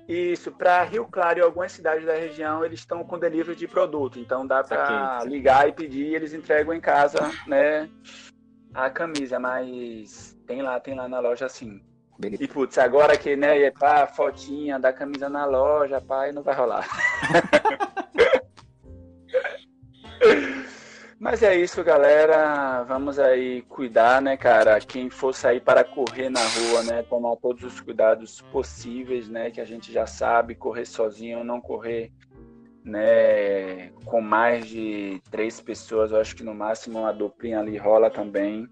Isso, 0.08 0.52
para 0.52 0.84
Rio 0.84 1.06
Claro 1.06 1.40
e 1.40 1.42
algumas 1.42 1.72
cidades 1.72 2.06
da 2.06 2.14
região, 2.16 2.64
eles 2.64 2.80
estão 2.80 3.04
com 3.04 3.20
delivery 3.20 3.56
de 3.58 3.68
produto. 3.68 4.20
Então 4.20 4.46
dá 4.48 4.64
para 4.64 5.24
ligar 5.26 5.68
e 5.68 5.74
pedir 5.74 6.08
e 6.08 6.16
eles 6.16 6.34
entregam 6.34 6.74
em 6.74 6.82
casa, 6.82 7.20
né? 7.46 7.90
A 8.74 8.90
camisa, 8.90 9.40
mas 9.40 10.38
tem 10.48 10.62
lá, 10.62 10.80
tem 10.80 10.96
lá 10.96 11.08
na 11.08 11.20
loja 11.20 11.50
sim. 11.50 11.82
Beleza. 12.18 12.44
E 12.44 12.48
putz, 12.48 12.78
agora 12.78 13.18
que, 13.18 13.36
né, 13.36 13.60
é 13.62 13.72
pá, 13.72 14.06
fotinha 14.06 14.80
da 14.80 14.94
camisa 14.94 15.28
na 15.28 15.46
loja, 15.46 16.00
pai, 16.00 16.32
não 16.32 16.44
vai 16.44 16.56
rolar. 16.56 16.88
Mas 21.22 21.44
é 21.44 21.56
isso, 21.56 21.84
galera. 21.84 22.84
Vamos 22.84 23.20
aí 23.20 23.62
cuidar, 23.70 24.20
né, 24.24 24.36
cara? 24.36 24.80
Quem 24.80 25.08
for 25.08 25.36
sair 25.36 25.62
para 25.62 25.84
correr 25.84 26.30
na 26.30 26.40
rua, 26.40 26.82
né, 26.84 27.04
tomar 27.04 27.36
todos 27.36 27.64
os 27.64 27.80
cuidados 27.80 28.42
possíveis, 28.52 29.30
né, 29.30 29.52
que 29.52 29.62
a 29.62 29.66
gente 29.66 29.92
já 29.92 30.08
sabe, 30.08 30.56
correr 30.56 30.86
sozinho, 30.86 31.44
não 31.44 31.62
correr, 31.62 32.12
né, 32.84 33.90
com 34.06 34.22
mais 34.22 34.68
de 34.68 35.22
três 35.30 35.60
pessoas. 35.60 36.12
Eu 36.12 36.20
acho 36.20 36.36
que 36.36 36.44
no 36.44 36.54
máximo 36.54 37.00
uma 37.00 37.14
duplinha 37.14 37.60
ali 37.60 37.78
rola 37.78 38.10
também. 38.10 38.68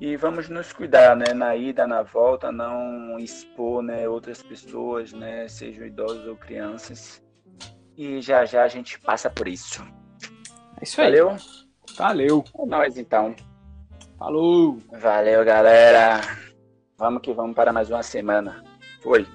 E 0.00 0.16
vamos 0.16 0.48
nos 0.48 0.72
cuidar, 0.72 1.16
né, 1.16 1.32
na 1.32 1.54
ida, 1.54 1.86
na 1.86 2.02
volta, 2.02 2.50
não 2.50 3.18
expor, 3.18 3.82
né, 3.82 4.08
outras 4.08 4.42
pessoas, 4.42 5.12
né, 5.12 5.46
sejam 5.46 5.86
idosos 5.86 6.26
ou 6.26 6.36
crianças. 6.36 7.22
E 7.96 8.20
já 8.20 8.44
já 8.44 8.64
a 8.64 8.68
gente 8.68 8.98
passa 8.98 9.30
por 9.30 9.46
isso. 9.46 9.82
É 10.80 10.84
isso 10.84 11.00
aí. 11.00 11.06
Valeu? 11.06 11.36
Valeu. 11.96 12.44
É 12.58 12.66
nóis 12.66 12.98
então. 12.98 13.34
Falou. 14.18 14.78
Valeu, 15.00 15.44
galera. 15.44 16.20
Vamos 16.98 17.22
que 17.22 17.32
vamos 17.32 17.54
para 17.54 17.72
mais 17.72 17.90
uma 17.90 18.02
semana. 18.02 18.64
Foi. 19.02 19.26